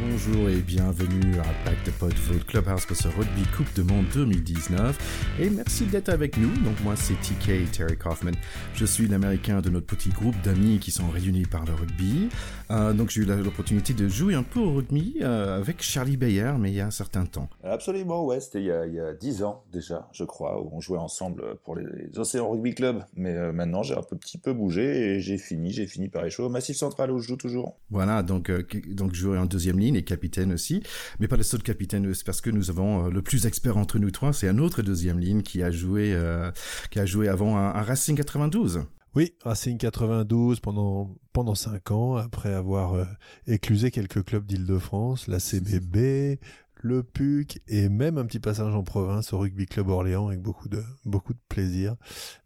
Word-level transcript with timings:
Bonjour 0.00 0.48
et 0.48 0.60
bienvenue 0.60 1.40
à 1.40 1.72
the 1.84 1.90
Pod, 1.98 2.14
votre 2.14 2.46
clubhouse 2.46 2.86
pour 2.86 2.96
ce 2.96 3.08
Rugby 3.08 3.42
Coupe 3.56 3.74
de 3.74 3.82
Monde 3.82 4.06
2019. 4.14 5.34
Et 5.40 5.50
merci 5.50 5.86
d'être 5.86 6.08
avec 6.08 6.36
nous. 6.36 6.54
Donc 6.62 6.80
moi 6.84 6.94
c'est 6.94 7.14
TK 7.14 7.68
Terry 7.72 7.96
Kaufman. 7.96 8.30
Je 8.74 8.84
suis 8.84 9.08
l'américain 9.08 9.60
de 9.60 9.70
notre 9.70 9.86
petit 9.86 10.10
groupe 10.10 10.36
d'amis 10.44 10.78
qui 10.78 10.92
sont 10.92 11.08
réunis 11.08 11.46
par 11.46 11.64
le 11.64 11.74
rugby. 11.74 12.28
Euh, 12.70 12.92
donc 12.92 13.10
j'ai 13.10 13.22
eu 13.22 13.24
l'opportunité 13.24 13.92
de 13.92 14.06
jouer 14.06 14.34
un 14.34 14.44
peu 14.44 14.60
au 14.60 14.74
rugby 14.74 15.16
euh, 15.20 15.58
avec 15.58 15.82
Charlie 15.82 16.16
Bayer, 16.16 16.52
mais 16.60 16.70
il 16.70 16.76
y 16.76 16.80
a 16.80 16.86
un 16.86 16.92
certain 16.92 17.26
temps. 17.26 17.48
Absolument, 17.64 18.24
ouais, 18.24 18.38
c'était 18.38 18.62
il 18.62 18.94
y 18.94 19.00
a 19.00 19.14
dix 19.14 19.42
ans 19.42 19.64
déjà, 19.72 20.08
je 20.12 20.22
crois, 20.22 20.62
où 20.62 20.70
on 20.72 20.80
jouait 20.80 20.98
ensemble 20.98 21.56
pour 21.64 21.74
les 21.74 22.16
Océans 22.16 22.48
Rugby 22.48 22.72
Club. 22.76 23.02
Mais 23.16 23.34
euh, 23.34 23.52
maintenant 23.52 23.82
j'ai 23.82 23.94
un 23.94 24.02
peu, 24.02 24.16
petit 24.16 24.38
peu 24.38 24.52
bougé 24.52 24.84
et 24.84 25.20
j'ai 25.20 25.38
fini, 25.38 25.72
j'ai 25.72 25.88
fini 25.88 26.08
par 26.08 26.24
échouer 26.24 26.44
au 26.44 26.50
Massif 26.50 26.76
Central 26.76 27.10
où 27.10 27.18
je 27.18 27.26
joue 27.26 27.36
toujours. 27.36 27.74
Voilà, 27.90 28.22
donc, 28.22 28.52
donc 28.92 29.14
je 29.14 29.20
jouais 29.22 29.38
en 29.38 29.46
deuxième 29.46 29.80
ligne 29.80 29.87
et 29.96 30.04
capitaine 30.04 30.52
aussi, 30.52 30.82
mais 31.20 31.28
pas 31.28 31.36
le 31.36 31.42
seul 31.42 31.62
capitaine, 31.62 32.12
parce 32.24 32.40
que 32.40 32.50
nous 32.50 32.70
avons 32.70 33.06
euh, 33.06 33.10
le 33.10 33.22
plus 33.22 33.46
expert 33.46 33.76
entre 33.76 33.98
nous 33.98 34.10
trois, 34.10 34.32
c'est 34.32 34.48
un 34.48 34.58
autre 34.58 34.82
deuxième 34.82 35.18
ligne 35.18 35.42
qui 35.42 35.62
a 35.62 35.70
joué, 35.70 36.12
euh, 36.14 36.50
qui 36.90 36.98
a 37.00 37.06
joué 37.06 37.28
avant 37.28 37.56
un, 37.56 37.82
Racing 37.82 38.16
92. 38.16 38.82
Oui, 39.14 39.34
Racing 39.42 39.78
92 39.78 40.60
pendant 40.60 41.16
pendant 41.32 41.54
cinq 41.54 41.90
ans, 41.90 42.16
après 42.16 42.52
avoir 42.52 42.94
euh, 42.94 43.04
éclusé 43.46 43.90
quelques 43.90 44.24
clubs 44.24 44.44
d'Île-de-France, 44.44 45.28
la 45.28 45.38
CBB, 45.38 46.38
le 46.82 47.02
PUC 47.02 47.60
et 47.66 47.88
même 47.88 48.18
un 48.18 48.26
petit 48.26 48.40
passage 48.40 48.74
en 48.74 48.82
province 48.82 49.32
au 49.32 49.38
Rugby 49.38 49.66
Club 49.66 49.88
Orléans 49.88 50.28
avec 50.28 50.40
beaucoup 50.40 50.68
de 50.68 50.82
beaucoup 51.04 51.32
de 51.32 51.40
plaisir, 51.48 51.96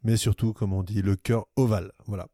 mais 0.04 0.16
surtout 0.16 0.52
comme 0.52 0.72
on 0.72 0.82
dit 0.82 1.02
le 1.02 1.16
cœur 1.16 1.46
ovale. 1.56 1.92
Voilà. 2.06 2.28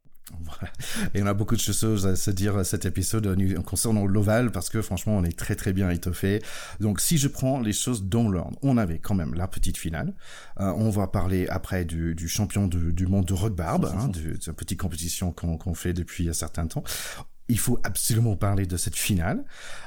Et 1.14 1.22
on 1.22 1.26
a 1.26 1.34
beaucoup 1.34 1.56
de 1.56 1.60
choses 1.60 2.06
à 2.06 2.16
se 2.16 2.30
dire 2.30 2.56
à 2.56 2.64
cet 2.64 2.84
épisode 2.84 3.36
concernant 3.64 4.06
l'Oval 4.06 4.50
parce 4.50 4.68
que 4.68 4.82
franchement 4.82 5.16
on 5.16 5.24
est 5.24 5.36
très 5.36 5.54
très 5.54 5.72
bien 5.72 5.90
étoffé. 5.90 6.42
Donc 6.80 7.00
si 7.00 7.18
je 7.18 7.28
prends 7.28 7.60
les 7.60 7.72
choses 7.72 8.04
dans 8.04 8.28
l'ordre, 8.28 8.58
on 8.62 8.76
avait 8.76 8.98
quand 8.98 9.14
même 9.14 9.34
la 9.34 9.48
petite 9.48 9.76
finale. 9.76 10.14
Euh, 10.60 10.72
on 10.76 10.90
va 10.90 11.06
parler 11.06 11.46
après 11.48 11.84
du, 11.84 12.14
du 12.14 12.28
champion 12.28 12.66
du 12.66 13.06
monde 13.06 13.24
de 13.26 13.34
rugby, 13.34 13.62
hein, 13.62 14.08
de, 14.08 14.36
de, 14.36 14.52
petite 14.52 14.78
compétition 14.78 15.32
qu'on 15.32 15.74
fait 15.74 15.92
depuis 15.92 16.28
un 16.28 16.32
certain 16.32 16.66
temps 16.66 16.84
il 17.48 17.58
faut 17.58 17.78
absolument 17.82 18.36
parler 18.36 18.66
de 18.66 18.76
cette 18.76 18.96
finale 18.96 19.44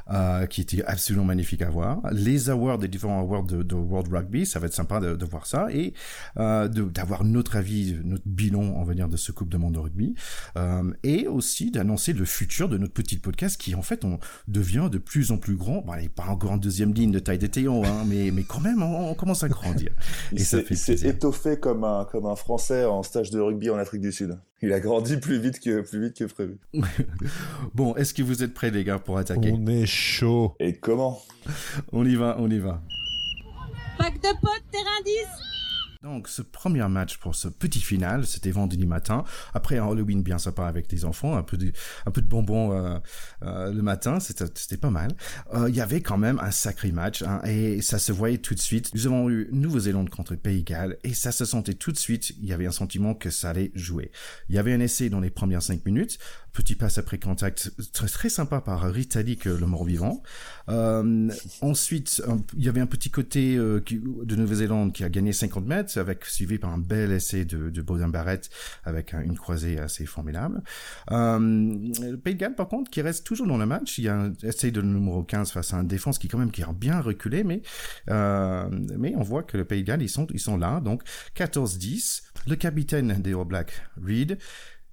euh, 0.10 0.46
qui 0.48 0.62
était 0.62 0.84
absolument 0.84 1.26
magnifique 1.26 1.62
à 1.62 1.70
voir. 1.70 2.02
Les 2.12 2.50
awards, 2.50 2.78
les 2.78 2.88
différents 2.88 3.20
awards 3.20 3.44
de, 3.44 3.62
de 3.64 3.76
World 3.76 4.12
Rugby, 4.12 4.46
ça 4.46 4.60
va 4.60 4.68
être 4.68 4.74
sympa 4.74 5.00
de, 5.00 5.16
de 5.16 5.26
voir 5.26 5.46
ça 5.46 5.68
et 5.72 5.94
euh, 6.38 6.68
d'avoir 6.68 7.24
notre 7.24 7.56
avis, 7.56 7.98
notre 8.04 8.28
bilan, 8.28 8.62
on 8.62 8.84
va 8.84 8.94
dire, 8.94 9.08
de 9.08 9.18
ce 9.18 9.32
Coupe 9.32 9.50
de 9.50 9.58
Monde 9.58 9.76
de 9.76 9.80
rugby 9.80 10.16
euh, 10.58 10.92
et 11.04 11.28
aussi 11.28 11.72
d'annoncer 11.72 12.14
le 12.14 12.26
futur 12.26 12.68
de 12.68 12.78
notre 12.78 12.94
petit 12.94 13.18
podcast 13.18 13.60
qui 13.60 13.76
en 13.76 13.82
fait 13.82 14.04
on 14.04 14.20
devient 14.48 14.90
de 14.92 14.98
plus 14.98 15.32
en 15.32 15.38
plus 15.38 15.56
grand. 15.56 15.82
Bon, 15.82 15.94
il 15.96 16.04
n'est 16.04 16.10
pas 16.10 16.26
encore 16.26 16.52
en 16.52 16.58
deuxième 16.58 16.94
ligne 16.94 17.12
de 17.12 17.20
taille 17.20 17.38
de 17.38 17.48
Théo, 17.48 17.84
hein, 17.86 18.04
mais 18.08 18.32
mais 18.32 18.44
quand 18.44 18.60
même 18.60 18.82
on, 18.82 19.14
commence 19.14 19.44
à 19.44 19.50
grandir. 19.50 19.92
et 20.32 20.40
ça 20.40 20.62
fait 20.62 20.76
C'est 20.76 21.04
étoffé 21.04 21.60
comme 21.60 21.84
un 21.84 22.06
comme 22.06 22.26
un 22.26 22.36
Français 22.36 22.86
en 22.86 23.04
stage 23.04 23.30
de 23.30 23.40
rugby 23.40 23.70
en 23.70 23.78
Afrique 23.78 24.02
du 24.02 24.12
Sud. 24.12 24.40
Il 24.64 24.74
a 24.74 24.80
grandi 24.80 25.18
plus 25.18 25.40
vite 25.40 25.60
que 25.60 25.82
plus 25.82 26.02
vite 26.02 26.18
que 26.18 26.26
prévu. 26.26 26.58
bon, 27.74 27.96
est-ce 27.96 28.14
que 28.14 28.22
vous 28.22 28.44
êtes 28.44 28.54
prêts 28.54 28.70
les 28.70 28.84
gars 28.84 29.00
pour 29.00 29.18
attaquer? 29.18 29.52
On 29.52 29.66
est 29.66 29.88
chaud. 29.88 30.56
Et 30.60 30.74
comment? 30.74 31.20
On 31.92 32.06
y 32.06 32.16
va, 32.16 32.36
on 32.40 32.50
y 32.50 32.60
va. 32.60 32.82
Pack 33.98 34.16
de 34.16 34.40
potes, 34.40 34.64
terrain 34.72 35.02
10 35.04 35.51
donc, 36.04 36.30
ce 36.30 36.42
premier 36.42 36.88
match 36.88 37.18
pour 37.18 37.36
ce 37.36 37.48
petit 37.48 37.80
final, 37.80 38.26
c'était 38.26 38.50
vendredi 38.50 38.88
matin. 38.88 39.24
Après 39.54 39.78
un 39.78 39.88
Halloween 39.88 40.24
bien 40.24 40.40
sympa 40.40 40.66
avec 40.66 40.92
les 40.92 41.06
enfants, 41.06 41.38
un 41.38 41.44
peu 41.44 41.58
de, 41.58 41.72
un 42.08 42.12
peu 42.12 42.24
de 42.24 42.28
bonbons 42.28 42.74
euh, 42.74 42.98
euh, 43.44 43.72
le 43.72 43.84
matin, 43.84 44.20
c'était 44.20 44.78
pas 44.78 44.90
mal. 44.90 45.12
Euh, 45.54 45.70
il 45.70 45.76
y 45.76 45.82
avait 45.82 46.02
quand 46.02 46.18
même 46.18 46.40
un 46.40 46.50
sacré 46.50 46.92
match 46.92 47.22
hein, 47.22 47.40
et 47.46 47.84
ça 47.84 48.00
se 48.00 48.12
voyait 48.12 48.40
tout 48.40 48.56
de 48.56 48.60
suite. 48.60 48.92
Nous 48.96 49.06
avons 49.06 49.30
eu 49.30 49.48
Nouvelle-Zélande 49.52 50.10
contre 50.10 50.34
Pays 50.34 50.64
Galles 50.64 50.98
et 51.04 51.14
ça 51.14 51.32
se 51.32 51.46
sentait 51.46 51.76
tout 51.76 51.92
de 51.92 51.98
suite. 51.98 52.32
Il 52.42 52.48
y 52.48 52.54
avait 52.54 52.66
un 52.66 52.72
sentiment 52.72 53.14
que 53.14 53.30
ça 53.30 53.52
allait 53.52 53.72
jouer. 53.76 54.12
Il 54.50 54.56
y 54.56 54.58
avait 54.58 54.74
un 54.74 54.80
essai 54.80 55.10
dans 55.10 55.20
les 55.20 55.30
premières 55.30 55.62
cinq 55.62 55.86
minutes, 55.86 56.18
petit 56.52 56.74
passe 56.74 56.98
après 56.98 57.20
contact 57.20 57.74
très, 57.94 58.08
très 58.08 58.30
sympa 58.30 58.60
par 58.60 58.92
Ritalik, 58.92 59.46
le 59.46 59.68
mort-vivant. 59.68 60.24
ensuite, 60.68 62.24
il 62.58 62.64
y 62.64 62.70
avait 62.70 62.82
un 62.82 62.88
petit 62.88 63.12
côté 63.12 63.56
de 63.56 64.36
Nouvelle-Zélande 64.36 64.94
qui 64.94 65.04
a 65.04 65.10
gagné 65.10 65.32
50 65.32 65.68
mètres 65.68 65.91
avec 65.98 66.26
suivi 66.26 66.58
par 66.58 66.72
un 66.72 66.78
bel 66.78 67.12
essai 67.12 67.46
de, 67.46 67.70
de 67.70 67.82
Baudin 67.82 68.10
Barrett 68.10 68.50
avec 68.84 69.14
une 69.14 69.38
croisée 69.38 69.80
assez 69.80 70.06
formidable. 70.06 70.62
Euh, 71.12 72.18
Pays 72.24 72.36
de 72.36 72.48
par 72.56 72.68
contre, 72.68 72.90
qui 72.92 73.02
reste 73.02 73.26
toujours 73.26 73.48
dans 73.48 73.58
le 73.58 73.66
match. 73.66 73.98
Il 73.98 74.06
y 74.06 74.10
a 74.10 74.16
un 74.16 74.34
essai 74.44 74.72
de 74.72 74.82
numéro 74.82 75.24
15 75.24 75.52
face 75.52 75.74
à 75.74 75.78
un 75.78 75.84
défense 75.84 76.18
qui 76.18 76.28
quand 76.28 76.38
même 76.38 76.52
qui 76.52 76.64
a 76.64 76.72
bien 76.72 77.00
reculé, 77.02 77.44
mais 77.44 77.62
euh, 78.10 78.68
mais 78.98 79.14
on 79.16 79.24
voit 79.24 79.44
que 79.44 79.58
le 79.58 79.66
Pays 79.66 79.84
de 79.84 79.92
ils 80.00 80.10
sont 80.10 80.28
ils 80.32 80.40
sont 80.40 80.58
là. 80.58 80.80
Donc 80.80 81.04
14-10. 81.36 82.24
Le 82.48 82.56
capitaine 82.56 83.22
des 83.22 83.34
All 83.34 83.46
Blacks, 83.46 83.74
Reed, 84.04 84.40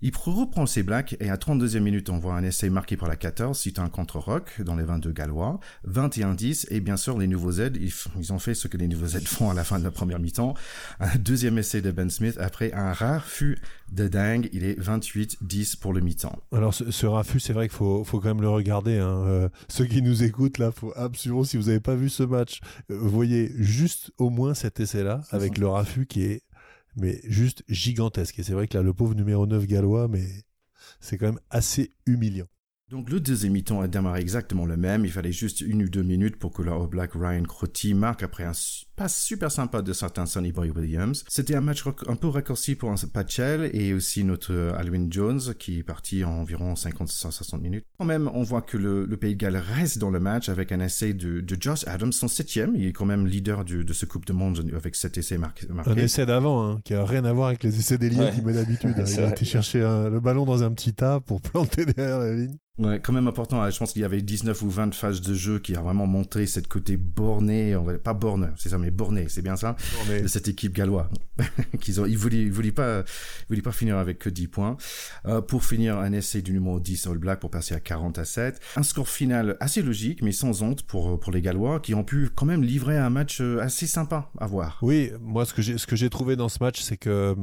il 0.00 0.12
reprend 0.16 0.66
ses 0.66 0.82
blacks 0.82 1.16
et 1.20 1.30
à 1.30 1.36
32e 1.36 1.80
minute, 1.80 2.10
on 2.10 2.18
voit 2.18 2.34
un 2.34 2.44
essai 2.44 2.70
marqué 2.70 2.96
par 2.96 3.08
la 3.08 3.16
14 3.16 3.58
suite 3.58 3.78
à 3.78 3.82
un 3.82 3.88
contre-rock 3.88 4.62
dans 4.62 4.76
les 4.76 4.84
22 4.84 5.12
gallois. 5.12 5.58
21-10 5.88 6.66
et 6.70 6.80
bien 6.80 6.96
sûr 6.96 7.18
les 7.18 7.26
nouveaux 7.26 7.52
Z, 7.52 7.72
ils, 7.80 8.32
ont 8.32 8.38
fait 8.38 8.54
ce 8.54 8.68
que 8.68 8.76
les 8.76 8.88
nouveaux 8.88 9.06
Z 9.06 9.20
font 9.26 9.50
à 9.50 9.54
la 9.54 9.64
fin 9.64 9.78
de 9.78 9.84
la 9.84 9.90
première 9.90 10.20
mi-temps. 10.20 10.54
Un 11.00 11.16
deuxième 11.16 11.58
essai 11.58 11.82
de 11.82 11.90
Ben 11.90 12.10
Smith 12.10 12.36
après 12.38 12.72
un 12.72 12.92
raffut 12.92 13.58
de 13.92 14.06
dingue. 14.06 14.48
Il 14.52 14.64
est 14.64 14.78
28-10 14.78 15.78
pour 15.78 15.92
le 15.92 16.00
mi-temps. 16.00 16.38
Alors 16.52 16.74
ce, 16.74 16.90
ce 16.90 17.06
raffut, 17.06 17.40
c'est 17.40 17.52
vrai 17.52 17.68
qu'il 17.68 17.76
faut, 17.76 18.04
faut 18.04 18.20
quand 18.20 18.28
même 18.28 18.42
le 18.42 18.50
regarder. 18.50 18.98
Hein. 18.98 19.24
Euh, 19.26 19.48
ceux 19.68 19.86
qui 19.86 20.02
nous 20.02 20.22
écoutent 20.22 20.58
là, 20.58 20.70
faut 20.70 20.92
absolument, 20.96 21.44
si 21.44 21.56
vous 21.56 21.64
n'avez 21.64 21.80
pas 21.80 21.94
vu 21.94 22.08
ce 22.08 22.22
match, 22.22 22.60
euh, 22.90 22.98
voyez 22.98 23.52
juste 23.56 24.12
au 24.18 24.30
moins 24.30 24.54
cet 24.54 24.80
essai-là 24.80 25.22
avec 25.30 25.58
le 25.58 25.66
raffut 25.66 26.06
qui 26.06 26.22
est 26.22 26.42
mais 26.98 27.20
juste 27.24 27.64
gigantesque. 27.68 28.38
Et 28.38 28.42
c'est 28.42 28.52
vrai 28.52 28.68
que 28.68 28.76
là, 28.76 28.82
le 28.82 28.92
pauvre 28.92 29.14
numéro 29.14 29.46
9 29.46 29.66
gallois, 29.66 30.08
mais 30.08 30.26
c'est 31.00 31.18
quand 31.18 31.26
même 31.26 31.40
assez 31.50 31.94
humiliant. 32.06 32.46
Donc 32.88 33.10
le 33.10 33.20
deuxième 33.20 33.52
mi-temps 33.52 33.80
a 33.80 33.88
démarré 33.88 34.20
exactement 34.20 34.64
le 34.64 34.76
même. 34.76 35.04
Il 35.04 35.10
fallait 35.10 35.32
juste 35.32 35.60
une 35.60 35.82
ou 35.82 35.88
deux 35.88 36.02
minutes 36.02 36.36
pour 36.36 36.52
que 36.52 36.62
le 36.62 36.86
Black 36.86 37.12
Ryan 37.14 37.42
Crotty 37.42 37.94
marque 37.94 38.22
après 38.22 38.44
un 38.44 38.54
passe 38.98 39.22
super 39.22 39.50
sympa 39.52 39.80
de 39.80 39.92
certains 39.92 40.26
Sonny 40.26 40.50
Boy 40.50 40.70
Williams. 40.70 41.24
C'était 41.28 41.54
un 41.54 41.60
match 41.60 41.84
un 42.08 42.16
peu 42.16 42.26
raccourci 42.26 42.74
pour 42.74 42.90
un 42.90 42.96
Patchell 43.12 43.70
et 43.72 43.94
aussi 43.94 44.24
notre 44.24 44.52
euh, 44.52 44.76
Alwyn 44.76 45.06
Jones 45.08 45.40
qui 45.56 45.78
est 45.78 45.82
parti 45.84 46.24
en 46.24 46.32
environ 46.32 46.74
50-60 46.74 47.60
minutes. 47.60 47.84
Quand 47.98 48.04
même, 48.04 48.28
on 48.34 48.42
voit 48.42 48.60
que 48.60 48.76
le, 48.76 49.06
Pays 49.16 49.34
de 49.34 49.38
Galles 49.38 49.56
reste 49.56 49.98
dans 49.98 50.10
le 50.10 50.20
match 50.20 50.48
avec 50.48 50.72
un 50.72 50.80
essai 50.80 51.12
de, 51.12 51.44
Josh 51.60 51.86
Adams, 51.86 52.12
son 52.12 52.28
septième. 52.28 52.74
Il 52.74 52.86
est 52.86 52.92
quand 52.92 53.06
même 53.06 53.26
leader 53.26 53.64
de 53.64 53.92
ce 53.92 54.04
Coupe 54.04 54.26
de 54.26 54.32
Monde 54.32 54.68
avec 54.76 54.96
cet 54.96 55.16
essai 55.16 55.38
marqué. 55.38 55.66
Un 55.86 55.96
essai 55.96 56.26
d'avant, 56.26 56.68
hein, 56.68 56.80
qui 56.84 56.94
a 56.94 57.04
rien 57.04 57.24
à 57.24 57.32
voir 57.32 57.48
avec 57.48 57.62
les 57.62 57.78
essais 57.78 57.98
des 57.98 58.14
ouais. 58.16 58.32
qu'il 58.32 58.44
met 58.44 58.52
d'habitude. 58.52 58.94
Il 59.08 59.20
a 59.20 59.30
été 59.30 59.44
chercher 59.44 59.80
le 59.80 60.18
ballon 60.20 60.44
dans 60.44 60.62
un 60.62 60.72
petit 60.72 60.92
tas 60.92 61.20
pour 61.20 61.40
planter 61.40 61.86
derrière 61.86 62.18
la 62.18 62.34
ligne. 62.34 62.56
Ouais, 62.78 63.00
quand 63.00 63.12
même 63.12 63.26
important. 63.26 63.68
Je 63.68 63.76
pense 63.76 63.92
qu'il 63.92 64.02
y 64.02 64.04
avait 64.04 64.22
19 64.22 64.62
ou 64.62 64.70
20 64.70 64.94
phases 64.94 65.20
de 65.20 65.34
jeu 65.34 65.58
qui 65.58 65.74
a 65.74 65.80
vraiment 65.80 66.06
montré 66.06 66.46
cette 66.46 66.68
côté 66.68 66.96
borné, 66.96 67.74
on 67.74 67.82
va 67.82 67.98
pas 67.98 68.14
borné, 68.14 68.46
c'est 68.56 68.68
ça, 68.68 68.78
mais 68.78 68.87
borné, 68.90 69.26
c'est 69.28 69.42
bien 69.42 69.56
ça, 69.56 69.76
borné. 69.96 70.22
de 70.22 70.28
cette 70.28 70.48
équipe 70.48 70.74
galloise. 70.74 71.06
qu'ils 71.80 72.00
ont, 72.00 72.06
ils 72.06 72.18
voulaient, 72.18 72.42
ils 72.42 72.52
voulaient 72.52 72.72
pas, 72.72 73.00
ils 73.00 73.48
voulaient 73.48 73.62
pas 73.62 73.72
finir 73.72 73.98
avec 73.98 74.18
que 74.18 74.28
10 74.28 74.48
points. 74.48 74.76
Euh, 75.26 75.40
pour 75.40 75.64
finir, 75.64 75.98
un 75.98 76.12
essai 76.12 76.42
du 76.42 76.52
numéro 76.52 76.80
10 76.80 77.06
All 77.06 77.18
Black 77.18 77.40
pour 77.40 77.50
passer 77.50 77.74
à 77.74 77.80
40 77.80 78.18
à 78.18 78.24
7. 78.24 78.60
Un 78.76 78.82
score 78.82 79.08
final 79.08 79.56
assez 79.60 79.82
logique, 79.82 80.22
mais 80.22 80.32
sans 80.32 80.62
honte 80.62 80.82
pour, 80.82 81.18
pour 81.20 81.32
les 81.32 81.40
Gallois, 81.40 81.80
qui 81.80 81.94
ont 81.94 82.04
pu 82.04 82.30
quand 82.34 82.46
même 82.46 82.62
livrer 82.62 82.98
un 82.98 83.10
match 83.10 83.40
euh, 83.40 83.60
assez 83.60 83.86
sympa 83.86 84.30
à 84.38 84.46
voir. 84.46 84.78
Oui, 84.82 85.12
moi, 85.20 85.44
ce 85.44 85.54
que 85.54 85.62
j'ai, 85.62 85.78
ce 85.78 85.86
que 85.86 85.96
j'ai 85.96 86.10
trouvé 86.10 86.36
dans 86.36 86.48
ce 86.48 86.58
match, 86.60 86.80
c'est 86.80 86.96
que 86.96 87.36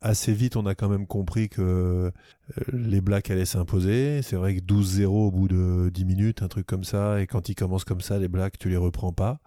assez 0.00 0.32
vite, 0.32 0.56
on 0.56 0.66
a 0.66 0.74
quand 0.74 0.88
même 0.88 1.06
compris 1.06 1.48
que 1.48 1.62
euh, 1.62 2.10
les 2.72 3.00
Blacks 3.00 3.30
allaient 3.30 3.44
s'imposer. 3.44 4.22
C'est 4.22 4.36
vrai 4.36 4.56
que 4.56 4.60
12-0 4.60 5.06
au 5.06 5.30
bout 5.30 5.48
de 5.48 5.90
10 5.92 6.04
minutes, 6.04 6.42
un 6.42 6.48
truc 6.48 6.66
comme 6.66 6.84
ça, 6.84 7.20
et 7.20 7.26
quand 7.26 7.48
ils 7.48 7.54
commencent 7.54 7.84
comme 7.84 8.00
ça, 8.00 8.18
les 8.18 8.28
Blacks, 8.28 8.58
tu 8.58 8.68
les 8.68 8.76
reprends 8.76 9.12
pas. 9.12 9.40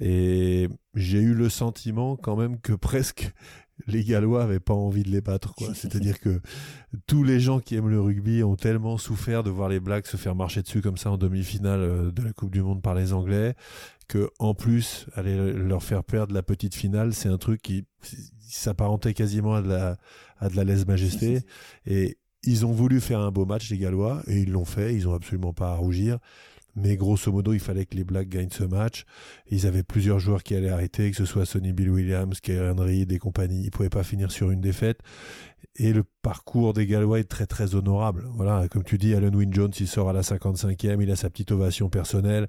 Et 0.00 0.68
j'ai 0.94 1.18
eu 1.18 1.34
le 1.34 1.48
sentiment 1.48 2.16
quand 2.16 2.36
même 2.36 2.60
que 2.60 2.72
presque 2.74 3.32
les 3.86 4.04
Gallois 4.04 4.42
avaient 4.42 4.60
pas 4.60 4.74
envie 4.74 5.02
de 5.02 5.10
les 5.10 5.20
battre, 5.20 5.54
quoi. 5.54 5.68
C'est-à-dire 5.74 6.20
que 6.20 6.40
tous 7.06 7.22
les 7.22 7.40
gens 7.40 7.60
qui 7.60 7.76
aiment 7.76 7.88
le 7.88 8.00
rugby 8.00 8.42
ont 8.42 8.56
tellement 8.56 8.98
souffert 8.98 9.42
de 9.42 9.50
voir 9.50 9.68
les 9.68 9.80
Blacks 9.80 10.06
se 10.06 10.16
faire 10.16 10.34
marcher 10.34 10.62
dessus 10.62 10.80
comme 10.80 10.96
ça 10.96 11.10
en 11.10 11.18
demi-finale 11.18 11.80
euh, 11.80 12.10
de 12.10 12.22
la 12.22 12.32
Coupe 12.32 12.50
du 12.50 12.62
Monde 12.62 12.82
par 12.82 12.94
les 12.94 13.12
Anglais, 13.12 13.54
que 14.08 14.30
en 14.38 14.54
plus 14.54 15.06
aller 15.14 15.52
leur 15.52 15.82
faire 15.82 16.02
perdre 16.02 16.34
la 16.34 16.42
petite 16.42 16.74
finale, 16.74 17.14
c'est 17.14 17.28
un 17.28 17.38
truc 17.38 17.62
qui 17.62 17.84
s'apparentait 18.40 19.14
quasiment 19.14 19.54
à 19.54 19.62
de 19.62 19.68
la 19.68 19.98
à 20.38 20.48
de 20.48 20.56
la 20.56 20.64
lèse-majesté 20.64 21.40
et 21.86 22.16
ils 22.44 22.64
ont 22.64 22.72
voulu 22.72 23.00
faire 23.00 23.20
un 23.20 23.30
beau 23.30 23.44
match 23.44 23.70
les 23.70 23.78
Gallois 23.78 24.22
et 24.26 24.40
ils 24.40 24.50
l'ont 24.50 24.64
fait, 24.64 24.94
ils 24.94 25.08
ont 25.08 25.14
absolument 25.14 25.52
pas 25.52 25.72
à 25.72 25.74
rougir. 25.74 26.18
Mais 26.80 26.96
grosso 26.96 27.30
modo, 27.32 27.52
il 27.52 27.60
fallait 27.60 27.86
que 27.86 27.96
les 27.96 28.04
Blacks 28.04 28.28
gagnent 28.28 28.50
ce 28.50 28.64
match. 28.64 29.04
Ils 29.50 29.66
avaient 29.66 29.82
plusieurs 29.82 30.18
joueurs 30.18 30.42
qui 30.42 30.54
allaient 30.54 30.70
arrêter, 30.70 31.10
que 31.10 31.16
ce 31.16 31.24
soit 31.24 31.44
Sonny 31.44 31.72
Bill 31.72 31.90
Williams, 31.90 32.40
Kieran 32.40 32.76
Reid 32.76 33.12
et 33.12 33.18
compagnie. 33.18 33.64
Ils 33.64 33.70
pouvaient 33.70 33.88
pas 33.88 34.04
finir 34.04 34.30
sur 34.30 34.50
une 34.50 34.60
défaite. 34.60 35.00
Et 35.76 35.92
le 35.92 36.04
parcours 36.22 36.72
des 36.72 36.86
Gallois 36.86 37.20
est 37.20 37.28
très 37.28 37.46
très 37.46 37.74
honorable. 37.74 38.24
Voilà, 38.34 38.68
comme 38.68 38.84
tu 38.84 38.98
dis, 38.98 39.14
Alan 39.14 39.32
Wynne 39.32 39.52
Jones, 39.52 39.72
il 39.78 39.88
sort 39.88 40.08
à 40.08 40.12
la 40.12 40.22
55e, 40.22 41.02
il 41.02 41.10
a 41.10 41.16
sa 41.16 41.30
petite 41.30 41.52
ovation 41.52 41.88
personnelle 41.88 42.48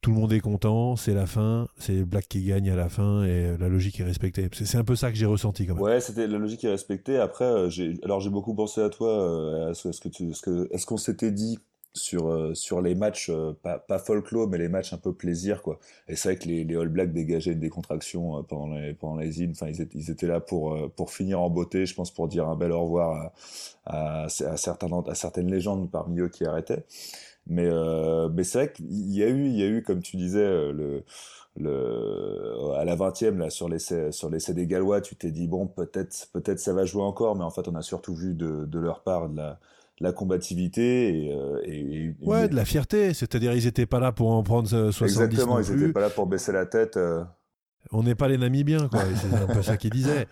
tout 0.00 0.10
le 0.10 0.16
monde 0.16 0.32
est 0.32 0.40
content, 0.40 0.96
c'est 0.96 1.12
la 1.12 1.26
fin, 1.26 1.68
c'est 1.76 1.92
les 1.92 2.04
Blacks 2.04 2.28
qui 2.28 2.42
gagnent 2.42 2.70
à 2.70 2.76
la 2.76 2.88
fin 2.88 3.24
et 3.24 3.56
la 3.58 3.68
logique 3.68 4.00
est 4.00 4.04
respectée. 4.04 4.48
C'est 4.52 4.78
un 4.78 4.84
peu 4.84 4.96
ça 4.96 5.10
que 5.10 5.16
j'ai 5.16 5.26
ressenti 5.26 5.66
quand 5.66 5.74
même. 5.74 5.82
Ouais, 5.82 6.00
c'était 6.00 6.26
la 6.26 6.38
logique 6.38 6.64
est 6.64 6.70
respectée. 6.70 7.18
Après, 7.18 7.44
euh, 7.44 7.68
j'ai 7.68 7.98
alors 8.02 8.20
j'ai 8.20 8.30
beaucoup 8.30 8.54
pensé 8.54 8.80
à 8.80 8.88
toi. 8.88 9.10
Euh, 9.10 9.70
est-ce 9.72 10.00
que 10.00 10.08
tu, 10.08 10.30
est-ce 10.30 10.86
qu'on 10.86 10.96
s'était 10.96 11.30
dit 11.30 11.58
sur 11.92 12.28
euh, 12.28 12.54
sur 12.54 12.80
les 12.80 12.94
matchs 12.94 13.30
pas, 13.62 13.78
pas 13.78 13.98
folklore 13.98 14.48
mais 14.48 14.58
les 14.58 14.68
matchs 14.68 14.92
un 14.92 14.98
peu 14.98 15.12
plaisir 15.12 15.62
quoi. 15.62 15.78
Et 16.08 16.16
c'est 16.16 16.30
vrai 16.30 16.38
que 16.38 16.48
les, 16.48 16.64
les 16.64 16.76
All 16.76 16.88
Blacks 16.88 17.12
dégageaient 17.12 17.52
une 17.52 17.60
décontraction 17.60 18.42
pendant 18.44 18.74
les 18.74 18.94
pendant 18.94 19.16
les 19.16 19.42
îles 19.42 19.50
enfin 19.52 19.68
ils 19.68 19.80
étaient, 19.80 19.98
ils 19.98 20.10
étaient 20.10 20.26
là 20.26 20.40
pour 20.40 20.76
pour 20.92 21.10
finir 21.10 21.40
en 21.40 21.50
beauté 21.50 21.86
je 21.86 21.94
pense 21.94 22.12
pour 22.12 22.28
dire 22.28 22.48
un 22.48 22.56
bel 22.56 22.72
au 22.72 22.82
revoir 22.82 23.32
à, 23.86 24.22
à, 24.24 24.24
à 24.24 24.56
certains 24.56 24.88
à 25.08 25.14
certaines 25.14 25.50
légendes 25.50 25.90
parmi 25.90 26.20
eux 26.20 26.28
qui 26.28 26.44
arrêtaient. 26.44 26.84
Mais, 27.46 27.66
euh, 27.66 28.28
mais 28.28 28.44
c'est 28.44 28.58
vrai 28.58 28.72
qu'il 28.72 28.86
y 29.12 29.22
a 29.22 29.28
eu, 29.28 29.46
il 29.46 29.56
y 29.56 29.62
a 29.62 29.66
eu, 29.66 29.82
comme 29.82 30.02
tu 30.02 30.16
disais, 30.16 30.40
euh, 30.44 30.72
le, 30.72 31.04
le, 31.56 32.72
à 32.76 32.84
la 32.84 32.96
20e, 32.96 33.38
là, 33.38 33.50
sur 33.50 33.68
l'essai, 33.68 34.12
sur 34.12 34.30
l'essai 34.30 34.54
des 34.54 34.66
Gallois, 34.66 35.00
tu 35.00 35.16
t'es 35.16 35.30
dit, 35.32 35.48
bon, 35.48 35.66
peut-être, 35.66 36.28
peut-être 36.32 36.60
ça 36.60 36.72
va 36.72 36.84
jouer 36.84 37.02
encore, 37.02 37.36
mais 37.36 37.44
en 37.44 37.50
fait, 37.50 37.66
on 37.68 37.74
a 37.74 37.82
surtout 37.82 38.14
vu 38.14 38.34
de, 38.34 38.66
de 38.66 38.78
leur 38.78 39.02
part 39.02 39.28
de 39.28 39.36
la, 39.38 39.58
la 40.00 40.12
combativité 40.12 41.26
et, 41.26 41.32
euh, 41.32 41.60
et, 41.64 42.14
ouais 42.22 42.48
de 42.48 42.54
la 42.54 42.64
fierté. 42.64 43.14
C'est-à-dire 43.14 43.52
ils 43.52 43.66
étaient 43.66 43.86
pas 43.86 44.00
là 44.00 44.12
pour 44.12 44.30
en 44.30 44.42
prendre 44.42 44.68
70 44.68 45.02
exactement 45.02 45.58
ils 45.58 45.72
étaient 45.72 45.92
pas 45.92 46.00
là 46.00 46.10
pour 46.10 46.26
baisser 46.26 46.52
la 46.52 46.66
tête 46.66 46.98
on 47.92 48.02
n'est 48.02 48.14
pas 48.14 48.28
les 48.28 48.38
Namibiens 48.38 48.88
quoi. 48.88 49.02
C'est 49.16 49.34
un 49.34 49.46
peu 49.46 49.62
ça 49.62 49.76
qu'ils 49.76 49.90
disaient 49.90 50.26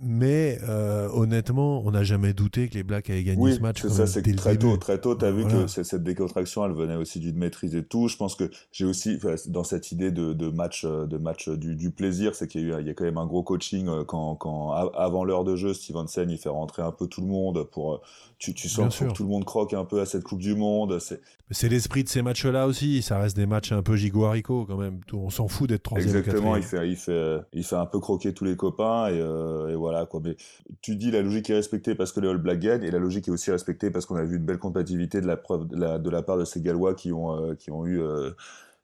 mais 0.00 0.58
euh, 0.68 1.08
honnêtement, 1.12 1.82
on 1.84 1.90
n'a 1.90 2.04
jamais 2.04 2.32
douté 2.32 2.68
que 2.68 2.74
les 2.74 2.82
Blacks 2.82 3.10
avaient 3.10 3.24
gagné 3.24 3.52
ce 3.52 3.60
match. 3.60 3.82
C'est 3.82 3.88
ça, 3.88 4.06
c'est 4.06 4.22
très 4.36 4.56
tôt, 4.56 4.76
très 4.76 5.00
tôt, 5.00 5.16
tu 5.16 5.24
as 5.24 5.32
vu 5.32 5.44
que 5.44 5.66
cette 5.66 6.02
décontraction, 6.02 6.64
elle 6.64 6.72
venait 6.72 6.96
aussi 6.96 7.18
d'une 7.18 7.36
maîtrise 7.36 7.74
et 7.74 7.82
tout. 7.84 8.08
Je 8.08 8.16
pense 8.16 8.36
que 8.36 8.50
j'ai 8.72 8.84
aussi, 8.84 9.18
dans 9.48 9.64
cette 9.64 9.90
idée 9.92 10.10
de, 10.10 10.32
de 10.32 10.48
match, 10.48 10.84
euh, 10.84 11.06
de 11.06 11.16
match 11.16 11.48
euh, 11.48 11.56
du, 11.56 11.74
du 11.74 11.90
plaisir, 11.90 12.34
c'est 12.34 12.46
qu'il 12.46 12.68
y 12.68 12.72
a 12.72 12.80
y 12.80 12.94
quand 12.94 13.04
même 13.04 13.18
un 13.18 13.26
gros 13.26 13.42
coaching 13.42 13.88
quand, 14.06 14.36
quand 14.36 14.70
avant 14.72 15.24
l'heure 15.24 15.44
de 15.44 15.56
jeu, 15.56 15.74
Stevenson 15.74 16.26
il 16.28 16.38
fait 16.38 16.48
rentrer 16.48 16.82
un 16.82 16.92
peu 16.92 17.06
tout 17.06 17.20
le 17.20 17.26
monde 17.26 17.64
pour, 17.64 18.00
tu, 18.38 18.54
tu 18.54 18.68
sens 18.68 18.98
que 18.98 19.12
tout 19.12 19.24
le 19.24 19.28
monde 19.28 19.44
croque 19.44 19.74
un 19.74 19.84
peu 19.84 20.00
à 20.00 20.06
cette 20.06 20.22
Coupe 20.22 20.40
du 20.40 20.54
Monde. 20.54 20.98
C'est, 21.00 21.20
c'est 21.50 21.68
l'esprit 21.68 22.04
de 22.04 22.08
ces 22.08 22.22
matchs-là 22.22 22.66
aussi. 22.66 23.02
Ça 23.02 23.18
reste 23.18 23.36
des 23.36 23.46
matchs 23.46 23.72
un 23.72 23.82
peu 23.82 23.96
gigo 23.96 24.24
quand 24.66 24.76
même. 24.76 25.00
On 25.12 25.30
s'en 25.30 25.48
fout 25.48 25.68
d'être 25.68 25.82
troisième. 25.82 26.16
Exactement. 26.16 26.56
Il 26.56 26.62
fait, 26.62 26.88
il 26.88 26.96
fait, 26.96 27.38
il 27.52 27.64
fait 27.64 27.76
un 27.76 27.86
peu 27.86 28.00
croquer 28.00 28.32
tous 28.32 28.44
les 28.44 28.56
copains 28.56 29.08
et 29.08 29.20
et 29.68 29.74
voilà 29.74 30.06
quoi. 30.06 30.20
Mais 30.24 30.36
tu 30.80 30.96
dis 30.96 31.10
la 31.10 31.22
logique 31.22 31.50
est 31.50 31.54
respectée 31.54 31.94
parce 31.94 32.12
que 32.12 32.20
les 32.20 32.28
All 32.28 32.38
Blacks 32.38 32.60
gagnent 32.60 32.82
et 32.82 32.90
la 32.90 32.98
logique 32.98 33.28
est 33.28 33.30
aussi 33.30 33.50
respectée 33.50 33.90
parce 33.90 34.06
qu'on 34.06 34.16
a 34.16 34.24
vu 34.24 34.36
une 34.36 34.44
belle 34.44 34.58
compatibilité 34.58 35.20
de 35.20 35.26
la 35.26 35.36
preuve 35.36 35.68
de 35.68 36.10
la, 36.10 36.22
part 36.22 36.38
de 36.38 36.44
ces 36.44 36.60
Gallois 36.60 36.94
qui 36.94 37.12
ont 37.12 37.36
euh, 37.36 37.54
qui 37.54 37.70
ont 37.70 37.86
eu 37.86 38.00
euh, 38.00 38.30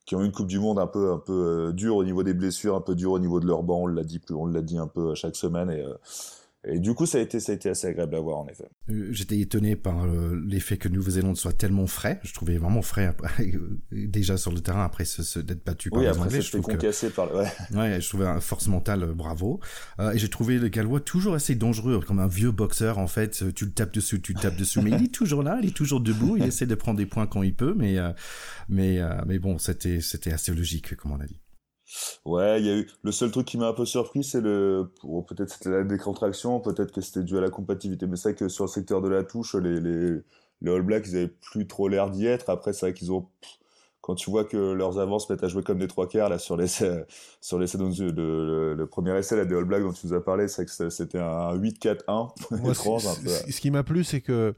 qui 0.07 0.17
ont 0.17 0.23
une 0.23 0.33
Coupe 0.33 0.49
du 0.49 0.59
Monde 0.59 0.79
un 0.79 0.87
peu 0.87 1.13
un 1.13 1.19
peu 1.19 1.69
euh, 1.69 1.73
dure 1.73 1.97
au 1.97 2.05
niveau 2.05 2.23
des 2.23 2.35
blessures, 2.35 2.75
un 2.75 2.81
peu 2.81 2.95
dure 2.95 3.13
au 3.13 3.19
niveau 3.19 3.41
de 3.41 3.47
leur 3.47 3.63
banc. 3.63 3.83
On 3.83 3.87
l'a 3.87 4.05
dit 4.05 4.21
on 4.31 4.47
l'a 4.47 4.63
dit 4.63 4.79
un 4.79 4.89
peu 4.89 5.15
chaque 5.15 5.37
semaine 5.37 5.71
et 6.65 6.79
du 6.79 6.93
coup, 6.93 7.07
ça 7.07 7.17
a 7.17 7.21
été, 7.23 7.41
ça 7.41 7.53
a 7.53 7.55
été 7.55 7.71
assez 7.71 7.87
agréable 7.87 8.15
à 8.17 8.21
voir, 8.21 8.39
en 8.39 8.47
effet. 8.49 8.69
Euh, 8.91 9.09
j'étais 9.13 9.39
étonné 9.39 9.77
par 9.77 10.05
euh, 10.05 10.39
l'effet 10.47 10.77
que 10.77 10.89
Nouvelle-Zélande 10.89 11.39
soit 11.39 11.55
tellement 11.55 11.87
frais. 11.87 12.21
Je 12.23 12.35
trouvais 12.35 12.59
vraiment 12.59 12.83
frais 12.83 13.17
déjà 13.93 14.37
sur 14.37 14.53
le 14.53 14.61
terrain 14.61 14.85
après 14.85 15.07
se, 15.07 15.39
d'être 15.39 15.65
battu 15.65 15.89
par 15.89 16.01
oui, 16.01 16.05
les 16.05 16.11
après 16.11 16.25
Anglais. 16.25 16.43
Je 16.43 16.51
trouve 16.51 16.67
que... 16.67 17.09
par 17.09 17.27
le... 17.27 17.37
ouais. 17.37 17.49
ouais, 17.75 18.01
je 18.03 18.09
trouvais 18.09 18.27
un 18.27 18.41
force 18.41 18.69
mentale, 18.69 19.05
euh, 19.05 19.15
bravo. 19.15 19.61
Euh, 20.01 20.13
et 20.13 20.19
j'ai 20.19 20.29
trouvé 20.29 20.59
le 20.59 20.69
Gallois 20.69 21.01
toujours 21.01 21.35
assez 21.35 21.55
dangereux, 21.55 22.01
comme 22.07 22.19
un 22.19 22.29
vieux 22.29 22.51
boxeur 22.51 22.99
en 22.99 23.07
fait. 23.07 23.55
Tu 23.55 23.65
le 23.65 23.73
tapes 23.73 23.95
dessus, 23.95 24.21
tu 24.21 24.35
le 24.35 24.41
tapes 24.41 24.57
dessus, 24.57 24.83
mais 24.83 24.91
il 24.91 25.05
est 25.05 25.15
toujours 25.15 25.43
là, 25.43 25.59
il 25.63 25.71
est 25.71 25.75
toujours 25.75 26.01
debout. 26.01 26.37
Il 26.37 26.43
essaie 26.47 26.67
de 26.67 26.75
prendre 26.75 26.99
des 26.99 27.07
points 27.07 27.27
quand 27.27 27.43
il 27.43 27.55
peut, 27.55 27.75
mais 27.75 27.97
mais 28.69 29.01
mais 29.27 29.39
bon, 29.39 29.57
c'était 29.57 30.03
c'était 30.03 30.33
assez 30.33 30.53
logique, 30.53 30.95
comme 30.97 31.13
on 31.13 31.21
a 31.21 31.27
dit. 31.27 31.41
Ouais, 32.25 32.61
il 32.61 32.67
y 32.67 32.71
a 32.71 32.77
eu 32.77 32.89
le 33.03 33.13
seul 33.13 33.31
truc 33.31 33.47
qui 33.47 33.59
m'a 33.59 33.69
un 33.69 33.73
peu 33.73 33.85
surpris, 33.85 34.23
c'est 34.23 34.41
le 34.41 34.91
peut-être 35.29 35.51
c'était 35.51 35.71
la 35.71 35.83
décontraction, 35.83 36.61
peut-être 36.61 36.93
que 36.93 37.01
c'était 37.01 37.25
dû 37.25 37.37
à 37.39 37.41
la 37.41 37.51
compatibilité, 37.51 38.07
mais 38.07 38.17
c'est 38.17 38.31
vrai 38.31 38.37
que 38.37 38.49
sur 38.49 38.65
le 38.65 38.71
secteur 38.71 39.01
de 39.01 39.09
la 39.09 39.25
touche, 39.25 39.55
les 39.55 39.81
les 39.81 40.21
les 40.63 40.73
All 40.73 40.83
Blacks 40.83 41.07
ils 41.09 41.17
avaient 41.17 41.29
plus 41.29 41.67
trop 41.67 41.89
l'air 41.89 42.11
d'y 42.11 42.27
être. 42.27 42.51
Après, 42.51 42.73
c'est 42.73 42.87
vrai 42.87 42.95
qu'ils 42.95 43.13
ont 43.13 43.27
quand 44.01 44.15
tu 44.15 44.31
vois 44.31 44.45
que 44.45 44.57
leurs 44.57 44.99
avances 44.99 45.29
mettent 45.29 45.45
à 45.45 45.49
jouer 45.49 45.63
comme 45.63 45.79
des 45.79 45.89
trois 45.89 46.09
quarts 46.09 46.29
là 46.29 46.39
sur 46.39 46.57
l'essai 46.57 47.05
sur 47.41 47.59
l'essai 47.59 47.79
le, 47.79 48.11
le, 48.11 48.75
le, 48.75 48.87
premier 48.87 49.17
essai 49.19 49.37
là 49.37 49.45
des 49.45 49.55
All 49.55 49.65
Blacks 49.65 49.83
dont 49.83 49.93
tu 49.93 50.07
nous 50.07 50.15
as 50.15 50.25
parlé, 50.25 50.49
c'est 50.49 50.65
que 50.65 50.91
c'était 50.91 51.19
un 51.19 51.57
8-4-1 51.57 52.71
étrange 52.71 53.07
un 53.07 53.15
peu. 53.15 53.29
Ce 53.29 53.61
qui 53.61 53.71
m'a 53.71 53.83
plu, 53.83 54.05
c'est 54.05 54.21
que 54.21 54.55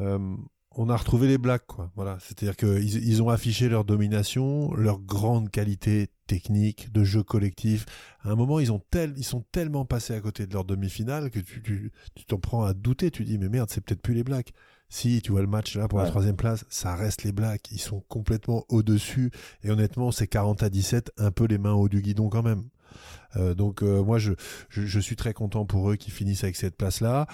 euh, 0.00 0.36
on 0.78 0.90
a 0.90 0.96
retrouvé 0.96 1.26
les 1.26 1.38
Blacks, 1.38 1.66
quoi. 1.66 1.90
Voilà, 1.96 2.18
c'est-à-dire 2.20 2.56
qu'ils 2.56 3.08
ils 3.08 3.22
ont 3.22 3.30
affiché 3.30 3.68
leur 3.68 3.84
domination, 3.84 4.74
leur 4.74 5.00
grande 5.00 5.50
qualité 5.50 6.08
technique, 6.26 6.92
de 6.92 7.02
jeu 7.02 7.22
collectif. 7.22 7.86
À 8.22 8.30
un 8.30 8.36
moment, 8.36 8.60
ils 8.60 8.72
ont 8.72 8.82
tel, 8.90 9.14
ils 9.16 9.24
sont 9.24 9.44
tellement 9.52 9.84
passés 9.84 10.14
à 10.14 10.20
côté 10.20 10.46
de 10.46 10.52
leur 10.52 10.64
demi-finale 10.64 11.30
que 11.30 11.40
tu, 11.40 11.62
tu, 11.62 12.24
t'en 12.26 12.38
prends 12.38 12.64
à 12.64 12.74
douter. 12.74 13.10
Tu 13.10 13.24
dis, 13.24 13.38
mais 13.38 13.48
merde, 13.48 13.70
c'est 13.70 13.80
peut-être 13.80 14.02
plus 14.02 14.14
les 14.14 14.24
Blacks. 14.24 14.52
Si 14.88 15.20
tu 15.22 15.32
vois 15.32 15.40
le 15.40 15.48
match 15.48 15.76
là 15.76 15.88
pour 15.88 15.98
la 15.98 16.06
troisième 16.06 16.36
place, 16.36 16.64
ça 16.68 16.94
reste 16.94 17.24
les 17.24 17.32
Blacks. 17.32 17.70
Ils 17.72 17.80
sont 17.80 18.04
complètement 18.08 18.64
au-dessus. 18.68 19.32
Et 19.64 19.70
honnêtement, 19.70 20.12
c'est 20.12 20.28
40 20.28 20.62
à 20.62 20.68
17, 20.68 21.12
un 21.16 21.32
peu 21.32 21.46
les 21.46 21.58
mains 21.58 21.72
au 21.72 21.88
du 21.88 22.02
guidon 22.02 22.28
quand 22.28 22.42
même. 22.42 22.62
Euh, 23.36 23.54
donc 23.54 23.82
euh, 23.82 24.02
moi, 24.02 24.18
je, 24.18 24.32
je, 24.68 25.00
suis 25.00 25.16
très 25.16 25.34
content 25.34 25.66
pour 25.66 25.90
eux 25.90 25.96
qui 25.96 26.10
finissent 26.10 26.44
avec 26.44 26.56
cette 26.56 26.76
place-là. 26.76 27.26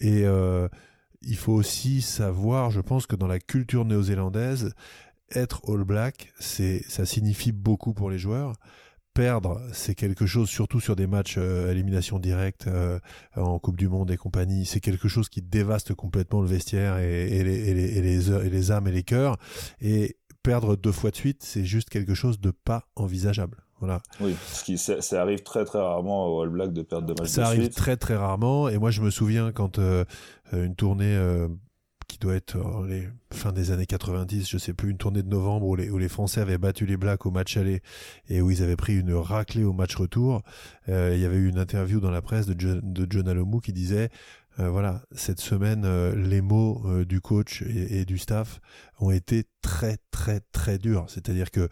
Et 0.00 0.24
euh, 0.24 0.68
il 1.22 1.36
faut 1.36 1.52
aussi 1.52 2.00
savoir, 2.00 2.70
je 2.70 2.80
pense 2.80 3.06
que 3.06 3.16
dans 3.16 3.26
la 3.26 3.38
culture 3.38 3.84
néo-zélandaise, 3.84 4.74
être 5.30 5.62
All 5.68 5.84
Black, 5.84 6.32
c'est, 6.38 6.82
ça 6.88 7.04
signifie 7.04 7.52
beaucoup 7.52 7.92
pour 7.92 8.10
les 8.10 8.18
joueurs. 8.18 8.54
Perdre, 9.14 9.60
c'est 9.72 9.96
quelque 9.96 10.26
chose, 10.26 10.48
surtout 10.48 10.78
sur 10.78 10.94
des 10.94 11.08
matchs 11.08 11.36
euh, 11.38 11.72
élimination 11.72 12.20
directe 12.20 12.68
euh, 12.68 13.00
en 13.34 13.58
Coupe 13.58 13.76
du 13.76 13.88
Monde 13.88 14.10
et 14.12 14.16
compagnie, 14.16 14.64
c'est 14.64 14.80
quelque 14.80 15.08
chose 15.08 15.28
qui 15.28 15.42
dévaste 15.42 15.92
complètement 15.92 16.40
le 16.40 16.46
vestiaire 16.46 16.98
et, 16.98 17.42
les, 17.42 17.54
et, 17.54 17.98
et, 17.98 18.02
les, 18.02 18.30
et 18.30 18.50
les 18.50 18.70
âmes 18.70 18.86
et 18.86 18.92
les 18.92 19.02
cœurs. 19.02 19.36
Et 19.80 20.16
perdre 20.44 20.76
deux 20.76 20.92
fois 20.92 21.10
de 21.10 21.16
suite, 21.16 21.42
c'est 21.42 21.64
juste 21.64 21.90
quelque 21.90 22.14
chose 22.14 22.38
de 22.40 22.52
pas 22.52 22.88
envisageable. 22.94 23.58
Voilà. 23.80 24.00
Oui, 24.20 24.34
ce 24.52 24.64
qui, 24.64 24.78
ça, 24.78 25.00
ça, 25.00 25.22
arrive 25.22 25.42
très 25.42 25.64
très 25.64 25.78
rarement 25.78 26.26
au 26.26 26.42
All 26.42 26.48
Black 26.48 26.72
de 26.72 26.82
perdre 26.82 27.06
de 27.06 27.20
matchs 27.20 27.30
Ça 27.30 27.46
arrive 27.46 27.68
très 27.68 27.96
très 27.96 28.16
rarement. 28.16 28.68
Et 28.68 28.78
moi, 28.78 28.90
je 28.90 29.00
me 29.02 29.10
souviens 29.10 29.52
quand 29.52 29.78
euh, 29.78 30.04
une 30.52 30.74
tournée 30.74 31.16
euh, 31.16 31.48
qui 32.08 32.18
doit 32.18 32.34
être 32.34 32.56
euh, 32.56 32.86
les 32.86 33.08
fin 33.32 33.52
des 33.52 33.70
années 33.70 33.86
90, 33.86 34.48
je 34.48 34.58
sais 34.58 34.72
plus, 34.72 34.90
une 34.90 34.98
tournée 34.98 35.22
de 35.22 35.28
novembre 35.28 35.66
où 35.66 35.76
les, 35.76 35.90
où 35.90 35.98
les 35.98 36.08
Français 36.08 36.40
avaient 36.40 36.58
battu 36.58 36.86
les 36.86 36.96
Blacks 36.96 37.24
au 37.26 37.30
match 37.30 37.56
aller 37.56 37.82
et 38.28 38.40
où 38.40 38.50
ils 38.50 38.62
avaient 38.62 38.76
pris 38.76 38.98
une 38.98 39.14
raclée 39.14 39.64
au 39.64 39.72
match 39.72 39.94
retour. 39.96 40.42
Il 40.88 41.18
y 41.18 41.24
avait 41.24 41.36
eu 41.36 41.48
une 41.48 41.58
interview 41.58 42.00
dans 42.00 42.10
la 42.10 42.22
presse 42.22 42.46
de 42.46 42.58
John, 42.58 42.80
de 42.82 43.06
John 43.08 43.28
Alomou 43.28 43.60
qui 43.60 43.72
disait 43.72 44.10
euh, 44.60 44.70
voilà, 44.70 45.02
cette 45.12 45.40
semaine, 45.40 45.84
euh, 45.84 46.14
les 46.16 46.40
mots 46.40 46.82
euh, 46.86 47.04
du 47.04 47.20
coach 47.20 47.62
et, 47.62 48.00
et, 48.00 48.04
du 48.04 48.18
staff 48.18 48.60
ont 48.98 49.12
été 49.12 49.44
très 49.62 49.98
très 50.10 50.40
très 50.52 50.78
durs. 50.78 51.06
C'est-à-dire 51.08 51.52
que 51.52 51.68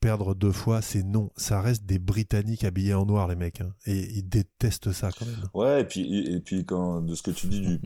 perdre 0.00 0.34
deux 0.34 0.52
fois, 0.52 0.82
c'est 0.82 1.02
non. 1.02 1.30
Ça 1.36 1.60
reste 1.60 1.84
des 1.84 1.98
Britanniques 1.98 2.64
habillés 2.64 2.94
en 2.94 3.06
noir, 3.06 3.28
les 3.28 3.36
mecs. 3.36 3.60
Hein, 3.60 3.74
et 3.86 3.98
ils 3.98 4.28
détestent 4.28 4.92
ça 4.92 5.10
quand 5.16 5.26
même. 5.26 5.48
Ouais, 5.54 5.82
et 5.82 5.84
puis, 5.84 6.32
et 6.32 6.40
puis 6.40 6.64
quand, 6.64 7.00
de 7.00 7.14
ce 7.14 7.22
que 7.22 7.30
tu 7.30 7.46
dis 7.46 7.60
du. 7.60 7.80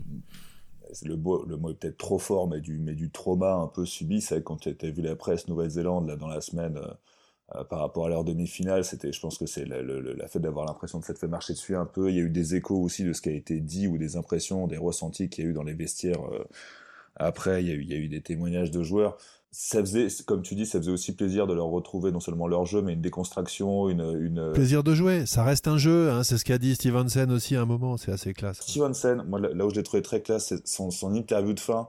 Le, 1.05 1.15
mot 1.15 1.71
est 1.71 1.73
peut-être 1.73 1.97
trop 1.97 2.19
fort, 2.19 2.47
mais 2.47 2.61
du, 2.61 3.09
trauma 3.09 3.53
un 3.53 3.67
peu 3.67 3.83
subi, 3.83 4.21
c'est 4.21 4.43
quand 4.43 4.57
tu 4.57 4.69
as 4.69 4.91
vu 4.91 5.01
la 5.01 5.15
presse 5.15 5.47
Nouvelle-Zélande 5.47 6.15
dans 6.19 6.27
la 6.27 6.39
semaine 6.39 6.79
euh, 7.55 7.63
par 7.63 7.79
rapport 7.79 8.05
à 8.05 8.09
leur 8.09 8.23
demi-finale, 8.23 8.85
c'était, 8.85 9.11
je 9.11 9.19
pense 9.19 9.39
que 9.39 9.47
c'est 9.47 9.65
la, 9.65 10.27
fait 10.27 10.39
d'avoir 10.39 10.67
l'impression 10.67 10.99
de 10.99 11.03
s'être 11.03 11.17
fait 11.17 11.27
marcher 11.27 11.53
dessus 11.53 11.75
un 11.75 11.85
peu. 11.85 12.11
Il 12.11 12.15
y 12.15 12.19
a 12.19 12.23
eu 12.23 12.29
des 12.29 12.53
échos 12.53 12.79
aussi 12.79 13.03
de 13.03 13.13
ce 13.13 13.21
qui 13.21 13.29
a 13.29 13.33
été 13.33 13.59
dit 13.59 13.87
ou 13.87 13.97
des 13.97 14.17
impressions, 14.17 14.67
des 14.67 14.77
ressentis 14.77 15.29
qu'il 15.29 15.45
y 15.45 15.47
a 15.47 15.49
eu 15.49 15.53
dans 15.53 15.63
les 15.63 15.73
vestiaires. 15.73 16.23
Euh, 16.31 16.43
après, 17.15 17.63
il 17.63 17.89
y 17.89 17.93
a 17.93 17.97
eu 17.97 18.07
des 18.07 18.21
témoignages 18.21 18.69
de 18.69 18.83
joueurs 18.83 19.17
ça 19.55 19.81
faisait, 19.81 20.07
comme 20.25 20.41
tu 20.41 20.55
dis, 20.55 20.65
ça 20.65 20.79
faisait 20.79 20.91
aussi 20.91 21.15
plaisir 21.15 21.45
de 21.45 21.53
leur 21.53 21.67
retrouver 21.67 22.11
non 22.11 22.19
seulement 22.19 22.47
leur 22.47 22.65
jeu, 22.65 22.81
mais 22.81 22.93
une 22.93 23.01
déconstruction, 23.01 23.87
une, 23.87 24.01
une... 24.19 24.51
plaisir 24.51 24.83
de 24.83 24.95
jouer. 24.95 25.27
Ça 25.27 25.43
reste 25.43 25.67
un 25.67 25.77
jeu, 25.77 26.09
hein, 26.09 26.23
c'est 26.23 26.39
ce 26.39 26.43
qu'a 26.43 26.57
dit 26.57 26.73
Stevenson 26.73 27.29
aussi 27.29 27.55
à 27.55 27.61
un 27.61 27.65
moment. 27.65 27.95
C'est 27.97 28.11
assez 28.11 28.33
classe. 28.33 28.61
Stevenson, 28.61 29.23
moi 29.27 29.39
là 29.39 29.65
où 29.65 29.69
je 29.69 29.75
l'ai 29.75 29.83
trouvé 29.83 30.01
très 30.01 30.21
classe, 30.21 30.47
c'est 30.47 30.67
son, 30.67 30.89
son 30.89 31.13
interview 31.13 31.53
de 31.53 31.59
fin. 31.59 31.87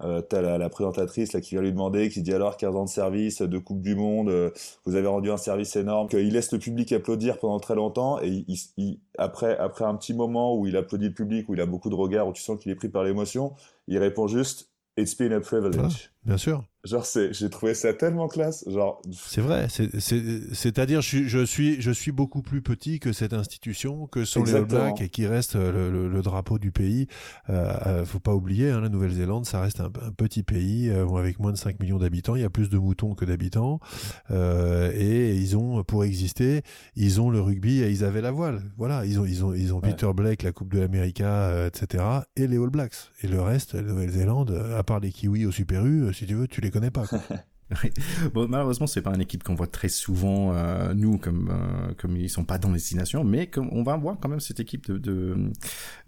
Euh, 0.00 0.22
t'as 0.22 0.42
la, 0.42 0.58
la, 0.58 0.68
présentatrice 0.68 1.34
là 1.34 1.40
qui 1.40 1.50
vient 1.50 1.60
lui 1.62 1.70
demander, 1.70 2.08
qui 2.08 2.20
dit 2.20 2.34
alors 2.34 2.56
15 2.56 2.74
ans 2.74 2.84
de 2.84 2.88
service, 2.88 3.42
de 3.42 3.58
Coupe 3.58 3.80
du 3.80 3.94
Monde, 3.94 4.28
euh, 4.28 4.50
vous 4.84 4.96
avez 4.96 5.06
rendu 5.06 5.30
un 5.30 5.36
service 5.36 5.76
énorme. 5.76 6.08
qu'il 6.08 6.32
laisse 6.32 6.50
le 6.50 6.58
public 6.58 6.90
applaudir 6.90 7.38
pendant 7.38 7.60
très 7.60 7.76
longtemps 7.76 8.20
et 8.20 8.44
il, 8.48 8.58
il, 8.76 8.98
après 9.18 9.56
après 9.56 9.84
un 9.84 9.94
petit 9.94 10.12
moment 10.12 10.58
où 10.58 10.66
il 10.66 10.76
applaudit 10.76 11.06
le 11.06 11.14
public, 11.14 11.48
où 11.48 11.54
il 11.54 11.60
a 11.60 11.66
beaucoup 11.66 11.90
de 11.90 11.94
regards, 11.94 12.26
où 12.26 12.32
tu 12.32 12.42
sens 12.42 12.60
qu'il 12.60 12.72
est 12.72 12.74
pris 12.74 12.88
par 12.88 13.04
l'émotion, 13.04 13.54
il 13.86 13.98
répond 13.98 14.26
juste 14.26 14.72
It's 14.96 15.16
been 15.16 15.32
a 15.32 15.40
privilege. 15.40 15.76
Ah, 15.78 16.10
bien 16.24 16.36
sûr. 16.36 16.64
Genre, 16.84 17.06
j'ai 17.30 17.50
trouvé 17.50 17.74
ça 17.74 17.94
tellement 17.94 18.28
classe. 18.28 18.68
Genre. 18.68 19.00
C'est 19.12 19.40
vrai. 19.40 19.68
C'est-à-dire, 19.68 21.00
je, 21.00 21.24
je, 21.24 21.44
suis, 21.44 21.80
je 21.80 21.90
suis 21.90 22.12
beaucoup 22.12 22.42
plus 22.42 22.62
petit 22.62 23.00
que 23.00 23.12
cette 23.12 23.32
institution, 23.32 24.06
que 24.06 24.24
sont 24.24 24.44
les 24.44 24.54
All 24.54 24.64
Blacks 24.64 25.00
et 25.00 25.08
qui 25.08 25.26
reste 25.26 25.54
le, 25.54 26.08
le, 26.08 26.22
drapeau 26.22 26.58
du 26.58 26.72
pays. 26.72 27.06
Euh, 27.50 27.72
euh, 27.86 28.04
faut 28.04 28.18
pas 28.18 28.34
oublier, 28.34 28.70
hein, 28.70 28.80
la 28.80 28.88
Nouvelle-Zélande, 28.88 29.46
ça 29.46 29.60
reste 29.60 29.80
un, 29.80 29.90
petit 30.16 30.42
pays 30.42 30.88
euh, 30.88 31.06
avec 31.16 31.38
moins 31.38 31.52
de 31.52 31.56
5 31.56 31.80
millions 31.80 31.98
d'habitants. 31.98 32.36
Il 32.36 32.42
y 32.42 32.44
a 32.44 32.50
plus 32.50 32.70
de 32.70 32.78
moutons 32.78 33.14
que 33.14 33.24
d'habitants. 33.24 33.80
Euh, 34.30 34.92
et 34.94 35.34
ils 35.34 35.56
ont, 35.56 35.82
pour 35.84 36.04
exister, 36.04 36.62
ils 36.96 37.20
ont 37.20 37.30
le 37.30 37.40
rugby 37.40 37.80
et 37.82 37.90
ils 37.90 38.04
avaient 38.04 38.20
la 38.20 38.30
voile. 38.30 38.62
Voilà. 38.76 39.04
Ils 39.04 39.20
ont, 39.20 39.24
ils 39.24 39.44
ont, 39.44 39.54
ils 39.54 39.74
ont 39.74 39.80
Peter 39.80 40.10
Blake, 40.14 40.42
la 40.42 40.52
Coupe 40.52 40.72
de 40.72 40.80
l'Amérique, 40.80 41.20
euh, 41.20 41.68
etc. 41.68 42.04
Et 42.36 42.46
les 42.46 42.56
All 42.56 42.70
Blacks. 42.70 42.94
Et 43.22 43.28
le 43.28 43.40
reste, 43.40 43.74
la 43.74 43.82
Nouvelle-Zélande, 43.82 44.50
à 44.76 44.82
part 44.82 45.00
les 45.00 45.10
Kiwis 45.10 45.46
au 45.46 45.52
Super 45.52 45.84
U, 45.86 46.12
si 46.12 46.26
tu 46.26 46.34
veux, 46.34 46.48
tu 46.48 46.60
les 46.60 46.70
connais 46.74 46.90
pas. 46.90 47.04
bon, 48.34 48.46
malheureusement, 48.48 48.86
c'est 48.86 49.02
pas 49.02 49.14
une 49.14 49.20
équipe 49.20 49.42
qu'on 49.42 49.54
voit 49.54 49.66
très 49.66 49.88
souvent, 49.88 50.54
euh, 50.54 50.92
nous, 50.94 51.18
comme 51.18 51.48
euh, 51.50 51.92
comme 51.96 52.16
ils 52.16 52.28
sont 52.28 52.44
pas 52.44 52.58
dans 52.58 52.68
les 52.68 52.74
destinations, 52.74 53.24
mais 53.24 53.46
comme 53.46 53.68
on 53.72 53.82
va 53.82 53.96
voir 53.96 54.16
quand 54.20 54.28
même 54.28 54.40
cette 54.40 54.60
équipe 54.60 54.90
de, 54.90 54.98
de, 54.98 55.52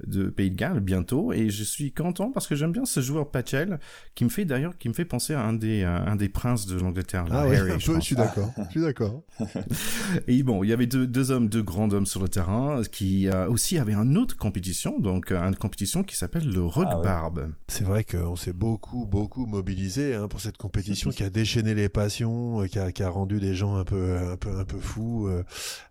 de 0.07 0.29
Pays 0.29 0.51
de 0.51 0.57
Galles 0.57 0.81
bientôt, 0.81 1.33
et 1.33 1.49
je 1.49 1.65
suis 1.65 1.93
content 1.93 2.31
parce 2.31 2.47
que 2.47 2.55
j'aime 2.55 2.73
bien 2.73 2.85
ce 2.85 3.01
joueur 3.01 3.31
Patchell, 3.31 3.81
qui 4.15 4.25
me 4.25 4.29
fait 4.29 4.45
d'ailleurs, 4.45 4.77
qui 4.77 4.89
me 4.89 4.95
fait 4.95 5.05
penser 5.05 5.35
à 5.35 5.43
un 5.43 5.55
des 5.55 5.85
un 5.85 6.17
des 6.17 6.29
princes 6.29 6.67
de 6.67 6.79
l'Angleterre. 6.79 7.25
Ah 7.31 7.41
Harry, 7.41 7.57
je, 7.79 7.93
je, 7.93 8.01
suis 8.01 8.17
d'accord, 8.17 8.53
je 8.59 8.71
suis 8.71 8.81
d'accord. 8.81 9.23
et 10.29 10.43
bon, 10.43 10.63
il 10.63 10.69
y 10.69 10.73
avait 10.73 10.87
deux, 10.87 11.07
deux 11.07 11.31
hommes, 11.31 11.49
deux 11.49 11.63
grands 11.63 11.91
hommes 11.91 12.07
sur 12.07 12.21
le 12.21 12.29
terrain, 12.29 12.83
qui 12.93 13.29
euh, 13.29 13.49
aussi 13.49 13.79
avaient 13.79 13.95
une 13.95 14.19
autre 14.19 14.37
compétition, 14.37 14.99
donc 14.99 15.33
une 15.33 15.57
compétition 15.57 16.03
qui 16.03 16.17
s'appelle 16.17 16.49
le 16.51 16.63
Rugbarb. 16.63 17.47
Ah 17.49 17.55
C'est 17.69 17.85
vrai 17.85 18.05
qu'on 18.05 18.37
s'est 18.37 18.53
beaucoup 18.53 19.07
beaucoup 19.07 19.47
mobilisé 19.47 20.15
hein, 20.15 20.29
pour 20.29 20.41
cette 20.41 20.59
compétition 20.59 21.11
qui 21.11 21.23
a 21.23 21.31
déjà 21.31 21.46
déchaîner 21.47 21.75
les 21.75 21.89
passions, 21.89 22.63
euh, 22.63 22.67
qui, 22.67 22.81
a, 22.81 22.91
qui, 22.91 23.05
a, 23.05 23.09
rendu 23.09 23.39
des 23.39 23.55
gens 23.55 23.77
un 23.77 23.85
peu, 23.85 24.17
un 24.19 24.37
peu, 24.37 24.59
un 24.59 24.65
peu 24.65 24.81
fous. 24.81 25.29
Euh, 25.29 25.45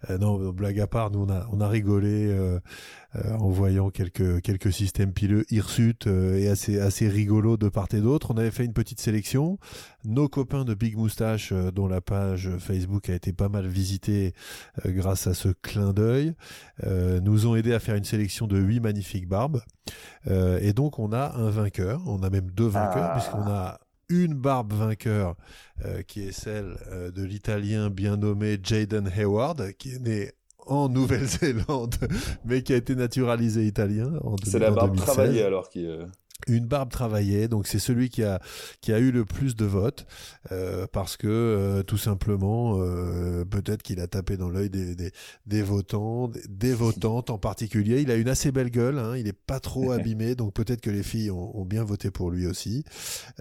euh, 0.09 0.17
non, 0.17 0.51
blague 0.51 0.81
à 0.81 0.87
part, 0.87 1.11
nous 1.11 1.19
on 1.19 1.29
a, 1.29 1.47
on 1.49 1.61
a 1.61 1.69
rigolé 1.69 2.35
en 3.39 3.49
voyant 3.49 3.89
quelques, 3.89 4.41
quelques 4.41 4.73
systèmes 4.73 5.13
pileux 5.13 5.45
hirsutes 5.49 6.07
et 6.07 6.49
assez, 6.49 6.81
assez 6.81 7.07
rigolos 7.07 7.55
de 7.55 7.69
part 7.69 7.87
et 7.93 8.01
d'autre. 8.01 8.31
On 8.31 8.37
avait 8.37 8.51
fait 8.51 8.65
une 8.65 8.73
petite 8.73 8.99
sélection. 8.99 9.57
Nos 10.03 10.27
copains 10.27 10.65
de 10.65 10.73
Big 10.73 10.97
Moustache, 10.97 11.53
dont 11.53 11.87
la 11.87 12.01
page 12.01 12.49
Facebook 12.59 13.09
a 13.09 13.13
été 13.13 13.31
pas 13.31 13.47
mal 13.47 13.67
visitée 13.67 14.33
grâce 14.85 15.27
à 15.27 15.33
ce 15.33 15.47
clin 15.47 15.93
d'œil, 15.93 16.33
nous 16.85 17.47
ont 17.47 17.55
aidé 17.55 17.73
à 17.73 17.79
faire 17.79 17.95
une 17.95 18.03
sélection 18.03 18.47
de 18.47 18.57
huit 18.57 18.81
magnifiques 18.81 19.29
barbes. 19.29 19.61
et 20.27 20.73
donc 20.73 20.99
on 20.99 21.13
a 21.13 21.37
un 21.37 21.49
vainqueur, 21.49 22.01
on 22.07 22.21
a 22.21 22.29
même 22.29 22.51
deux 22.51 22.67
vainqueurs, 22.67 23.11
ah. 23.13 23.17
puisqu'on 23.17 23.49
a 23.49 23.79
une 24.09 24.33
barbe 24.33 24.73
vainqueur 24.73 25.35
euh, 25.83 26.01
qui 26.03 26.21
est 26.21 26.31
celle 26.31 26.77
euh, 26.91 27.11
de 27.11 27.23
l'italien 27.23 27.89
bien 27.89 28.17
nommé 28.17 28.57
Jaden 28.61 29.07
Hayward 29.07 29.73
qui 29.73 29.93
est 29.93 29.99
né 29.99 30.31
en 30.65 30.89
Nouvelle-Zélande 30.89 31.95
mais 32.45 32.63
qui 32.63 32.73
a 32.73 32.77
été 32.77 32.95
naturalisé 32.95 33.65
italien 33.65 34.11
en 34.23 34.35
C'est 34.43 34.59
la 34.59 34.71
barbe 34.71 34.95
travaillée 34.95 35.43
alors 35.43 35.69
qui 35.69 35.85
euh, 35.85 36.05
une 36.47 36.65
barbe 36.65 36.91
travaillée, 36.91 37.47
donc 37.47 37.67
c'est 37.67 37.79
celui 37.79 38.09
qui 38.09 38.23
a 38.23 38.39
qui 38.81 38.93
a 38.93 38.99
eu 38.99 39.11
le 39.11 39.25
plus 39.25 39.55
de 39.55 39.65
votes 39.65 40.05
euh, 40.51 40.85
parce 40.91 41.17
que 41.17 41.27
euh, 41.27 41.83
tout 41.83 41.97
simplement 41.97 42.77
euh, 42.79 43.45
peut-être 43.45 43.81
qu'il 43.81 43.99
a 43.99 44.07
tapé 44.07 44.37
dans 44.37 44.49
l'œil 44.49 44.69
des, 44.69 44.95
des, 44.95 45.11
des, 45.45 45.61
votants, 45.61 46.29
des, 46.49 46.73
votantes 46.73 47.29
en 47.29 47.37
particulier. 47.37 48.01
Il 48.01 48.11
a 48.11 48.15
une 48.15 48.29
assez 48.29 48.51
belle 48.51 48.69
gueule, 48.69 48.99
hein, 48.99 49.15
il 49.17 49.27
est 49.27 49.33
pas 49.33 49.59
trop 49.59 49.91
abîmé, 49.93 50.35
donc 50.35 50.53
peut-être 50.53 50.81
que 50.81 50.89
les 50.89 51.03
filles 51.03 51.31
ont, 51.31 51.57
ont, 51.57 51.65
bien 51.65 51.83
voté 51.83 52.11
pour 52.11 52.29
lui 52.29 52.47
aussi. 52.47 52.83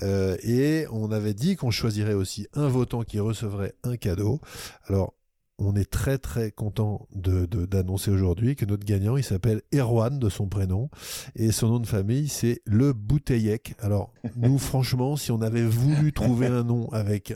et 0.02 0.86
on 0.90 1.10
avait 1.10 1.34
dit 1.34 1.56
qu'on 1.56 1.70
choisirait 1.70 2.14
aussi 2.14 2.46
un 2.54 2.68
votant 2.68 3.02
qui 3.02 3.20
recevrait 3.20 3.74
un 3.82 3.96
cadeau. 3.96 4.40
Alors 4.86 5.14
on 5.58 5.76
est 5.76 5.90
très 5.90 6.18
très 6.18 6.50
content 6.50 7.06
de, 7.14 7.46
d'annoncer 7.46 8.10
aujourd'hui 8.10 8.56
que 8.56 8.64
notre 8.64 8.84
gagnant, 8.84 9.16
il 9.16 9.24
s'appelle 9.24 9.62
Erwan 9.74 10.18
de 10.18 10.28
son 10.28 10.48
prénom 10.48 10.90
et 11.36 11.52
son 11.52 11.68
nom 11.68 11.78
de 11.78 11.86
famille 11.86 12.28
c'est 12.28 12.60
Le 12.64 12.92
Bouteillec. 12.92 13.74
Alors 13.78 14.12
nous 14.36 14.58
franchement, 14.58 15.16
si 15.16 15.30
on 15.30 15.40
avait 15.40 15.64
voulu 15.64 16.12
trouver 16.12 16.46
un 16.46 16.64
nom 16.64 16.88
avec 16.90 17.34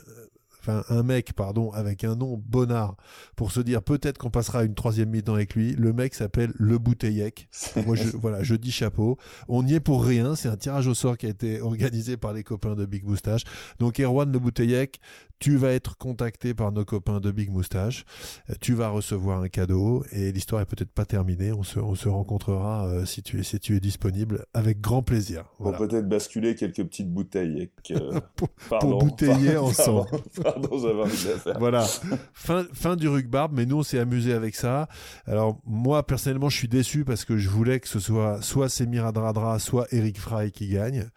enfin 0.59 0.83
un 0.89 1.03
mec, 1.03 1.33
pardon, 1.33 1.71
avec 1.71 2.03
un 2.03 2.15
nom 2.15 2.37
bonnard, 2.37 2.95
pour 3.35 3.51
se 3.51 3.59
dire 3.59 3.81
peut-être 3.81 4.17
qu'on 4.17 4.29
passera 4.29 4.63
une 4.63 4.75
troisième 4.75 5.09
mi-temps 5.09 5.33
avec 5.33 5.55
lui. 5.55 5.73
Le 5.73 5.93
mec 5.93 6.13
s'appelle 6.13 6.51
Le 6.55 6.77
Bouteillec. 6.77 7.49
Moi, 7.85 7.95
je, 7.95 8.09
voilà, 8.17 8.43
je 8.43 8.55
dis 8.55 8.71
chapeau. 8.71 9.17
On 9.47 9.63
n'y 9.63 9.73
est 9.75 9.79
pour 9.79 10.03
rien. 10.03 10.35
C'est 10.35 10.49
un 10.49 10.57
tirage 10.57 10.87
au 10.87 10.93
sort 10.93 11.17
qui 11.17 11.25
a 11.25 11.29
été 11.29 11.61
organisé 11.61 12.17
par 12.17 12.33
les 12.33 12.43
copains 12.43 12.75
de 12.75 12.85
Big 12.85 13.05
Moustache. 13.05 13.43
Donc, 13.79 13.99
Erwan 13.99 14.31
Le 14.31 14.39
Bouteillec, 14.39 14.99
tu 15.39 15.55
vas 15.55 15.71
être 15.71 15.97
contacté 15.97 16.53
par 16.53 16.71
nos 16.71 16.85
copains 16.85 17.19
de 17.19 17.31
Big 17.31 17.49
Moustache, 17.49 18.05
euh, 18.49 18.53
tu 18.59 18.73
vas 18.73 18.89
recevoir 18.89 19.41
un 19.41 19.47
cadeau 19.47 20.03
et 20.11 20.31
l'histoire 20.31 20.61
est 20.61 20.65
peut-être 20.65 20.91
pas 20.91 21.05
terminée. 21.05 21.51
On 21.51 21.63
se, 21.63 21.79
on 21.79 21.95
se 21.95 22.09
rencontrera 22.09 22.87
euh, 22.87 23.05
si 23.05 23.23
tu 23.23 23.39
es 23.39 23.43
si 23.43 23.59
tu 23.59 23.75
es 23.75 23.79
disponible 23.79 24.45
avec 24.53 24.81
grand 24.81 25.01
plaisir. 25.01 25.45
Voilà. 25.59 25.77
Pour 25.77 25.87
peut-être 25.87 26.07
basculer 26.07 26.55
quelques 26.55 26.83
petites 26.83 27.11
bouteilles. 27.11 27.69
Euh, 27.91 28.19
pour, 28.35 28.99
bouteiller 28.99 29.57
ensemble. 29.57 30.09
Pardon, 30.43 30.77
j'avais 30.77 31.01
envie 31.01 31.23
de 31.23 31.29
la 31.29 31.37
faire. 31.37 31.59
Voilà. 31.59 31.85
fin 32.33 32.65
fin 32.73 32.95
du 32.95 33.07
rugbarb, 33.07 33.53
mais 33.53 33.65
nous 33.65 33.77
on 33.77 33.83
s'est 33.83 33.99
amusé 33.99 34.33
avec 34.33 34.55
ça. 34.55 34.87
Alors 35.25 35.59
moi 35.65 36.05
personnellement 36.05 36.49
je 36.49 36.57
suis 36.57 36.67
déçu 36.67 37.05
parce 37.05 37.25
que 37.25 37.37
je 37.37 37.49
voulais 37.49 37.79
que 37.79 37.87
ce 37.87 37.99
soit 37.99 38.41
soit 38.41 38.69
Semir 38.69 39.05
Adradra, 39.05 39.57
soit 39.59 39.87
Eric 39.91 40.19
Fry 40.19 40.51
qui 40.51 40.67
gagne, 40.67 41.09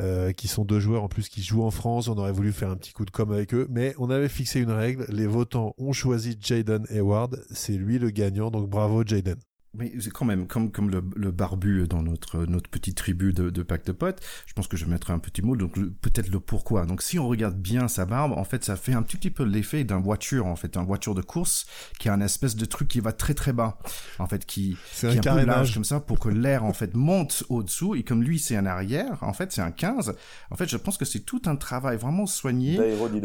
euh, 0.00 0.32
qui 0.32 0.48
sont 0.48 0.64
deux 0.64 0.80
joueurs 0.80 1.02
en 1.02 1.08
plus 1.08 1.28
qui 1.28 1.42
jouent 1.42 1.64
en 1.64 1.70
France. 1.70 2.08
On 2.08 2.16
aurait 2.16 2.32
voulu 2.32 2.52
faire 2.52 2.70
un 2.70 2.76
petit 2.76 2.92
coup 2.92 3.04
de 3.04 3.10
com 3.10 3.30
avec 3.32 3.54
eux 3.54 3.65
mais 3.68 3.94
on 3.98 4.10
avait 4.10 4.28
fixé 4.28 4.60
une 4.60 4.70
règle, 4.70 5.06
les 5.08 5.26
votants 5.26 5.74
ont 5.78 5.92
choisi 5.92 6.36
Jaden 6.40 6.86
Hayward, 6.90 7.44
c'est 7.50 7.72
lui 7.72 7.98
le 7.98 8.10
gagnant, 8.10 8.50
donc 8.50 8.68
bravo 8.68 9.04
Jaden. 9.04 9.36
Mais 9.78 9.92
quand 10.12 10.24
même, 10.24 10.46
comme, 10.46 10.70
comme 10.70 10.90
le, 10.90 11.02
le, 11.14 11.30
barbu 11.30 11.86
dans 11.88 12.02
notre, 12.02 12.46
notre 12.46 12.70
petite 12.70 12.96
tribu 12.96 13.32
de, 13.32 13.50
de 13.50 13.62
Pacte 13.62 13.86
de 13.88 13.92
Potes, 13.92 14.20
je 14.46 14.52
pense 14.52 14.68
que 14.68 14.76
je 14.76 14.86
mettrai 14.86 15.12
un 15.12 15.18
petit 15.18 15.42
mot, 15.42 15.56
donc 15.56 15.74
peut-être 16.00 16.28
le 16.28 16.40
pourquoi. 16.40 16.86
Donc 16.86 17.02
si 17.02 17.18
on 17.18 17.28
regarde 17.28 17.56
bien 17.56 17.88
sa 17.88 18.06
barbe, 18.06 18.32
en 18.32 18.44
fait, 18.44 18.64
ça 18.64 18.76
fait 18.76 18.92
un 18.92 19.02
petit, 19.02 19.16
petit 19.16 19.30
peu 19.30 19.44
l'effet 19.44 19.84
d'un 19.84 20.00
voiture, 20.00 20.46
en 20.46 20.56
fait, 20.56 20.76
un 20.76 20.84
voiture 20.84 21.14
de 21.14 21.22
course, 21.22 21.66
qui 21.98 22.08
a 22.08 22.14
un 22.14 22.20
espèce 22.20 22.56
de 22.56 22.64
truc 22.64 22.88
qui 22.88 23.00
va 23.00 23.12
très 23.12 23.34
très 23.34 23.52
bas, 23.52 23.78
en 24.18 24.26
fait, 24.26 24.44
qui, 24.46 24.76
qui 24.98 25.06
est 25.06 25.26
un, 25.26 25.36
peu 25.36 25.44
large 25.44 25.74
comme 25.74 25.84
ça 25.84 26.00
pour 26.00 26.18
que 26.18 26.28
l'air, 26.28 26.64
en 26.64 26.72
fait, 26.72 26.94
monte 26.94 27.44
au-dessous, 27.48 27.94
et 27.94 28.02
comme 28.02 28.22
lui, 28.22 28.38
c'est 28.38 28.56
un 28.56 28.66
arrière, 28.66 29.18
en 29.22 29.32
fait, 29.32 29.52
c'est 29.52 29.62
un 29.62 29.70
15, 29.70 30.14
en 30.50 30.56
fait, 30.56 30.68
je 30.68 30.76
pense 30.76 30.96
que 30.96 31.04
c'est 31.04 31.20
tout 31.20 31.42
un 31.46 31.56
travail 31.56 31.96
vraiment 31.96 32.26
soigné 32.26 32.78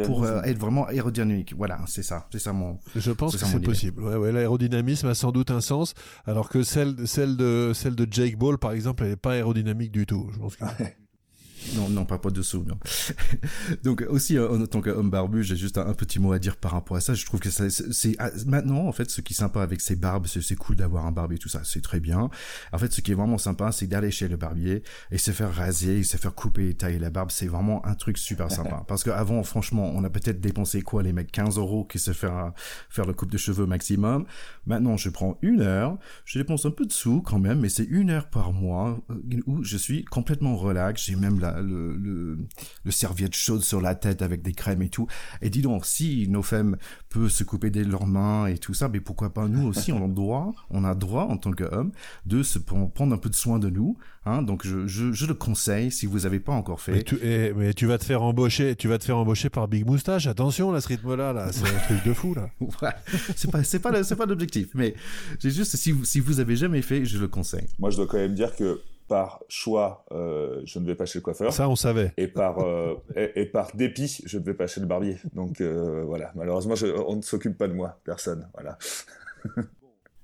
pour 0.05 0.24
euh, 0.24 0.41
être 0.43 0.58
vraiment 0.58 0.86
aérodynamique. 0.88 1.53
Voilà, 1.55 1.79
c'est 1.88 2.03
ça, 2.03 2.27
c'est 2.31 2.39
ça 2.39 2.53
mon... 2.53 2.79
Je 2.96 3.12
pense 3.12 3.36
que 3.36 3.46
c'est 3.46 3.60
possible. 3.60 4.01
Ouais, 4.01 4.15
ouais, 4.15 4.31
l'aérodynamisme 4.31 5.08
a 5.08 5.13
sans 5.13 5.31
doute 5.31 5.51
un 5.51 5.62
sens. 5.62 5.93
Alors 6.25 6.40
alors 6.41 6.50
que 6.50 6.63
celle, 6.63 7.07
celle, 7.07 7.38
de, 7.38 7.71
celle 7.75 7.93
de 7.93 8.07
Jake 8.10 8.36
Ball, 8.36 8.57
par 8.57 8.71
exemple, 8.71 9.03
elle 9.03 9.12
n'est 9.12 9.15
pas 9.15 9.33
aérodynamique 9.33 9.91
du 9.91 10.07
tout. 10.07 10.27
Je 10.33 10.39
pense 10.39 10.55
que... 10.55 10.65
Non, 11.75 11.89
non, 11.89 12.06
pas, 12.06 12.18
pas 12.18 12.30
dessous, 12.30 12.63
non. 12.68 12.77
Donc 13.84 14.06
aussi, 14.10 14.38
euh, 14.38 14.50
en 14.50 14.65
tant 14.65 14.82
qu'homme 14.82 15.10
barbu, 15.10 15.44
j'ai 15.44 15.56
juste 15.56 15.77
un, 15.77 15.94
petit 15.94 16.20
mot 16.20 16.32
à 16.34 16.39
dire 16.39 16.58
par 16.58 16.72
rapport 16.72 16.98
à 16.98 17.01
ça. 17.01 17.13
Je 17.13 17.25
trouve 17.25 17.39
que 17.39 17.50
c'est 17.50 18.15
ah, 18.20 18.30
maintenant, 18.46 18.88
en 18.88 18.91
fait, 18.91 19.10
ce 19.10 19.22
qui 19.22 19.34
est 19.34 19.38
sympa 19.38 19.62
avec 19.62 19.82
ces 19.82 19.96
barbes, 19.96 20.27
c'est 20.27 20.56
cool 20.56 20.75
d'avoir 20.75 21.06
un 21.06 21.12
barbier, 21.12 21.38
tout 21.38 21.50
ça, 21.50 21.62
c'est 21.63 21.82
très 21.82 22.00
bien. 22.00 22.30
En 22.72 22.77
fait, 22.77 22.91
ce 22.91 23.01
qui 23.01 23.12
est 23.12 23.15
vraiment 23.15 23.38
sympa, 23.38 23.72
c'est 23.72 23.88
d'aller 23.88 24.12
chez 24.12 24.27
le 24.27 24.38
barbier 24.38 24.84
et 25.12 25.18
se 25.18 25.32
faire 25.32 25.53
raser, 25.53 26.03
se 26.03 26.18
faire 26.18 26.34
couper 26.34 26.70
et 26.70 26.74
tailler 26.74 27.00
la 27.00 27.10
barbe. 27.10 27.32
C'est 27.32 27.48
vraiment 27.48 27.86
un 27.86 27.96
truc 27.96 28.18
super 28.18 28.51
sympa. 28.51 28.84
Parce 28.88 29.03
qu'avant, 29.03 29.44
franchement, 29.44 29.91
on 29.94 30.03
a 30.03 30.10
peut-être 30.10 30.41
dépensé 30.41 30.82
quoi, 30.82 31.03
les 31.03 31.13
mecs, 31.13 31.32
15 31.32 31.58
euros 31.58 31.86
qui 31.86 32.00
se 32.00 32.12
faire 32.12 32.53
faire 32.89 33.06
le 33.06 33.13
coupe 33.13 33.32
de 33.32 33.38
cheveux 33.38 33.65
maximum. 33.65 34.25
Maintenant, 34.65 34.98
je 34.98 35.10
prends 35.10 35.38
une 35.41 35.62
heure, 35.62 35.98
je 36.25 36.39
dépense 36.39 36.65
un 36.65 36.72
peu 36.72 36.86
de 36.86 36.91
sous 36.91 37.22
quand 37.22 37.39
même, 37.39 37.60
mais 37.60 37.70
c'est 37.70 37.84
une 37.84 38.10
heure 38.10 38.30
par 38.30 38.53
mois 38.53 39.00
euh, 39.10 39.15
où 39.46 39.63
je 39.63 39.77
suis 39.77 40.03
complètement 40.06 40.56
relax. 40.56 41.06
J'ai 41.06 41.15
même 41.15 41.39
la 41.39 41.50
le, 41.60 41.96
le, 41.96 42.38
le, 42.84 42.91
serviette 42.91 43.36
chaude 43.36 43.63
sur 43.63 43.81
la 43.81 43.96
tête 43.96 44.22
avec 44.22 44.41
des 44.41 44.53
crèmes 44.53 44.81
et 44.81 44.89
tout. 44.89 45.08
Et 45.41 45.50
dis 45.50 45.62
donc, 45.62 45.86
si 45.86 46.27
nos 46.29 46.41
femmes 46.41 46.77
peuvent 47.10 47.29
se 47.29 47.43
couper 47.43 47.70
des 47.70 47.84
leurs 47.84 48.08
mains 48.08 48.48
et 48.48 48.58
tout 48.58 48.74
ça, 48.74 48.89
mais 48.89 49.00
pourquoi 49.00 49.34
pas 49.34 49.48
nous 49.48 49.67
aussi, 49.67 49.91
on 49.91 50.03
a 50.05 50.08
droit, 50.08 50.53
on 50.70 50.84
a 50.84 50.96
droit 50.96 51.24
en 51.24 51.38
tant 51.38 51.51
qu'homme 51.51 51.91
de 52.25 52.43
se 52.43 52.60
prendre 52.60 53.13
un 53.13 53.17
peu 53.17 53.29
de 53.29 53.36
soin 53.36 53.60
de 53.60 53.70
nous. 53.70 53.98
Hein, 54.25 54.43
donc 54.43 54.65
je, 54.65 54.86
je, 54.86 55.12
je, 55.12 55.25
le 55.25 55.34
conseille 55.34 55.91
si 55.91 56.05
vous 56.05 56.27
avez 56.27 56.39
pas 56.39 56.53
encore 56.53 56.79
fait. 56.79 56.91
Mais 56.91 57.03
tu, 57.03 57.15
et, 57.24 57.53
mais 57.53 57.74
tu 57.74 57.88
vas 57.88 57.98
te 57.98 58.05
faire 58.05 58.22
embaucher, 58.22 58.75
tu 58.75 58.88
vas 58.88 59.00
te 59.00 59.03
faire 59.03 59.17
embaucher 59.17 59.50
par 59.50 59.67
Big 59.67 59.84
Moustache. 59.86 60.27
Attention 60.27 60.72
là, 60.72 60.79
ce 60.79 60.89
rythme-là, 60.89 61.34
là, 61.34 61.51
c'est 61.51 61.67
un 61.67 61.79
truc 61.79 62.05
de 62.05 62.13
fou 62.13 62.36
là. 62.36 62.50
ouais, 62.60 62.89
c'est 63.36 63.50
pas, 63.50 63.63
c'est 63.63 63.79
pas, 63.79 64.03
c'est 64.03 64.15
pas 64.15 64.27
l'objectif. 64.27 64.67
Mais 64.75 64.93
j'ai 65.39 65.50
juste 65.50 65.75
si 65.75 65.91
vous, 65.91 66.05
si 66.05 66.20
vous 66.20 66.39
avez 66.39 66.55
jamais 66.55 66.84
fait, 66.84 67.03
je 67.03 67.17
le 67.17 67.27
conseille. 67.27 67.65
Moi, 67.79 67.89
je 67.89 67.98
dois 67.98 68.05
quand 68.05 68.17
même 68.17 68.36
dire 68.36 68.55
que 68.55 68.79
par 69.12 69.41
choix, 69.50 70.06
euh, 70.13 70.62
je 70.63 70.80
ne 70.80 70.86
vais 70.86 70.96
pas 70.96 71.06
chez 71.06 71.20
le 71.20 71.24
coiffeur. 71.24 71.51
Ça, 71.51 71.68
on 71.68 71.75
savait. 71.75 72.13
Et 72.15 72.30
par, 72.30 72.60
euh, 72.60 72.96
et, 73.18 73.46
par 73.46 73.75
dépit, 73.75 74.22
je 74.25 74.38
ne 74.38 74.44
vais 74.46 74.53
pas 74.53 74.68
chez 74.68 74.80
le 74.80 74.88
barbier. 74.88 75.18
Donc 75.34 75.60
euh, 75.60 76.01
voilà, 76.06 76.32
malheureusement, 76.34 76.75
on 77.06 77.18
ne 77.18 77.22
s'occupe 77.22 77.58
pas 77.58 77.68
de 77.68 77.74
moi, 77.74 78.00
personne. 78.06 78.48
Voilà. 78.53 78.77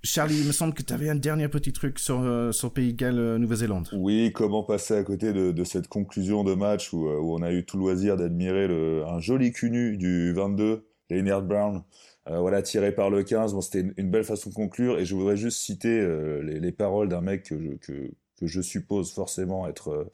Charlie, 0.03 0.39
il 0.39 0.47
me 0.47 0.53
semble 0.53 0.73
que 0.73 0.83
tu 0.83 0.93
avais 0.93 1.09
un 1.09 1.15
dernier 1.15 1.49
petit 1.49 1.73
truc 1.73 1.99
sur, 1.99 2.21
euh, 2.21 2.53
sur 2.53 2.71
Pays 2.71 2.93
de 2.93 2.97
Galles, 2.97 3.19
euh, 3.19 3.37
Nouvelle-Zélande. 3.37 3.89
Oui, 3.91 4.31
comment 4.33 4.63
passer 4.63 4.95
à 4.95 5.03
côté 5.03 5.33
de, 5.33 5.51
de 5.51 5.63
cette 5.65 5.89
conclusion 5.89 6.45
de 6.45 6.53
match 6.53 6.93
où, 6.93 7.09
où, 7.09 7.35
on 7.35 7.41
a 7.41 7.51
eu 7.51 7.65
tout 7.65 7.75
le 7.75 7.83
loisir 7.83 8.15
d'admirer 8.15 8.67
un 9.05 9.19
joli 9.19 9.51
cul 9.51 9.69
nu 9.69 9.97
du 9.97 10.31
22, 10.31 10.87
Leonard 11.09 11.41
Brown, 11.41 11.83
euh, 12.29 12.39
voilà, 12.39 12.61
tiré 12.61 12.91
par 12.91 13.09
le 13.09 13.23
15. 13.23 13.53
Bon, 13.53 13.61
c'était 13.61 13.81
une, 13.81 13.93
une, 13.97 14.11
belle 14.11 14.23
façon 14.23 14.49
de 14.49 14.55
conclure. 14.55 14.99
Et 14.99 15.05
je 15.05 15.15
voudrais 15.15 15.37
juste 15.37 15.59
citer 15.59 15.99
euh, 15.99 16.41
les, 16.41 16.59
les, 16.59 16.71
paroles 16.71 17.07
d'un 17.07 17.21
mec 17.21 17.43
que 17.43 17.59
je, 17.59 17.69
que, 17.77 18.11
que 18.39 18.47
je 18.47 18.61
suppose 18.61 19.11
forcément 19.11 19.67
être, 19.67 20.09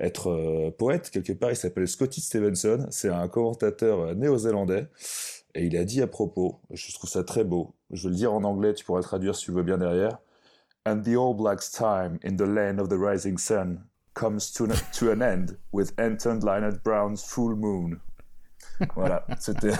euh, 0.00 0.10
euh, 0.26 0.70
poète 0.70 1.10
quelque 1.10 1.32
part. 1.32 1.50
Il 1.50 1.56
s'appelle 1.56 1.88
Scotty 1.88 2.20
Stevenson. 2.20 2.86
C'est 2.90 3.08
un 3.08 3.28
commentateur 3.28 4.00
euh, 4.00 4.14
néo-zélandais. 4.14 4.88
Et 5.54 5.66
il 5.66 5.76
a 5.76 5.84
dit 5.84 6.02
à 6.02 6.08
propos, 6.08 6.60
je 6.70 6.92
trouve 6.92 7.08
ça 7.08 7.22
très 7.22 7.44
beau, 7.44 7.74
je 7.92 8.04
vais 8.04 8.08
le 8.08 8.16
dire 8.16 8.32
en 8.32 8.42
anglais, 8.42 8.74
tu 8.74 8.84
pourras 8.84 8.98
le 8.98 9.04
traduire 9.04 9.36
si 9.36 9.44
tu 9.44 9.52
veux 9.52 9.62
bien 9.62 9.78
derrière. 9.78 10.18
And 10.84 11.02
the 11.02 11.16
All 11.16 11.32
Blacks' 11.32 11.70
time 11.70 12.18
in 12.24 12.36
the 12.36 12.48
land 12.48 12.80
of 12.80 12.88
the 12.88 12.98
rising 12.98 13.38
sun 13.38 13.84
comes 14.14 14.52
to, 14.54 14.66
to 14.98 15.12
an 15.12 15.22
end 15.22 15.56
with 15.72 15.92
Anton 15.96 16.40
Lynott 16.40 16.82
Brown's 16.82 17.22
full 17.22 17.54
moon 17.54 18.00
voilà, 18.96 19.26
c'était 19.38 19.70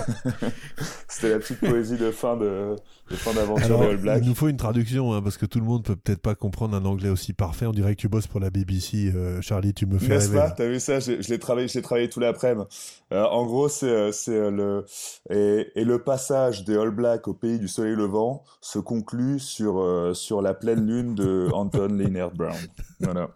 la 1.28 1.38
petite 1.38 1.60
poésie 1.60 1.96
de 1.96 2.10
fin 2.10 2.36
de, 2.36 2.76
de 3.10 3.16
fin 3.16 3.32
d'aventure 3.34 3.78
de 3.78 3.84
All 3.84 3.96
Black. 3.96 4.20
Il 4.22 4.28
nous 4.28 4.34
faut 4.34 4.48
une 4.48 4.56
traduction 4.56 5.12
hein, 5.12 5.22
parce 5.22 5.36
que 5.36 5.46
tout 5.46 5.58
le 5.58 5.64
monde 5.64 5.84
peut 5.84 5.96
peut-être 5.96 6.20
pas 6.20 6.34
comprendre 6.34 6.76
un 6.76 6.84
anglais 6.84 7.08
aussi 7.08 7.32
parfait. 7.32 7.66
On 7.66 7.72
dirait 7.72 7.94
que 7.94 8.00
tu 8.00 8.08
bosses 8.08 8.26
pour 8.26 8.40
la 8.40 8.50
BBC, 8.50 9.12
euh, 9.14 9.40
Charlie. 9.40 9.74
Tu 9.74 9.86
me 9.86 9.98
fais 9.98 10.08
N'est-ce 10.08 10.28
rêver. 10.28 10.38
pas 10.38 10.50
T'as 10.50 10.66
vu 10.68 10.80
ça? 10.80 11.00
Je, 11.00 11.20
je 11.20 11.28
l'ai 11.28 11.38
travaillé, 11.38 11.68
travaillé 11.82 12.08
tout 12.08 12.20
l'après-midi. 12.20 12.66
Euh, 13.12 13.24
en 13.24 13.44
gros, 13.46 13.68
c'est 13.68 14.12
c'est 14.12 14.50
le 14.50 14.84
et, 15.30 15.70
et, 15.74 15.84
le 15.84 15.98
passage 15.98 16.64
des 16.64 16.76
All 16.76 16.90
Blacks 16.90 17.28
au 17.28 17.34
pays 17.34 17.58
du 17.58 17.68
soleil 17.68 17.94
levant 17.94 18.42
se 18.60 18.78
conclut 18.78 19.38
sur 19.38 19.80
euh, 19.80 20.14
sur 20.14 20.42
la 20.42 20.54
pleine 20.54 20.86
lune 20.86 21.14
de 21.14 21.48
Anton 21.52 21.88
Leonard 21.88 22.32
Brown. 22.32 22.56
Voilà, 23.00 23.30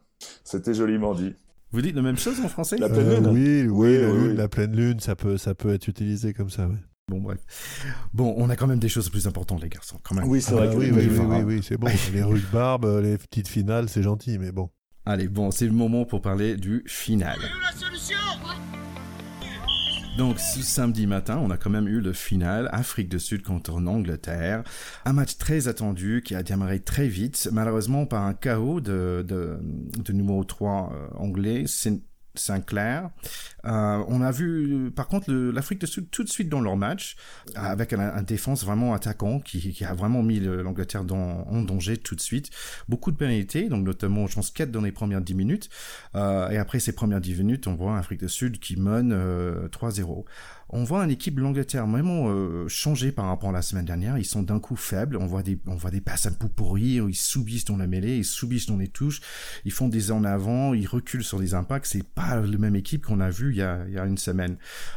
c'était 0.44 0.74
joliment 0.74 1.14
dit. 1.14 1.34
Vous 1.70 1.82
dites 1.82 1.94
la 1.94 2.02
même 2.02 2.16
chose 2.18 2.40
en 2.40 2.48
français? 2.48 2.78
La 2.78 2.88
pleine 2.88 3.10
lune 3.14 3.26
euh, 3.26 3.30
Oui, 3.30 3.66
oui, 3.68 3.68
oui, 3.68 3.98
la, 4.00 4.08
oui, 4.10 4.18
lune, 4.20 4.30
oui. 4.30 4.36
la 4.36 4.48
pleine 4.48 4.74
lune, 4.76 5.00
ça 5.00 5.16
peut, 5.16 5.36
ça 5.36 5.54
peut 5.54 5.72
être 5.74 5.86
utilisé 5.88 6.32
comme 6.32 6.50
ça. 6.50 6.66
Ouais. 6.66 6.76
Bon, 7.10 7.20
bref. 7.20 7.38
Bon, 8.12 8.34
on 8.36 8.48
a 8.50 8.56
quand 8.56 8.66
même 8.66 8.78
des 8.78 8.88
choses 8.88 9.08
plus 9.10 9.26
importantes, 9.26 9.62
les 9.62 9.68
garçons, 9.68 9.98
quand 10.02 10.14
même. 10.14 10.26
Oui, 10.28 10.40
c'est 10.42 10.52
Ah 10.52 10.56
vrai 10.56 10.66
bah 10.68 10.72
que 10.74 10.78
oui, 10.78 10.90
oui, 10.92 11.08
oui, 11.08 11.42
oui, 11.44 11.60
c'est 11.62 11.76
bon. 11.76 11.88
les 12.12 12.22
rugby 12.22 13.02
les 13.02 13.18
petites 13.18 13.48
finales, 13.48 13.88
c'est 13.88 14.02
gentil, 14.02 14.38
mais 14.38 14.52
bon. 14.52 14.70
Allez, 15.06 15.28
bon, 15.28 15.50
c'est 15.50 15.64
le 15.64 15.72
moment 15.72 16.04
pour 16.04 16.20
parler 16.20 16.56
du 16.56 16.82
final. 16.86 17.38
Donc, 20.18 20.40
ce 20.40 20.62
samedi 20.62 21.06
matin, 21.06 21.38
on 21.40 21.48
a 21.50 21.56
quand 21.56 21.70
même 21.70 21.86
eu 21.86 22.00
le 22.00 22.12
final, 22.12 22.68
Afrique 22.72 23.08
du 23.08 23.20
Sud 23.20 23.44
contre 23.44 23.74
Angleterre. 23.74 24.64
Un 25.04 25.12
match 25.12 25.38
très 25.38 25.68
attendu 25.68 26.22
qui 26.24 26.34
a 26.34 26.42
démarré 26.42 26.80
très 26.80 27.06
vite, 27.06 27.48
malheureusement 27.52 28.04
par 28.04 28.24
un 28.24 28.34
chaos 28.34 28.80
de, 28.80 29.24
de, 29.24 29.60
de 29.96 30.12
numéro 30.12 30.42
3 30.42 30.92
euh, 30.92 31.06
anglais, 31.18 31.66
Sinclair. 32.38 33.10
Euh, 33.64 34.02
on 34.08 34.22
a 34.22 34.30
vu, 34.30 34.90
par 34.94 35.08
contre, 35.08 35.32
l'Afrique 35.32 35.80
du 35.80 35.86
Sud 35.86 36.10
tout 36.10 36.24
de 36.24 36.28
suite 36.28 36.48
dans 36.48 36.60
leur 36.60 36.76
match, 36.76 37.16
avec 37.54 37.92
un, 37.92 38.22
défense 38.22 38.64
vraiment 38.64 38.94
attaquant 38.94 39.40
qui, 39.40 39.84
a 39.84 39.94
vraiment 39.94 40.22
mis 40.22 40.40
l'Angleterre 40.40 41.04
en 41.10 41.62
danger 41.62 41.96
tout 41.96 42.14
de 42.14 42.20
suite. 42.20 42.50
Beaucoup 42.88 43.10
de 43.10 43.16
pénalités, 43.16 43.68
donc 43.68 43.84
notamment, 43.84 44.26
je 44.26 44.34
pense, 44.34 44.50
4 44.50 44.70
dans 44.70 44.82
les 44.82 44.92
premières 44.92 45.20
10 45.20 45.34
minutes. 45.34 45.70
Euh, 46.14 46.48
et 46.50 46.58
après 46.58 46.80
ces 46.80 46.92
premières 46.92 47.20
10 47.20 47.36
minutes, 47.36 47.66
on 47.66 47.74
voit 47.74 47.96
l'Afrique 47.96 48.20
du 48.20 48.28
Sud 48.28 48.58
qui 48.58 48.76
mène 48.76 49.12
euh, 49.12 49.68
3-0 49.68 50.24
on 50.70 50.84
voit 50.84 51.02
une 51.02 51.10
équipe 51.10 51.36
de 51.36 51.40
l'Angleterre 51.40 51.86
vraiment 51.86 52.28
euh, 52.28 52.68
changer 52.68 53.10
par 53.10 53.26
rapport 53.26 53.50
à 53.50 53.52
la 53.52 53.62
semaine 53.62 53.86
dernière. 53.86 54.18
Ils 54.18 54.24
sont 54.26 54.42
d'un 54.42 54.60
coup 54.60 54.76
faibles. 54.76 55.16
On 55.16 55.26
voit 55.26 55.42
des, 55.42 55.58
on 55.66 55.76
voit 55.76 55.90
des 55.90 56.02
passes 56.02 56.26
un 56.26 56.32
peu 56.32 56.48
pourries. 56.48 56.96
Ils 56.96 57.14
subissent 57.14 57.64
dans 57.64 57.78
la 57.78 57.86
mêlée, 57.86 58.18
ils 58.18 58.24
subissent 58.24 58.66
dans 58.66 58.76
les 58.76 58.88
touches. 58.88 59.20
Ils 59.64 59.72
font 59.72 59.88
des 59.88 60.12
en 60.12 60.24
avant, 60.24 60.74
ils 60.74 60.86
reculent 60.86 61.24
sur 61.24 61.40
des 61.40 61.54
impacts. 61.54 61.86
C'est 61.86 62.06
pas 62.06 62.36
la 62.36 62.58
même 62.58 62.76
équipe 62.76 63.06
qu'on 63.06 63.20
a 63.20 63.30
vu 63.30 63.52
il 63.52 63.58
y 63.58 63.62
a, 63.62 63.84
il 63.88 63.94
y 63.94 63.98
a 63.98 64.04
une 64.04 64.18
semaine. 64.18 64.56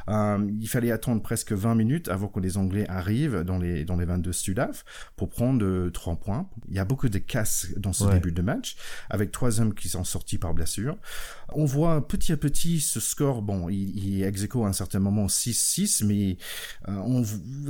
Euh, 0.10 0.46
il 0.60 0.68
fallait 0.68 0.92
attendre 0.92 1.22
presque 1.22 1.54
20 1.54 1.76
minutes 1.76 2.10
avant 2.10 2.28
que 2.28 2.42
les 2.42 2.58
Anglais 2.58 2.86
arrivent 2.90 3.44
dans 3.44 3.58
les, 3.58 3.86
dans 3.86 3.96
les 3.96 4.06
22 4.06 4.34
Sudaf 4.34 4.84
pour 5.16 5.30
prendre 5.30 5.64
euh, 5.64 5.90
3 5.90 6.18
points. 6.18 6.50
Il 6.68 6.76
y 6.76 6.80
a 6.80 6.86
beaucoup 6.86 7.08
de 7.08 7.18
casse 7.18 7.68
dans 7.78 7.94
ce 7.94 8.04
ouais. 8.04 8.16
début 8.16 8.34
de 8.34 8.42
match, 8.42 8.76
avec 9.10 9.32
trois 9.32 9.62
hommes 9.62 9.74
qui 9.74 9.88
sont 9.88 10.04
sortis 10.04 10.38
par 10.38 10.54
blessure. 10.54 10.98
On 11.54 11.66
voit 11.66 12.08
petit 12.08 12.34
à 12.34 12.38
petit 12.38 12.82
ce 12.82 13.00
score, 13.00 13.42
bon, 13.42 13.70
il, 13.70 13.98
il 13.98 14.24
ex 14.24 14.42
à 14.44 14.58
un 14.68 14.74
certain 14.74 15.00
moment 15.00 15.28
6 15.28 15.61
6, 15.62 16.04
mais 16.04 16.38
euh, 16.88 16.94
on, 17.06 17.24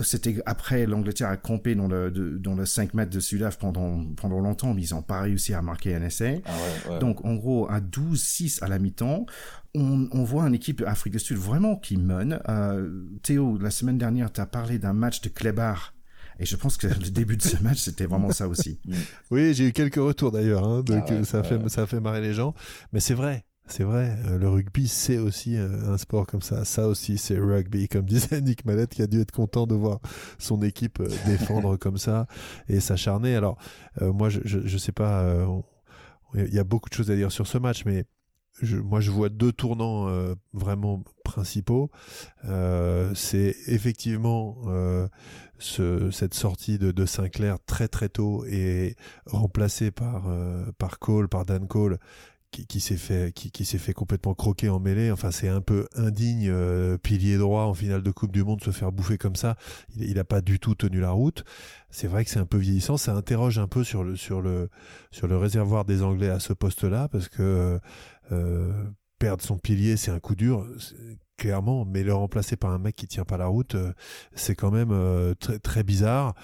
c'était 0.03 0.41
après 0.45 0.85
l'Angleterre 0.85 1.29
a 1.29 1.37
campé 1.37 1.75
dans 1.75 1.87
le, 1.87 2.11
de, 2.11 2.37
dans 2.37 2.55
le 2.55 2.65
5 2.65 2.93
mètres 2.93 3.11
de 3.11 3.19
Sudaf 3.19 3.57
pendant, 3.57 4.05
pendant 4.15 4.39
longtemps, 4.39 4.73
mais 4.73 4.83
ils 4.83 4.93
n'ont 4.93 5.01
pas 5.01 5.21
réussi 5.21 5.53
à 5.53 5.61
marquer 5.61 5.95
un 5.95 6.03
essai. 6.03 6.41
Ah 6.45 6.51
ouais, 6.51 6.93
ouais. 6.93 6.99
Donc, 6.99 7.25
en 7.25 7.35
gros, 7.35 7.69
à 7.69 7.79
12-6 7.79 8.63
à 8.63 8.67
la 8.67 8.79
mi-temps, 8.79 9.25
on, 9.75 10.07
on, 10.11 10.23
voit 10.23 10.47
une 10.47 10.55
équipe 10.55 10.81
d'Afrique 10.81 11.13
du 11.13 11.19
Sud 11.19 11.37
vraiment 11.37 11.75
qui 11.75 11.97
mène. 11.97 12.39
Euh, 12.49 12.89
Théo, 13.23 13.57
la 13.57 13.71
semaine 13.71 13.97
dernière, 13.97 14.31
tu 14.31 14.41
as 14.41 14.45
parlé 14.45 14.79
d'un 14.79 14.93
match 14.93 15.21
de 15.21 15.29
Klebar. 15.29 15.93
Et 16.39 16.45
je 16.45 16.55
pense 16.55 16.77
que 16.77 16.87
le 16.87 17.09
début 17.11 17.37
de 17.37 17.41
ce 17.41 17.61
match, 17.61 17.77
c'était 17.77 18.05
vraiment 18.05 18.31
ça 18.31 18.47
aussi. 18.47 18.79
oui, 19.31 19.53
j'ai 19.53 19.67
eu 19.67 19.73
quelques 19.73 19.95
retours 19.95 20.31
d'ailleurs, 20.31 20.65
hein, 20.65 20.81
donc 20.81 21.03
ah 21.07 21.13
ouais, 21.13 21.23
ça, 21.23 21.43
fait, 21.43 21.59
ça 21.69 21.85
fait 21.85 21.99
marrer 21.99 22.21
les 22.21 22.33
gens. 22.33 22.55
Mais 22.93 22.99
c'est 22.99 23.13
vrai, 23.13 23.45
c'est 23.67 23.83
vrai, 23.83 24.17
euh, 24.25 24.37
le 24.37 24.49
rugby, 24.49 24.87
c'est 24.87 25.17
aussi 25.17 25.55
un 25.57 25.97
sport 25.97 26.27
comme 26.27 26.41
ça. 26.41 26.65
Ça 26.65 26.87
aussi, 26.87 27.17
c'est 27.17 27.37
rugby, 27.37 27.87
comme 27.89 28.05
disait 28.05 28.41
Nick 28.41 28.65
Mallette, 28.65 28.93
qui 28.93 29.01
a 29.01 29.07
dû 29.07 29.21
être 29.21 29.31
content 29.31 29.67
de 29.67 29.75
voir 29.75 29.99
son 30.39 30.61
équipe 30.61 30.99
euh, 30.99 31.07
défendre 31.25 31.77
comme 31.77 31.97
ça 31.97 32.27
et 32.67 32.79
s'acharner. 32.79 33.35
Alors, 33.35 33.57
euh, 34.01 34.11
moi, 34.11 34.29
je, 34.29 34.39
je, 34.43 34.59
je, 34.65 34.77
sais 34.77 34.91
pas, 34.91 35.45
il 36.35 36.53
y 36.53 36.59
a 36.59 36.63
beaucoup 36.63 36.89
de 36.89 36.95
choses 36.95 37.11
à 37.11 37.15
dire 37.15 37.31
sur 37.31 37.47
ce 37.47 37.57
match, 37.57 37.85
mais 37.85 38.05
je, 38.61 38.77
moi, 38.77 38.99
je 38.99 39.11
vois 39.11 39.29
deux 39.29 39.51
tournants 39.51 40.07
euh, 40.07 40.35
vraiment 40.53 41.03
principaux. 41.23 41.89
Euh, 42.45 43.13
c'est 43.15 43.55
effectivement 43.67 44.57
euh, 44.67 45.07
ce, 45.57 46.11
cette 46.11 46.33
sortie 46.33 46.77
de, 46.77 46.91
de, 46.91 47.05
Sinclair 47.05 47.57
très 47.65 47.87
très 47.87 48.09
tôt 48.09 48.45
et 48.45 48.95
remplacée 49.25 49.91
par 49.91 50.23
par 50.77 50.99
Cole, 50.99 51.29
par 51.29 51.45
Dan 51.45 51.67
Cole, 51.67 51.97
qui, 52.51 52.79
s'est 52.79 52.97
fait 52.97 53.33
qui, 53.33 53.49
qui 53.49 53.65
s'est 53.65 53.77
fait 53.77 53.93
complètement 53.93 54.33
croquer 54.33 54.69
en 54.69 54.79
mêlée. 54.79 55.11
Enfin, 55.11 55.31
c'est 55.31 55.47
un 55.47 55.61
peu 55.61 55.87
indigne 55.95 56.49
euh, 56.49 56.97
pilier 56.97 57.37
droit 57.37 57.63
en 57.63 57.73
finale 57.73 58.03
de 58.03 58.11
Coupe 58.11 58.31
du 58.31 58.43
Monde 58.43 58.61
se 58.63 58.71
faire 58.71 58.91
bouffer 58.91 59.17
comme 59.17 59.35
ça. 59.35 59.55
Il, 59.95 60.03
il 60.03 60.19
a 60.19 60.23
pas 60.23 60.41
du 60.41 60.59
tout 60.59 60.75
tenu 60.75 60.99
la 60.99 61.11
route. 61.11 61.43
C'est 61.89 62.07
vrai 62.07 62.25
que 62.25 62.29
c'est 62.29 62.39
un 62.39 62.45
peu 62.45 62.57
vieillissant. 62.57 62.97
Ça 62.97 63.15
interroge 63.15 63.57
un 63.57 63.67
peu 63.67 63.83
sur 63.83 64.03
le 64.03 64.15
sur 64.15 64.41
le 64.41 64.69
sur 65.11 65.27
le 65.27 65.37
réservoir 65.37 65.85
des 65.85 66.03
Anglais 66.03 66.29
à 66.29 66.39
ce 66.39 66.53
poste-là 66.53 67.07
parce 67.07 67.29
que 67.29 67.79
euh, 68.31 68.83
perdre 69.17 69.43
son 69.43 69.57
pilier, 69.57 69.97
c'est 69.97 70.11
un 70.11 70.19
coup 70.19 70.35
dur 70.35 70.67
clairement, 71.37 71.85
mais 71.85 72.03
le 72.03 72.13
remplacer 72.13 72.55
par 72.55 72.69
un 72.71 72.77
mec 72.77 72.95
qui 72.95 73.07
tient 73.07 73.25
pas 73.25 73.37
la 73.37 73.47
route, 73.47 73.73
euh, 73.73 73.93
c'est 74.35 74.55
quand 74.55 74.71
même 74.71 74.93
très 75.39 75.57
très 75.57 75.83
bizarre. 75.83 76.35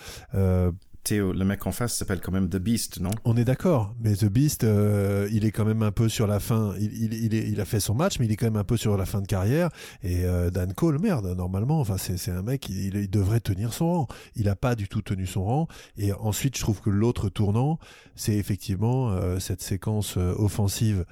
Le 1.15 1.43
mec 1.43 1.65
en 1.65 1.71
face 1.71 1.95
s'appelle 1.95 2.19
quand 2.19 2.31
même 2.31 2.49
The 2.49 2.57
Beast, 2.57 2.99
non? 2.99 3.11
On 3.23 3.37
est 3.37 3.45
d'accord, 3.45 3.95
mais 4.01 4.13
The 4.13 4.25
Beast, 4.25 4.63
euh, 4.63 5.29
il 5.31 5.45
est 5.45 5.51
quand 5.51 5.65
même 5.65 5.81
un 5.81 5.91
peu 5.91 6.09
sur 6.09 6.27
la 6.27 6.39
fin. 6.39 6.73
Il, 6.79 7.61
a 7.61 7.65
fait 7.65 7.79
son 7.79 7.93
match, 7.93 8.19
mais 8.19 8.25
il 8.25 8.31
est 8.31 8.35
quand 8.35 8.47
même 8.47 8.57
un 8.57 8.63
peu 8.63 8.77
sur 8.77 8.97
la 8.97 9.05
fin 9.05 9.21
de 9.21 9.27
carrière. 9.27 9.69
Et 10.03 10.25
euh, 10.25 10.49
Dan 10.49 10.73
Cole, 10.73 10.99
merde, 10.99 11.25
normalement, 11.37 11.79
enfin 11.79 11.97
c'est 11.97 12.31
un 12.31 12.41
mec, 12.41 12.69
il, 12.69 13.09
devrait 13.09 13.39
tenir 13.39 13.73
son 13.73 13.87
rang. 13.87 14.07
Il 14.35 14.49
a 14.49 14.55
pas 14.55 14.75
du 14.75 14.87
tout 14.87 15.01
tenu 15.01 15.25
son 15.25 15.45
rang. 15.45 15.67
Et 15.97 16.11
ensuite, 16.13 16.57
je 16.57 16.61
trouve 16.61 16.81
que 16.81 16.89
l'autre 16.89 17.29
tournant, 17.29 17.79
c'est 18.15 18.35
effectivement 18.35 19.11
euh, 19.11 19.39
cette 19.39 19.61
séquence 19.61 20.17
offensive 20.17 21.05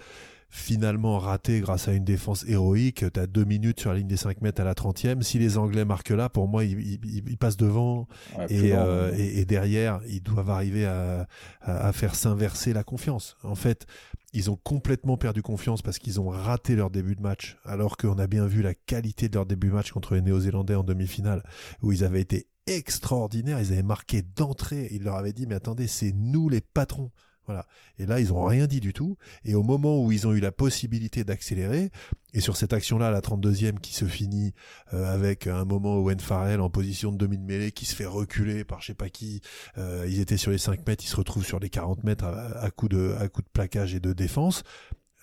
finalement 0.49 1.19
raté 1.19 1.59
grâce 1.59 1.87
à 1.87 1.93
une 1.93 2.03
défense 2.03 2.45
héroïque. 2.47 3.05
Tu 3.13 3.19
as 3.19 3.27
deux 3.27 3.45
minutes 3.45 3.79
sur 3.79 3.91
la 3.91 3.97
ligne 3.97 4.07
des 4.07 4.17
5 4.17 4.41
mètres 4.41 4.61
à 4.61 4.63
la 4.63 4.73
30e. 4.73 5.21
Si 5.21 5.39
les 5.39 5.57
Anglais 5.57 5.85
marquent 5.85 6.09
là, 6.09 6.29
pour 6.29 6.47
moi, 6.47 6.63
ils, 6.63 6.79
ils, 6.79 7.29
ils 7.29 7.37
passent 7.37 7.57
devant 7.57 8.07
ouais, 8.37 8.45
et, 8.49 8.71
bon, 8.71 8.77
euh, 8.77 9.13
et, 9.17 9.39
et, 9.39 9.45
derrière, 9.45 9.99
ils 10.07 10.21
doivent 10.21 10.49
arriver 10.49 10.85
à, 10.85 11.27
à, 11.61 11.87
à 11.87 11.93
faire 11.93 12.15
s'inverser 12.15 12.73
la 12.73 12.83
confiance. 12.83 13.37
En 13.43 13.55
fait, 13.55 13.85
ils 14.33 14.51
ont 14.51 14.57
complètement 14.57 15.17
perdu 15.17 15.41
confiance 15.41 15.81
parce 15.81 15.97
qu'ils 15.97 16.19
ont 16.19 16.29
raté 16.29 16.75
leur 16.75 16.89
début 16.89 17.15
de 17.15 17.21
match, 17.21 17.57
alors 17.63 17.97
qu'on 17.97 18.17
a 18.19 18.27
bien 18.27 18.45
vu 18.45 18.61
la 18.61 18.73
qualité 18.73 19.29
de 19.29 19.35
leur 19.35 19.45
début 19.45 19.69
de 19.69 19.73
match 19.73 19.91
contre 19.91 20.15
les 20.15 20.21
Néo-Zélandais 20.21 20.75
en 20.75 20.83
demi-finale, 20.83 21.41
où 21.81 21.91
ils 21.91 22.03
avaient 22.03 22.21
été 22.21 22.47
extraordinaires, 22.67 23.59
ils 23.61 23.71
avaient 23.71 23.83
marqué 23.83 24.21
d'entrée, 24.21 24.89
ils 24.91 25.03
leur 25.03 25.15
avaient 25.15 25.33
dit, 25.33 25.47
mais 25.47 25.55
attendez, 25.55 25.87
c'est 25.87 26.11
nous 26.13 26.49
les 26.49 26.61
patrons. 26.61 27.11
Voilà. 27.45 27.65
Et 27.99 28.05
là, 28.05 28.19
ils 28.19 28.33
ont 28.33 28.43
rien 28.43 28.67
dit 28.67 28.79
du 28.79 28.93
tout. 28.93 29.17
Et 29.43 29.55
au 29.55 29.63
moment 29.63 30.03
où 30.03 30.11
ils 30.11 30.27
ont 30.27 30.33
eu 30.33 30.39
la 30.39 30.51
possibilité 30.51 31.23
d'accélérer, 31.23 31.91
et 32.33 32.41
sur 32.41 32.57
cette 32.57 32.73
action-là, 32.73 33.11
la 33.11 33.21
32e 33.21 33.79
qui 33.79 33.93
se 33.93 34.05
finit 34.05 34.53
euh, 34.93 35.13
avec 35.13 35.47
un 35.47 35.63
moment 35.63 35.95
où 35.95 36.05
Owen 36.05 36.19
Farrell 36.19 36.59
en 36.59 36.69
position 36.69 37.11
de 37.11 37.17
demi 37.17 37.37
de 37.37 37.43
mêlée 37.43 37.71
qui 37.71 37.85
se 37.85 37.95
fait 37.95 38.05
reculer 38.05 38.63
par 38.63 38.81
je 38.81 38.87
sais 38.87 38.93
pas 38.93 39.09
qui, 39.09 39.41
euh, 39.77 40.05
ils 40.07 40.19
étaient 40.19 40.37
sur 40.37 40.51
les 40.51 40.57
5 40.57 40.85
mètres, 40.87 41.03
ils 41.05 41.09
se 41.09 41.15
retrouvent 41.15 41.45
sur 41.45 41.59
les 41.59 41.69
40 41.69 42.03
mètres 42.03 42.25
à, 42.25 42.59
à 42.59 42.71
coup 42.71 42.89
de 42.89 43.15
à 43.19 43.29
coup 43.29 43.41
de 43.41 43.47
plaquage 43.47 43.95
et 43.95 43.99
de 43.99 44.11
défense. 44.11 44.63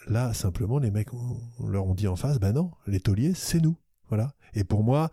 Là, 0.08 0.32
simplement, 0.32 0.78
les 0.78 0.90
mecs 0.90 1.12
on, 1.12 1.40
on 1.58 1.68
leur 1.68 1.86
ont 1.86 1.94
dit 1.94 2.08
en 2.08 2.16
face, 2.16 2.40
ben 2.40 2.52
non, 2.52 2.70
les 2.86 3.00
tauliers, 3.00 3.34
c'est 3.34 3.60
nous. 3.60 3.76
Voilà. 4.08 4.34
Et 4.54 4.64
pour 4.64 4.82
moi, 4.84 5.10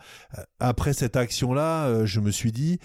après 0.60 0.92
cette 0.92 1.16
action-là, 1.16 1.86
euh, 1.86 2.06
je 2.06 2.20
me 2.20 2.32
suis 2.32 2.52
dit, 2.52 2.80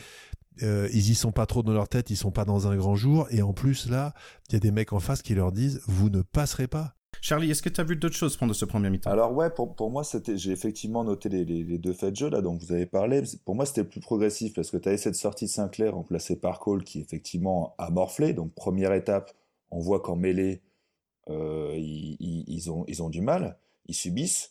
euh, 0.62 0.88
ils 0.92 1.10
y 1.10 1.14
sont 1.14 1.32
pas 1.32 1.46
trop 1.46 1.62
dans 1.62 1.72
leur 1.72 1.88
tête, 1.88 2.10
ils 2.10 2.16
sont 2.16 2.30
pas 2.30 2.44
dans 2.44 2.68
un 2.68 2.76
grand 2.76 2.94
jour. 2.94 3.26
Et 3.30 3.42
en 3.42 3.52
plus, 3.52 3.88
là, 3.88 4.14
il 4.48 4.52
y 4.52 4.56
a 4.56 4.60
des 4.60 4.70
mecs 4.70 4.92
en 4.92 5.00
face 5.00 5.22
qui 5.22 5.34
leur 5.34 5.52
disent 5.52 5.80
Vous 5.86 6.10
ne 6.10 6.22
passerez 6.22 6.68
pas. 6.68 6.94
Charlie, 7.20 7.50
est-ce 7.50 7.62
que 7.62 7.68
tu 7.68 7.80
as 7.80 7.84
vu 7.84 7.96
d'autres 7.96 8.16
choses 8.16 8.36
pendant 8.36 8.52
ce 8.52 8.64
premier 8.64 8.90
mi-temps? 8.90 9.10
Alors 9.10 9.32
ouais, 9.32 9.50
pour, 9.50 9.74
pour 9.74 9.90
moi, 9.90 10.04
c'était, 10.04 10.36
j'ai 10.36 10.52
effectivement 10.52 11.04
noté 11.04 11.28
les, 11.28 11.44
les, 11.44 11.64
les, 11.64 11.78
deux 11.78 11.92
faits 11.92 12.10
de 12.10 12.16
jeu 12.16 12.28
là 12.28 12.42
dont 12.42 12.56
vous 12.56 12.72
avez 12.72 12.86
parlé. 12.86 13.22
Pour 13.44 13.54
moi, 13.54 13.66
c'était 13.66 13.82
le 13.82 13.88
plus 13.88 14.00
progressif 14.00 14.52
parce 14.52 14.70
que 14.70 14.76
tu 14.76 14.88
avais 14.88 14.98
cette 14.98 15.14
sortie 15.14 15.46
de 15.46 15.50
Sinclair 15.50 15.94
remplacée 15.94 16.36
par 16.36 16.58
Cole 16.58 16.84
qui 16.84 17.00
effectivement 17.00 17.74
a 17.78 17.90
morflé. 17.90 18.32
Donc 18.32 18.52
première 18.54 18.92
étape, 18.92 19.32
on 19.70 19.78
voit 19.78 20.00
qu'en 20.00 20.16
mêlée, 20.16 20.60
euh, 21.30 21.72
ils, 21.76 22.16
ils, 22.20 22.44
ils, 22.46 22.70
ont, 22.70 22.84
ils 22.88 23.02
ont 23.02 23.10
du 23.10 23.22
mal, 23.22 23.58
ils 23.86 23.94
subissent. 23.94 24.50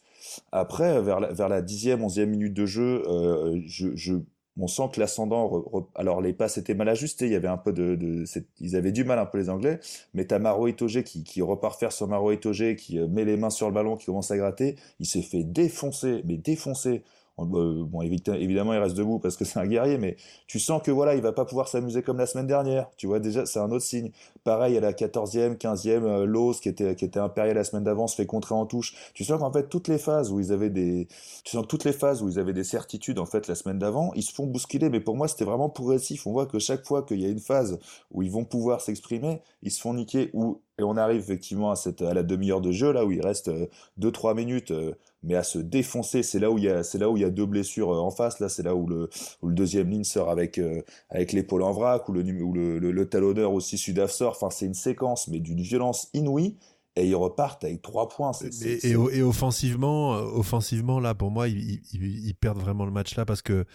Après, 0.52 1.02
vers 1.02 1.20
la, 1.20 1.34
vers 1.34 1.50
la 1.50 1.62
dixième, 1.62 2.04
onzième 2.04 2.30
minute 2.30 2.54
de 2.54 2.66
jeu, 2.66 3.04
euh, 3.08 3.62
je, 3.66 3.96
je 3.96 4.16
on 4.60 4.68
sent 4.68 4.84
que 4.94 5.00
l'ascendant, 5.00 5.66
alors 5.96 6.22
les 6.22 6.34
passes 6.34 6.58
étaient 6.58 6.76
mal 6.76 6.90
ajustées, 6.90 7.26
il 7.26 7.32
y 7.32 7.36
avait 7.36 7.48
un 7.48 7.58
peu 7.58 7.74
de, 7.74 8.24
ils 8.60 8.76
avaient 8.76 8.92
du 8.92 9.04
mal 9.04 9.20
un 9.20 9.26
peu 9.26 9.40
les 9.40 9.50
Anglais, 9.50 9.80
mais 10.14 10.26
t'as 10.26 10.40
Maro 10.40 10.68
Itoge 10.68 11.04
qui, 11.04 11.42
repart 11.42 11.80
faire 11.80 11.92
sur 11.92 12.08
Maro 12.08 12.32
Itoge, 12.32 12.76
qui 12.76 13.00
euh, 13.00 13.08
met 13.08 13.26
les 13.26 13.38
mains 13.38 13.50
sur 13.50 13.68
le 13.68 13.74
ballon, 13.74 13.98
qui 13.98 14.06
commence 14.06 14.32
à 14.32 14.38
gratter, 14.38 14.76
il 15.00 15.06
s'est 15.06 15.22
fait 15.22 15.44
défoncer, 15.44 16.22
mais 16.26 16.38
défoncer 16.38 17.04
bon, 17.38 18.02
évidemment, 18.02 18.74
il 18.74 18.80
reste 18.80 18.96
debout 18.96 19.20
parce 19.20 19.38
que 19.38 19.46
c'est 19.46 19.60
un 19.60 19.66
guerrier, 19.66 19.98
mais 19.98 20.16
tu 20.48 20.60
sens 20.60 20.82
que 20.82 20.92
voilà, 20.92 21.16
il 21.16 21.22
va 21.22 21.32
pas 21.32 21.46
pouvoir 21.46 21.68
s'amuser 21.68 22.04
comme 22.04 22.18
la 22.18 22.26
semaine 22.26 22.48
dernière. 22.48 22.90
Tu 22.98 23.08
vois, 23.08 23.20
déjà, 23.20 23.46
c'est 23.46 23.60
un 23.60 23.72
autre 23.72 23.86
signe. 23.86 24.12
Pareil, 24.44 24.78
à 24.78 24.82
la 24.82 24.94
14e, 24.94 25.58
15e, 25.58 26.04
euh, 26.04 26.26
Lowe's, 26.26 26.60
qui 26.60 26.70
était, 26.70 26.96
qui 26.96 27.06
était 27.06 27.20
impérial 27.20 27.56
la 27.56 27.64
semaine 27.64 27.84
d'avant, 27.84 28.08
se 28.08 28.16
fait 28.16 28.26
contrer 28.26 28.54
en 28.54 28.66
touche. 28.66 28.96
Tu 29.14 29.24
sens 29.24 29.40
qu'en 29.40 29.52
fait, 29.52 29.70
toutes 29.70 29.88
les 29.88 29.98
phases 29.98 30.32
où 30.32 30.40
ils 30.40 30.52
avaient 30.52 30.70
des, 30.70 31.08
tu 31.44 31.58
sens 31.58 31.66
toutes 31.68 31.86
les 31.86 31.94
phases 31.94 32.22
où 32.22 32.30
ils 32.30 32.40
avaient 32.40 32.54
des 32.54 32.64
certitudes, 32.64 33.20
en 33.20 33.26
fait, 33.26 33.48
la 33.48 33.56
semaine 33.56 33.80
d'avant, 33.80 34.14
ils 34.16 34.24
se 34.24 34.34
font 34.34 34.46
bousculer. 34.46 34.90
Mais 34.90 35.00
pour 35.00 35.16
moi, 35.16 35.28
c'était 35.28 35.46
vraiment 35.46 35.70
progressif. 35.70 36.28
On 36.28 36.32
voit 36.34 36.46
que 36.46 36.60
chaque 36.60 36.86
fois 36.86 37.04
qu'il 37.04 37.20
y 37.20 37.26
a 37.26 37.30
une 37.30 37.40
phase 37.40 37.80
où 38.12 38.22
ils 38.22 38.32
vont 38.32 38.46
pouvoir 38.46 38.82
s'exprimer, 38.82 39.42
ils 39.62 39.72
se 39.72 39.82
font 39.82 39.94
niquer 39.94 40.32
et 40.80 40.84
on 40.84 40.98
arrive 40.98 41.20
effectivement 41.20 41.72
à 41.72 41.76
cette, 41.76 42.02
à 42.02 42.14
la 42.14 42.24
demi-heure 42.24 42.62
de 42.62 42.72
jeu, 42.72 42.92
là, 42.92 43.06
où 43.06 43.12
il 43.12 43.22
reste 43.22 43.52
2-3 44.00 44.32
euh, 44.32 44.34
minutes, 44.34 44.72
euh, 44.72 44.94
mais 45.24 45.36
à 45.36 45.44
se 45.44 45.58
défoncer. 45.60 46.22
C'est 46.22 46.40
là 46.40 46.52
où 46.52 46.58
il 46.58 46.66
y 46.66 46.70
a, 46.70 46.84
c'est 46.84 46.98
là 46.98 47.10
où 47.10 47.18
il 47.18 47.22
y 47.22 47.26
a 47.26 47.30
deux 47.30 47.46
blessures 47.46 47.92
euh, 47.92 48.00
en 48.00 48.12
face. 48.12 48.40
Là, 48.40 48.50
c'est 48.50 48.64
là 48.64 48.76
où 48.76 48.88
le, 48.88 49.10
où 49.42 49.48
le 49.48 49.56
deuxième 49.56 49.90
ligne 49.90 50.04
sort 50.04 50.30
avec, 50.30 50.58
euh, 50.60 50.82
avec 51.10 51.32
l'épaule 51.32 51.64
en 51.64 51.72
vrac, 51.72 52.08
ou 52.10 52.14
le, 52.14 52.22
ou 52.42 52.54
le, 52.54 52.80
le, 52.80 52.92
le 52.92 53.10
talonneur 53.10 53.54
aussi 53.54 53.78
Sudaf 53.78 54.12
sort. 54.12 54.34
Enfin, 54.36 54.50
c'est 54.50 54.66
une 54.66 54.74
séquence, 54.74 55.28
mais 55.28 55.40
d'une 55.40 55.62
violence 55.62 56.10
inouïe. 56.14 56.58
Et 56.96 57.08
ils 57.08 57.16
repartent 57.16 57.64
avec 57.64 57.82
trois 57.82 58.08
points. 58.08 58.34
Et, 58.62 58.88
et, 58.88 58.92
et, 58.92 59.24
offensivement, 59.24 60.14
euh, 60.14 60.22
offensivement, 60.26 61.00
là, 61.00 61.16
pour 61.16 61.32
moi, 61.32 61.48
ils, 61.48 61.82
ils, 61.92 62.28
ils, 62.28 62.36
perdent 62.36 62.60
vraiment 62.60 62.86
le 62.86 62.92
match 62.92 63.16
là 63.16 63.26
parce 63.26 63.42
que 63.42 63.66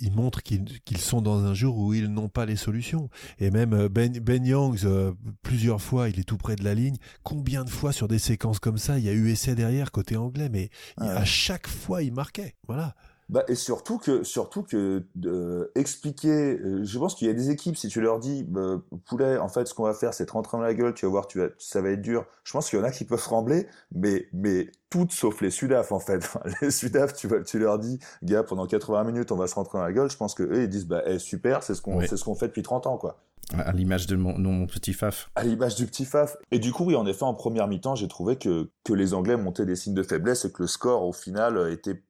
ils 0.00 0.12
montrent 0.12 0.42
qu'ils 0.42 0.98
sont 0.98 1.22
dans 1.22 1.44
un 1.44 1.54
jour 1.54 1.78
où 1.78 1.94
ils 1.94 2.08
n'ont 2.08 2.28
pas 2.28 2.46
les 2.46 2.56
solutions. 2.56 3.08
Et 3.38 3.50
même 3.50 3.72
euh, 3.72 3.88
Ben, 3.88 4.12
ben 4.18 4.44
Youngs, 4.44 4.84
euh, 4.84 5.12
plusieurs 5.42 5.80
fois, 5.80 6.08
il 6.08 6.18
est 6.18 6.24
tout 6.24 6.38
près 6.38 6.56
de 6.56 6.64
la 6.64 6.74
ligne. 6.74 6.96
Combien 7.22 7.64
de 7.64 7.70
fois 7.70 7.92
sur 7.92 8.08
des 8.08 8.18
séquences 8.18 8.58
comme 8.58 8.78
ça, 8.78 8.98
il 8.98 9.04
y 9.04 9.08
a 9.08 9.12
eu 9.12 9.30
essai 9.30 9.54
derrière 9.54 9.92
côté 9.92 10.16
anglais, 10.16 10.48
mais 10.50 10.70
ouais. 10.98 11.08
à 11.08 11.24
chaque 11.24 11.66
fois, 11.66 12.02
il 12.02 12.12
marquait. 12.12 12.54
Voilà. 12.66 12.94
Bah, 13.30 13.44
et 13.46 13.54
surtout 13.54 13.98
que, 13.98 14.24
surtout 14.24 14.64
que 14.64 15.04
euh, 15.24 15.70
expliquer, 15.76 16.58
euh, 16.58 16.82
je 16.82 16.98
pense 16.98 17.14
qu'il 17.14 17.28
y 17.28 17.30
a 17.30 17.32
des 17.32 17.50
équipes, 17.50 17.76
si 17.76 17.86
tu 17.86 18.00
leur 18.00 18.18
dis, 18.18 18.42
bah, 18.42 18.82
poulet, 19.06 19.38
en 19.38 19.46
fait, 19.46 19.68
ce 19.68 19.74
qu'on 19.74 19.84
va 19.84 19.94
faire, 19.94 20.12
c'est 20.12 20.26
te 20.26 20.32
rentrer 20.32 20.56
dans 20.56 20.64
la 20.64 20.74
gueule, 20.74 20.94
tu 20.94 21.06
vas 21.06 21.12
voir, 21.12 21.28
tu 21.28 21.38
vas, 21.38 21.46
ça 21.56 21.80
va 21.80 21.90
être 21.90 22.02
dur. 22.02 22.26
Je 22.42 22.52
pense 22.52 22.68
qu'il 22.68 22.80
y 22.80 22.82
en 22.82 22.84
a 22.84 22.90
qui 22.90 23.04
peuvent 23.04 23.22
trembler, 23.22 23.68
mais, 23.94 24.26
mais 24.32 24.72
toutes 24.90 25.12
sauf 25.12 25.40
les 25.42 25.50
Sudaf, 25.50 25.92
en 25.92 26.00
fait. 26.00 26.28
les 26.60 26.72
Sudaf, 26.72 27.14
tu, 27.14 27.28
vas, 27.28 27.40
tu 27.42 27.60
leur 27.60 27.78
dis, 27.78 28.00
gars, 28.24 28.42
pendant 28.42 28.66
80 28.66 29.04
minutes, 29.04 29.30
on 29.30 29.36
va 29.36 29.46
se 29.46 29.54
rentrer 29.54 29.78
dans 29.78 29.84
la 29.84 29.92
gueule. 29.92 30.10
Je 30.10 30.16
pense 30.16 30.34
que 30.34 30.42
eux, 30.42 30.64
ils 30.64 30.68
disent, 30.68 30.88
bah, 30.88 31.02
hey, 31.06 31.20
super, 31.20 31.62
c'est 31.62 31.76
ce 31.76 31.82
qu'on, 31.82 31.98
oui. 31.98 32.06
c'est 32.10 32.16
ce 32.16 32.24
qu'on 32.24 32.34
fait 32.34 32.48
depuis 32.48 32.64
30 32.64 32.88
ans, 32.88 32.98
quoi. 32.98 33.22
À 33.52 33.72
l'image 33.72 34.08
de 34.08 34.16
mon, 34.16 34.36
mon, 34.38 34.66
petit 34.66 34.92
Faf. 34.92 35.30
À 35.36 35.44
l'image 35.44 35.76
du 35.76 35.86
petit 35.86 36.04
Faf. 36.04 36.36
Et 36.50 36.58
du 36.58 36.72
coup, 36.72 36.84
oui, 36.84 36.96
en 36.96 37.06
effet, 37.06 37.24
en 37.24 37.34
première 37.34 37.68
mi-temps, 37.68 37.94
j'ai 37.94 38.08
trouvé 38.08 38.36
que, 38.36 38.70
que 38.84 38.92
les 38.92 39.14
Anglais 39.14 39.36
montaient 39.36 39.66
des 39.66 39.76
signes 39.76 39.94
de 39.94 40.02
faiblesse 40.02 40.44
et 40.44 40.52
que 40.52 40.62
le 40.62 40.68
score, 40.68 41.04
au 41.04 41.12
final, 41.12 41.70
était 41.72 42.00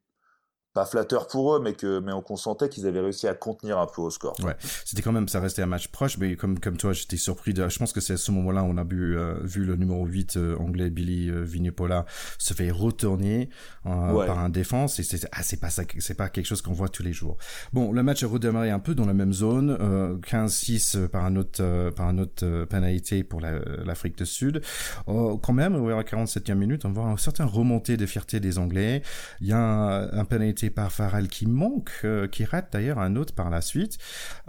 pas 0.72 0.86
flatteur 0.86 1.26
pour 1.26 1.56
eux, 1.56 1.60
mais 1.60 1.72
que 1.72 2.00
mais 2.00 2.12
on 2.12 2.22
consentait 2.22 2.68
qu'ils 2.68 2.86
avaient 2.86 3.00
réussi 3.00 3.26
à 3.26 3.34
contenir 3.34 3.78
un 3.78 3.86
peu 3.86 4.02
au 4.02 4.10
score. 4.10 4.36
Ouais, 4.44 4.54
c'était 4.84 5.02
quand 5.02 5.12
même 5.12 5.28
ça 5.28 5.40
restait 5.40 5.62
un 5.62 5.66
match 5.66 5.88
proche, 5.88 6.16
mais 6.18 6.36
comme 6.36 6.60
comme 6.60 6.76
toi, 6.76 6.92
j'étais 6.92 7.16
surpris 7.16 7.54
de. 7.54 7.68
Je 7.68 7.78
pense 7.78 7.92
que 7.92 8.00
c'est 8.00 8.12
à 8.12 8.16
ce 8.16 8.30
moment-là 8.30 8.62
on 8.62 8.76
a 8.76 8.84
vu 8.84 9.18
euh, 9.18 9.34
vu 9.42 9.64
le 9.64 9.74
numéro 9.76 10.06
8 10.06 10.36
euh, 10.36 10.56
anglais 10.58 10.90
Billy 10.90 11.28
euh, 11.28 11.42
Vignepola 11.42 12.06
se 12.38 12.54
fait 12.54 12.70
retourner 12.70 13.48
euh, 13.86 14.12
ouais. 14.12 14.26
par 14.26 14.38
un 14.38 14.48
défense 14.48 14.98
et 15.00 15.02
c'est 15.02 15.28
ah 15.32 15.42
c'est 15.42 15.58
pas 15.58 15.70
ça 15.70 15.82
c'est 15.98 16.14
pas 16.14 16.28
quelque 16.28 16.46
chose 16.46 16.62
qu'on 16.62 16.72
voit 16.72 16.88
tous 16.88 17.02
les 17.02 17.12
jours. 17.12 17.36
Bon, 17.72 17.92
le 17.92 18.02
match 18.02 18.22
a 18.22 18.28
redémarré 18.28 18.70
un 18.70 18.78
peu 18.78 18.94
dans 18.94 19.06
la 19.06 19.14
même 19.14 19.32
zone, 19.32 19.76
15-6 20.22 21.08
par 21.08 21.24
un 21.24 21.34
autre 21.36 21.90
par 21.90 22.06
un 22.06 22.18
autre 22.18 22.64
pénalité 22.66 23.24
pour 23.24 23.40
l'Afrique 23.40 24.18
la, 24.18 24.24
du 24.24 24.30
Sud. 24.30 24.62
quand 25.06 25.52
même, 25.52 25.74
à 25.74 25.96
la 25.96 26.02
47e 26.02 26.54
minute, 26.54 26.84
on 26.84 26.92
voit 26.92 27.04
un 27.04 27.16
certain 27.16 27.44
remontée 27.44 27.96
de 27.96 28.06
fierté 28.06 28.40
des 28.40 28.58
Anglais. 28.58 29.02
Il 29.40 29.48
y 29.48 29.52
a 29.52 29.58
un, 29.58 30.12
un 30.12 30.24
par 30.68 30.92
Farrell 30.92 31.28
qui 31.28 31.46
manque, 31.46 31.90
euh, 32.04 32.28
qui 32.28 32.44
rate 32.44 32.68
d'ailleurs 32.72 32.98
un 32.98 33.16
autre 33.16 33.34
par 33.34 33.48
la 33.48 33.62
suite. 33.62 33.96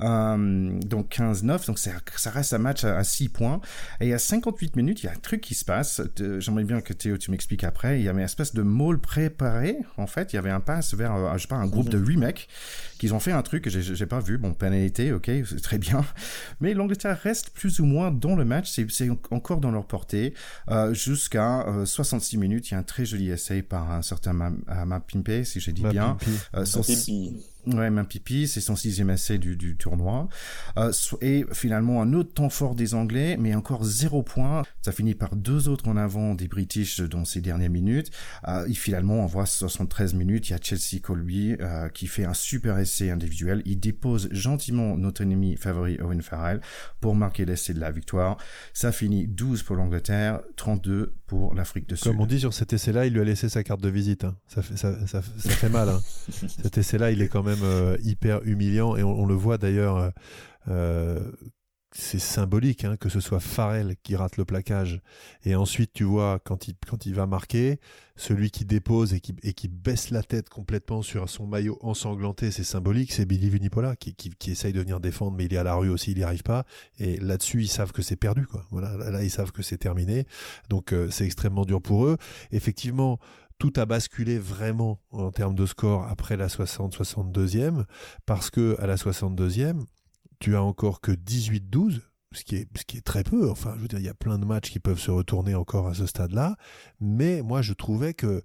Euh, 0.02 0.78
donc 0.80 1.15
15-9, 1.15 1.67
donc 1.67 1.80
ça 1.80 2.30
reste 2.32 2.54
un 2.54 2.58
match 2.58 2.84
à, 2.84 2.97
à 2.97 3.04
6 3.04 3.30
points. 3.30 3.62
Et 4.02 4.13
à 4.13 4.19
58 4.19 4.76
minutes, 4.76 5.04
il 5.04 5.06
y 5.06 5.10
a 5.10 5.13
un 5.13 5.19
truc 5.19 5.39
qui 5.41 5.56
se 5.56 5.63
passe. 5.63 6.02
J'aimerais 6.39 6.65
bien 6.65 6.82
que 6.82 6.91
Théo, 6.93 7.17
tu 7.17 7.32
m'expliques 7.32 7.63
après. 7.63 8.00
Il 8.00 8.04
y 8.04 8.10
avait 8.10 8.19
une 8.19 8.26
espèce 8.26 8.54
de 8.54 8.63
maul 8.63 9.00
préparé. 9.00 9.78
En 9.97 10.08
fait, 10.08 10.34
il 10.34 10.36
y 10.36 10.39
avait 10.39 10.50
un 10.50 10.60
pass 10.60 10.93
vers, 10.93 11.13
euh, 11.15 11.34
je 11.38 11.43
sais 11.43 11.47
pas, 11.47 11.56
un 11.56 11.67
groupe 11.67 11.89
de 11.89 11.97
8 11.97 12.17
mecs 12.17 12.50
qu'ils 13.00 13.13
ont 13.13 13.19
fait 13.19 13.32
un 13.32 13.41
truc 13.41 13.63
que 13.63 13.69
j'ai 13.69 14.06
pas 14.06 14.19
vu. 14.19 14.38
Bon, 14.38 14.54
pénalité, 14.54 15.13
ok, 15.13 15.32
c'est 15.45 15.62
très 15.62 15.78
bien. 15.78 16.06
Mais 16.60 16.74
l'Angleterre 16.74 17.17
reste 17.19 17.52
plus 17.52 17.80
ou 17.80 17.86
moins 17.86 18.12
dans 18.12 18.36
le 18.36 18.45
match. 18.45 18.71
C'est 18.89 19.10
encore 19.32 19.60
dans 19.60 19.71
leur 19.71 19.86
portée. 19.86 20.34
Jusqu'à 20.91 21.67
euh, 21.67 21.86
66 21.86 22.38
minutes, 22.38 22.69
il 22.69 22.74
y 22.74 22.76
a 22.76 22.80
un 22.80 22.84
très 22.84 23.06
joli 23.06 23.30
essai 23.30 23.62
par 23.62 23.91
un 23.91 24.02
certain 24.02 24.34
Mapimpe, 24.34 25.43
si 25.43 25.60
j'ai 25.60 25.71
dit 25.71 25.84
bien 25.84 26.01
bien. 26.02 26.18
Euh, 26.56 26.66
son, 26.66 26.84
Ouais, 27.68 27.92
même 27.92 28.08
pipi, 28.08 28.48
c'est 28.48 28.62
son 28.62 28.76
sixième 28.76 29.12
essai 29.12 29.38
du, 29.38 29.56
du 29.56 29.78
tournoi. 29.78 30.28
Euh, 30.78 30.92
et 31.22 31.46
finalement, 31.52 32.02
un 32.02 32.14
autre 32.14 32.34
temps 32.34 32.50
fort 32.50 32.74
des 32.74 32.96
Anglais, 32.96 33.38
mais 33.40 33.54
encore 33.54 33.84
zéro 33.84 34.24
point. 34.24 34.64
Ça 34.82 34.92
finit 34.92 35.14
par 35.14 35.36
deux 35.36 35.70
autres 35.70 35.88
en 35.88 35.96
avant 35.96 36.34
des 36.34 36.48
British 36.48 37.02
dans 37.02 37.24
ces 37.24 37.40
dernières 37.40 37.70
minutes. 37.70 38.10
Euh, 38.48 38.66
et 38.68 38.74
finalement, 38.74 39.20
on 39.20 39.28
voit 39.28 39.46
73 39.46 40.16
minutes, 40.16 40.50
il 40.50 40.54
y 40.54 40.56
a 40.56 40.60
Chelsea 40.62 41.00
Colby 41.02 41.56
euh, 41.60 41.88
qui 41.90 42.08
fait 42.08 42.26
un 42.26 42.34
super 42.34 42.80
essai 42.80 43.12
individuel. 43.12 43.62
Il 43.66 43.80
dépose 43.80 44.30
gentiment 44.32 44.98
notre 44.98 45.22
ennemi 45.22 45.56
favori 45.56 46.00
Owen 46.02 46.24
Farrell 46.24 46.62
pour 47.00 47.14
marquer 47.14 47.46
l'essai 47.46 47.76
de 47.76 47.80
la 47.80 47.92
victoire. 47.92 48.38
Ça 48.74 48.92
finit 48.92 49.28
12 49.28 49.62
pour 49.62 49.76
l'Angleterre, 49.76 50.42
32 50.56 51.14
pour 51.32 51.54
l'Afrique 51.54 51.88
du 51.88 51.96
Sud. 51.96 52.12
Comme 52.12 52.20
on 52.20 52.26
dit 52.26 52.41
sur 52.41 52.54
cet 52.54 52.74
essai-là, 52.74 53.06
il 53.06 53.13
lui 53.13 53.22
a 53.22 53.24
laissé 53.24 53.48
sa 53.48 53.63
carte 53.63 53.80
de 53.80 53.88
visite. 53.88 54.26
Hein. 54.26 54.36
Ça, 54.48 54.62
fait, 54.62 54.76
ça, 54.76 55.08
ça, 55.08 55.22
ça 55.22 55.50
fait 55.50 55.70
mal. 55.70 55.88
Hein. 55.88 56.02
cet 56.62 56.78
essai-là, 56.78 57.10
il 57.12 57.22
est 57.22 57.30
quand 57.30 57.41
même 57.41 57.63
euh, 57.63 57.96
hyper 58.04 58.41
humiliant 58.44 58.98
et 58.98 59.04
on, 59.04 59.17
on 59.17 59.26
le 59.26 59.34
voit 59.34 59.58
d'ailleurs. 59.58 59.96
Euh, 59.96 60.10
euh, 60.67 61.32
c'est 61.94 62.20
symbolique 62.20 62.86
hein, 62.86 62.96
que 62.98 63.10
ce 63.10 63.20
soit 63.20 63.40
Farrell 63.40 63.96
qui 64.02 64.16
rate 64.16 64.38
le 64.38 64.46
plaquage 64.46 65.02
et 65.44 65.56
ensuite 65.56 65.92
tu 65.94 66.04
vois 66.04 66.40
quand 66.40 66.68
il 66.68 66.76
quand 66.88 67.06
il 67.06 67.14
va 67.14 67.26
marquer 67.26 67.80
celui 68.16 68.50
qui 68.52 68.64
dépose 68.66 69.14
et 69.14 69.20
qui 69.20 69.36
et 69.44 69.54
qui 69.54 69.68
baisse 69.68 70.10
la 70.10 70.24
tête 70.24 70.50
complètement 70.50 71.02
sur 71.02 71.30
son 71.30 71.48
maillot 71.48 71.78
ensanglanté 71.82 72.52
c'est 72.52 72.64
symbolique 72.64 73.12
c'est 73.12 73.26
Billy 73.26 73.50
Vunipola 73.50 73.96
qui, 73.96 74.14
qui 74.14 74.52
essaye 74.52 74.74
de 74.74 74.80
venir 74.80 75.00
défendre 75.00 75.36
mais 75.38 75.46
il 75.46 75.54
est 75.54 75.58
à 75.58 75.64
la 75.64 75.76
rue 75.76 75.90
aussi 75.90 76.12
il 76.12 76.18
n'y 76.18 76.24
arrive 76.24 76.44
pas. 76.44 76.66
Et 77.00 77.18
là-dessus 77.18 77.64
ils 77.64 77.68
savent 77.68 77.92
que 77.92 78.02
c'est 78.02 78.16
perdu 78.16 78.46
quoi. 78.46 78.66
Voilà 78.72 78.96
là 79.10 79.24
ils 79.24 79.30
savent 79.30 79.52
que 79.52 79.62
c'est 79.62 79.78
terminé. 79.78 80.26
Donc 80.70 80.94
euh, 80.94 81.10
c'est 81.10 81.26
extrêmement 81.26 81.66
dur 81.66 81.82
pour 81.82 82.06
eux. 82.06 82.18
Effectivement 82.52 83.20
tout 83.58 83.74
a 83.76 83.86
basculé 83.86 84.40
vraiment 84.40 85.00
en 85.12 85.32
termes 85.32 85.54
de 85.54 85.68
score 85.68 86.08
après 86.08 86.36
la 86.36 86.48
60-62e, 86.48 87.86
parce 88.26 88.50
que 88.50 88.76
à 88.80 88.88
la 88.88 88.96
62e, 88.96 89.84
tu 90.42 90.56
as 90.58 90.64
encore 90.64 91.00
que 91.00 91.12
18-12, 91.12 92.02
ce 92.34 92.44
qui 92.44 92.56
est 92.58 93.06
très 93.06 93.24
peu. 93.24 93.50
Enfin, 93.50 93.74
je 93.78 93.82
veux 93.82 93.88
dire, 93.88 94.00
il 94.00 94.06
y 94.06 94.10
a 94.10 94.14
plein 94.14 94.40
de 94.40 94.46
matchs 94.46 94.72
qui 94.72 94.80
peuvent 94.80 95.00
se 95.00 95.12
retourner 95.12 95.56
encore 95.56 95.88
à 95.88 95.94
ce 95.94 96.06
stade-là, 96.06 96.58
mais 97.00 97.42
moi 97.42 97.62
je 97.62 97.74
trouvais 97.74 98.14
que 98.14 98.44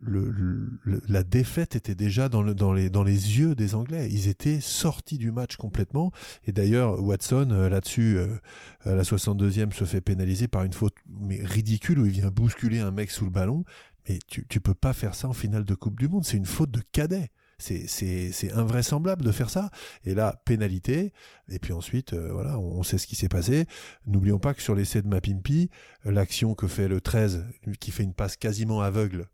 la 0.00 1.22
défaite 1.22 1.76
était 1.76 1.94
déjà 1.94 2.28
dans, 2.28 2.42
le, 2.42 2.54
dans, 2.54 2.72
les, 2.72 2.88
yeux 2.88 3.54
des 3.54 3.74
Anglais. 3.74 4.08
Ils 4.10 4.28
étaient 4.28 4.60
sortis 4.60 5.18
du 5.18 5.30
match 5.30 5.56
complètement. 5.56 6.12
Et 6.46 6.52
d'ailleurs, 6.52 7.02
Watson, 7.02 7.48
euh, 7.50 7.68
là-dessus, 7.68 8.16
euh, 8.16 8.38
à 8.84 8.94
la 8.94 9.02
62e, 9.02 9.72
se 9.72 9.84
fait 9.84 10.00
pénaliser 10.00 10.48
par 10.48 10.64
une 10.64 10.72
faute 10.72 10.94
ridicule 11.42 11.98
où 11.98 12.06
il 12.06 12.12
vient 12.12 12.30
bousculer 12.30 12.80
un 12.80 12.90
mec 12.90 13.10
sous 13.10 13.24
le 13.24 13.30
ballon. 13.30 13.64
Mais 14.08 14.18
tu, 14.26 14.46
tu 14.48 14.60
peux 14.60 14.74
pas 14.74 14.94
faire 14.94 15.14
ça 15.14 15.28
en 15.28 15.34
finale 15.34 15.64
de 15.64 15.74
Coupe 15.74 15.98
du 15.98 16.08
Monde. 16.08 16.24
C'est 16.24 16.38
une 16.38 16.46
faute 16.46 16.70
de 16.70 16.80
cadet. 16.92 17.30
C'est, 17.62 18.52
invraisemblable 18.52 19.24
de 19.24 19.32
faire 19.32 19.50
ça. 19.50 19.70
Et 20.04 20.14
là, 20.14 20.40
pénalité. 20.44 21.12
Et 21.48 21.58
puis 21.58 21.72
ensuite, 21.72 22.12
euh, 22.12 22.30
voilà, 22.32 22.58
on, 22.58 22.78
on, 22.78 22.82
sait 22.82 22.98
ce 22.98 23.06
qui 23.06 23.16
s'est 23.16 23.28
passé. 23.28 23.66
N'oublions 24.06 24.38
pas 24.38 24.54
que 24.54 24.62
sur 24.62 24.74
l'essai 24.74 25.02
de 25.02 25.08
Mapimpi, 25.08 25.70
l'action 26.04 26.54
que 26.54 26.66
fait 26.66 26.88
le 26.88 27.00
13, 27.00 27.46
qui 27.80 27.90
fait 27.90 28.02
une 28.02 28.14
passe 28.14 28.36
quasiment 28.36 28.82
aveugle 28.82 29.28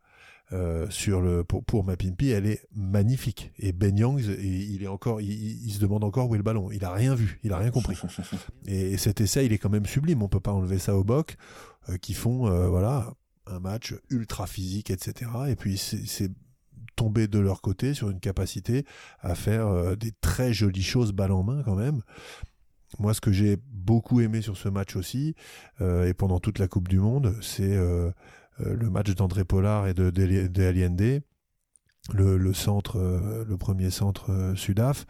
sur 0.88 1.20
le 1.20 1.44
pour, 1.44 1.62
pour 1.62 1.84
Mapimpi, 1.84 2.30
elle 2.30 2.46
est 2.46 2.66
magnifique. 2.74 3.52
Et 3.58 3.72
Ben 3.72 3.94
Youngs, 3.98 4.22
il 4.40 4.82
est 4.82 4.86
encore, 4.86 5.20
il, 5.20 5.70
se 5.70 5.78
demande 5.78 6.04
encore 6.04 6.30
où 6.30 6.34
est 6.34 6.38
le 6.38 6.42
ballon. 6.42 6.70
Il 6.70 6.86
a 6.86 6.92
rien 6.92 7.14
vu, 7.14 7.38
il 7.42 7.52
a 7.52 7.58
rien 7.58 7.70
compris. 7.70 7.98
et 8.66 8.96
cet 8.96 9.20
essai, 9.20 9.44
il 9.44 9.52
est 9.52 9.58
quand 9.58 9.68
même 9.68 9.84
sublime. 9.84 10.22
On 10.22 10.28
peut 10.28 10.40
pas 10.40 10.52
enlever 10.52 10.78
ça 10.78 10.96
au 10.96 11.04
boc, 11.04 11.36
qui 12.00 12.14
font 12.14 12.48
voilà 12.70 13.12
un 13.50 13.60
match 13.60 13.94
ultra 14.10 14.46
physique, 14.46 14.90
etc. 14.90 15.30
Et 15.48 15.56
puis 15.56 15.78
c'est 15.78 16.30
tomber 16.98 17.28
de 17.28 17.38
leur 17.38 17.62
côté 17.62 17.94
sur 17.94 18.10
une 18.10 18.20
capacité 18.20 18.84
à 19.20 19.34
faire 19.34 19.96
des 19.96 20.12
très 20.20 20.52
jolies 20.52 20.82
choses 20.82 21.12
balle 21.12 21.32
en 21.32 21.42
main 21.42 21.62
quand 21.64 21.76
même. 21.76 22.02
Moi, 22.98 23.12
ce 23.12 23.20
que 23.20 23.32
j'ai 23.32 23.58
beaucoup 23.70 24.20
aimé 24.20 24.40
sur 24.40 24.56
ce 24.56 24.68
match 24.68 24.96
aussi, 24.96 25.34
euh, 25.80 26.06
et 26.06 26.14
pendant 26.14 26.40
toute 26.40 26.58
la 26.58 26.68
Coupe 26.68 26.88
du 26.88 26.98
Monde, 26.98 27.36
c'est 27.42 27.76
euh, 27.76 28.10
euh, 28.60 28.74
le 28.74 28.90
match 28.90 29.14
d'André 29.14 29.44
Pollard 29.44 29.86
et 29.88 29.94
de, 29.94 30.10
de, 30.10 31.20
le, 32.14 32.52
centre, 32.54 32.98
le 33.46 33.56
premier 33.58 33.90
centre 33.90 34.54
Sudaf, 34.56 35.04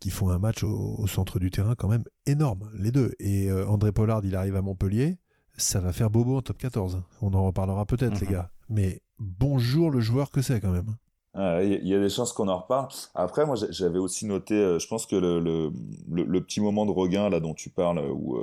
qui 0.00 0.10
font 0.10 0.30
un 0.30 0.38
match 0.38 0.64
au, 0.64 1.06
centre 1.06 1.38
du 1.38 1.50
terrain 1.50 1.76
quand 1.76 1.88
même 1.88 2.04
énorme, 2.26 2.68
les 2.74 2.90
deux. 2.90 3.12
Et 3.20 3.52
André 3.52 3.92
Pollard, 3.92 4.22
il 4.24 4.34
arrive 4.34 4.56
à 4.56 4.62
Montpellier, 4.62 5.18
ça 5.56 5.78
va 5.78 5.92
faire 5.92 6.10
bobo 6.10 6.38
en 6.38 6.42
top 6.42 6.58
14. 6.58 7.04
On 7.22 7.32
en 7.34 7.44
reparlera 7.44 7.86
peut-être, 7.86 8.20
les 8.20 8.26
mhm. 8.26 8.32
gars. 8.32 8.50
Mais 8.68 9.00
bonjour 9.18 9.90
le 9.90 10.00
joueur 10.00 10.30
que 10.32 10.42
c'est 10.42 10.60
quand 10.60 10.72
même. 10.72 10.96
Il 11.34 11.86
y 11.86 11.94
a 11.94 12.00
des 12.00 12.10
chances 12.10 12.32
qu'on 12.32 12.48
en 12.48 12.58
reparle. 12.58 12.88
Après, 13.14 13.46
moi, 13.46 13.56
j'avais 13.70 13.98
aussi 13.98 14.26
noté, 14.26 14.54
euh, 14.54 14.78
je 14.78 14.88
pense 14.88 15.06
que 15.06 15.16
le, 15.16 16.40
petit 16.40 16.60
moment 16.60 16.86
de 16.86 16.90
regain 16.90 17.28
là 17.28 17.40
dont 17.40 17.54
tu 17.54 17.70
parles, 17.70 18.00
où 18.10 18.36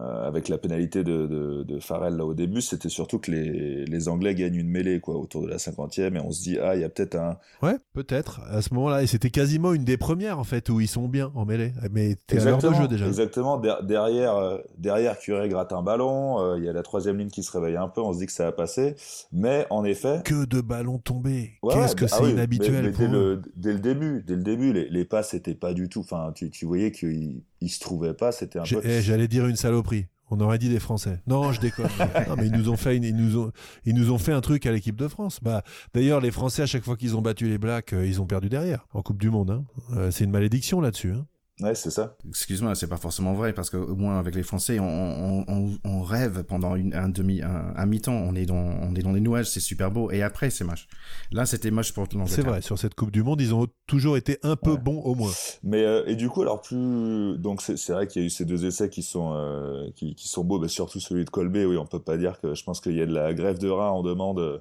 euh, 0.00 0.26
avec 0.26 0.48
la 0.48 0.58
pénalité 0.58 1.04
de, 1.04 1.28
de, 1.28 1.62
de 1.62 1.78
Farrell 1.78 2.16
là 2.16 2.24
au 2.24 2.34
début, 2.34 2.60
c'était 2.60 2.88
surtout 2.88 3.20
que 3.20 3.30
les, 3.30 3.84
les 3.84 4.08
Anglais 4.08 4.34
gagnent 4.34 4.56
une 4.56 4.68
mêlée 4.68 4.98
quoi 4.98 5.14
autour 5.16 5.42
de 5.42 5.48
la 5.48 5.60
cinquantième 5.60 6.16
et 6.16 6.20
on 6.20 6.32
se 6.32 6.42
dit 6.42 6.58
ah 6.58 6.74
il 6.74 6.80
y 6.80 6.84
a 6.84 6.88
peut-être 6.88 7.14
un 7.14 7.38
ouais 7.62 7.76
peut-être 7.92 8.40
à 8.50 8.60
ce 8.60 8.74
moment-là 8.74 9.04
et 9.04 9.06
c'était 9.06 9.30
quasiment 9.30 9.72
une 9.72 9.84
des 9.84 9.96
premières 9.96 10.40
en 10.40 10.44
fait 10.44 10.68
où 10.68 10.80
ils 10.80 10.88
sont 10.88 11.06
bien 11.06 11.30
en 11.36 11.44
mêlée. 11.44 11.72
Mais 11.92 12.16
t'es 12.26 12.40
à 12.40 12.44
l'heure 12.44 12.58
de 12.58 12.74
jeu 12.74 12.88
déjà. 12.88 13.06
exactement. 13.06 13.56
Derrière 13.82 14.34
euh, 14.34 14.58
derrière 14.78 15.16
Curé 15.16 15.48
gratte 15.48 15.72
un 15.72 15.82
ballon 15.82 16.40
euh, 16.40 16.58
il 16.58 16.64
y 16.64 16.68
a 16.68 16.72
la 16.72 16.82
troisième 16.82 17.18
ligne 17.18 17.30
qui 17.30 17.44
se 17.44 17.52
réveille 17.52 17.76
un 17.76 17.88
peu 17.88 18.00
on 18.00 18.12
se 18.12 18.18
dit 18.18 18.26
que 18.26 18.32
ça 18.32 18.46
va 18.46 18.52
passer. 18.52 18.96
Mais 19.30 19.64
en 19.70 19.84
effet 19.84 20.22
que 20.24 20.44
de 20.44 20.60
ballons 20.60 20.98
tombés. 20.98 21.52
Qu'est-ce 21.70 21.94
que 21.94 22.06
ah 22.06 22.08
c'est 22.08 22.30
inhabituel 22.32 22.92
dès, 22.92 23.06
le, 23.06 23.42
dès 23.54 23.72
le 23.72 23.78
début 23.78 24.24
dès 24.26 24.34
le 24.34 24.42
début 24.42 24.72
les, 24.72 24.88
les 24.88 25.04
passes 25.04 25.34
étaient 25.34 25.54
pas 25.54 25.72
du 25.72 25.88
tout 25.88 26.00
enfin 26.00 26.32
tu, 26.34 26.50
tu 26.50 26.66
voyais 26.66 26.90
qu'ils 26.90 27.42
il 27.60 27.68
se 27.70 27.80
trouvait 27.80 28.14
pas, 28.14 28.32
c'était 28.32 28.58
un 28.58 28.64
peu. 28.64 28.80
Eh, 28.82 29.02
j'allais 29.02 29.28
dire 29.28 29.46
une 29.46 29.56
saloperie. 29.56 30.06
On 30.30 30.40
aurait 30.40 30.58
dit 30.58 30.68
des 30.68 30.80
Français. 30.80 31.20
Non, 31.26 31.52
je 31.52 31.60
déconne. 31.60 31.86
non, 32.28 32.36
mais 32.36 32.46
ils 32.46 32.52
nous 32.52 32.70
ont 32.70 32.76
fait, 32.76 32.96
ils 32.96 33.14
nous 33.14 33.38
ont, 33.38 33.52
ils 33.84 33.94
nous 33.94 34.10
ont 34.10 34.18
fait 34.18 34.32
un 34.32 34.40
truc 34.40 34.64
à 34.66 34.72
l'équipe 34.72 34.96
de 34.96 35.06
France. 35.06 35.38
Bah, 35.42 35.62
d'ailleurs, 35.92 36.20
les 36.20 36.30
Français, 36.30 36.62
à 36.62 36.66
chaque 36.66 36.82
fois 36.82 36.96
qu'ils 36.96 37.16
ont 37.16 37.22
battu 37.22 37.46
les 37.46 37.58
Blacks, 37.58 37.92
euh, 37.92 38.06
ils 38.06 38.20
ont 38.20 38.26
perdu 38.26 38.48
derrière 38.48 38.86
en 38.94 39.02
Coupe 39.02 39.18
du 39.18 39.30
Monde. 39.30 39.50
Hein. 39.50 39.64
Euh, 39.96 40.10
c'est 40.10 40.24
une 40.24 40.30
malédiction 40.30 40.80
là-dessus. 40.80 41.12
Hein. 41.12 41.26
Ouais, 41.60 41.76
c'est 41.76 41.90
ça. 41.90 42.16
Excuse-moi, 42.28 42.74
c'est 42.74 42.88
pas 42.88 42.96
forcément 42.96 43.32
vrai 43.32 43.52
parce 43.52 43.70
qu'au 43.70 43.94
moins 43.94 44.18
avec 44.18 44.34
les 44.34 44.42
Français, 44.42 44.80
on, 44.80 45.44
on, 45.46 45.78
on 45.84 46.02
rêve 46.02 46.42
pendant 46.42 46.74
une, 46.74 46.92
un 46.94 47.08
demi, 47.08 47.42
un, 47.42 47.86
mi-temps. 47.86 48.12
On 48.12 48.34
est 48.34 48.44
dans, 48.44 48.56
on 48.56 48.92
est 48.96 49.02
dans 49.02 49.12
les 49.12 49.20
nuages, 49.20 49.48
c'est 49.48 49.60
super 49.60 49.92
beau. 49.92 50.10
Et 50.10 50.24
après, 50.24 50.50
c'est 50.50 50.64
moche. 50.64 50.88
Là, 51.30 51.46
c'était 51.46 51.70
moche 51.70 51.92
pour 51.92 52.08
l'Angleterre. 52.12 52.34
C'est 52.34 52.42
vrai. 52.42 52.60
Sur 52.60 52.76
cette 52.76 52.96
Coupe 52.96 53.12
du 53.12 53.22
Monde, 53.22 53.40
ils 53.40 53.54
ont 53.54 53.68
toujours 53.86 54.16
été 54.16 54.38
un 54.42 54.56
peu 54.56 54.76
bons 54.76 55.00
au 55.02 55.14
moins. 55.14 55.30
Mais 55.62 55.84
euh, 55.84 56.02
et 56.06 56.16
du 56.16 56.28
coup, 56.28 56.42
alors 56.42 56.60
plus, 56.60 57.38
donc 57.38 57.62
c'est 57.62 57.92
vrai 57.92 58.08
qu'il 58.08 58.22
y 58.22 58.24
a 58.24 58.26
eu 58.26 58.30
ces 58.30 58.44
deux 58.44 58.66
essais 58.66 58.88
qui 58.88 59.04
sont, 59.04 59.32
euh, 59.34 59.88
qui, 59.94 60.16
qui, 60.16 60.26
sont 60.26 60.42
beaux, 60.42 60.58
mais 60.58 60.68
surtout 60.68 60.98
celui 60.98 61.24
de 61.24 61.30
Colbé. 61.30 61.66
Oui, 61.66 61.76
on 61.76 61.86
peut 61.86 62.02
pas 62.02 62.16
dire 62.16 62.40
que 62.40 62.54
je 62.54 62.64
pense 62.64 62.80
qu'il 62.80 62.96
y 62.96 63.02
a 63.02 63.06
de 63.06 63.14
la 63.14 63.32
grève 63.32 63.58
de 63.58 63.68
rein 63.68 63.90
en 63.90 64.02
demande 64.02 64.40
euh, 64.40 64.58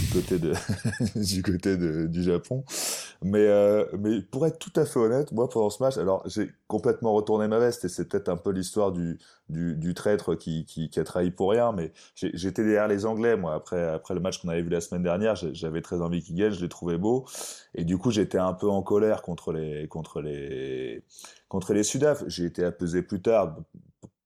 du 0.00 0.06
côté 0.08 0.38
de, 0.38 0.54
du 1.16 1.42
côté 1.42 1.76
de, 1.76 2.06
du 2.06 2.22
Japon. 2.22 2.64
Mais, 3.22 3.46
mais 3.98 4.22
pour 4.22 4.46
être 4.46 4.58
tout 4.58 4.72
à 4.76 4.86
fait 4.86 4.98
honnête, 4.98 5.32
moi 5.32 5.46
pendant 5.46 5.68
ce 5.68 5.82
match, 5.82 5.98
alors 5.98 6.22
j'ai 6.30 6.50
complètement 6.66 7.12
retourné 7.12 7.48
ma 7.48 7.58
veste 7.58 7.84
et 7.84 7.88
c'est 7.88 8.08
peut-être 8.08 8.28
un 8.28 8.36
peu 8.36 8.50
l'histoire 8.50 8.92
du, 8.92 9.18
du, 9.48 9.94
traître 9.94 10.34
qui, 10.34 10.64
qui, 10.64 10.88
qui, 10.88 11.00
a 11.00 11.04
trahi 11.04 11.30
pour 11.30 11.50
rien, 11.50 11.72
mais 11.72 11.92
j'étais 12.14 12.62
derrière 12.62 12.88
les 12.88 13.06
Anglais, 13.06 13.36
moi, 13.36 13.54
après, 13.54 13.82
après 13.88 14.14
le 14.14 14.20
match 14.20 14.40
qu'on 14.40 14.48
avait 14.48 14.62
vu 14.62 14.70
la 14.70 14.80
semaine 14.80 15.02
dernière, 15.02 15.34
j'avais 15.34 15.82
très 15.82 16.00
envie 16.00 16.22
qu'ils 16.22 16.36
gagnent, 16.36 16.52
je 16.52 16.62
les 16.62 16.68
trouvais 16.68 16.98
beaux, 16.98 17.26
et 17.74 17.84
du 17.84 17.98
coup 17.98 18.10
j'étais 18.10 18.38
un 18.38 18.54
peu 18.54 18.68
en 18.68 18.82
colère 18.82 19.22
contre 19.22 19.52
les, 19.52 19.88
contre 19.88 20.20
les, 20.20 21.02
contre 21.48 21.74
les 21.74 21.82
Sudaf. 21.82 22.22
J'ai 22.26 22.44
été 22.44 22.64
apaisé 22.64 23.02
plus 23.02 23.20
tard, 23.20 23.56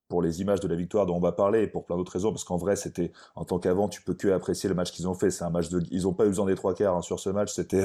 pour 0.09 0.23
les 0.23 0.41
images 0.41 0.61
de 0.61 0.69
la 0.69 0.77
victoire 0.77 1.07
dont 1.07 1.17
on 1.17 1.21
va 1.21 1.33
parler 1.33 1.63
et 1.63 1.67
pour 1.67 1.85
plein 1.85 1.97
d'autres 1.97 2.13
raisons 2.13 2.31
parce 2.31 2.45
qu'en 2.45 2.57
vrai 2.57 2.77
c'était 2.77 3.13
en 3.35 3.45
tant 3.45 3.59
qu'avant 3.59 3.89
tu 3.89 4.03
peux 4.03 4.15
que 4.15 4.29
apprécier 4.29 4.69
le 4.69 4.75
match 4.75 4.93
qu'ils 4.93 5.09
ont 5.09 5.15
fait. 5.15 5.31
C'est 5.31 5.45
un 5.45 5.51
match 5.51 5.69
de 5.71 5.83
ils 5.91 6.07
ont 6.07 6.13
pas 6.13 6.25
eu 6.25 6.29
besoin 6.29 6.47
des 6.47 6.55
trois 6.55 6.75
quarts 6.75 6.97
hein, 6.97 7.03
sur 7.03 7.21
ce 7.21 7.31
match. 7.31 7.53
C'était 7.53 7.85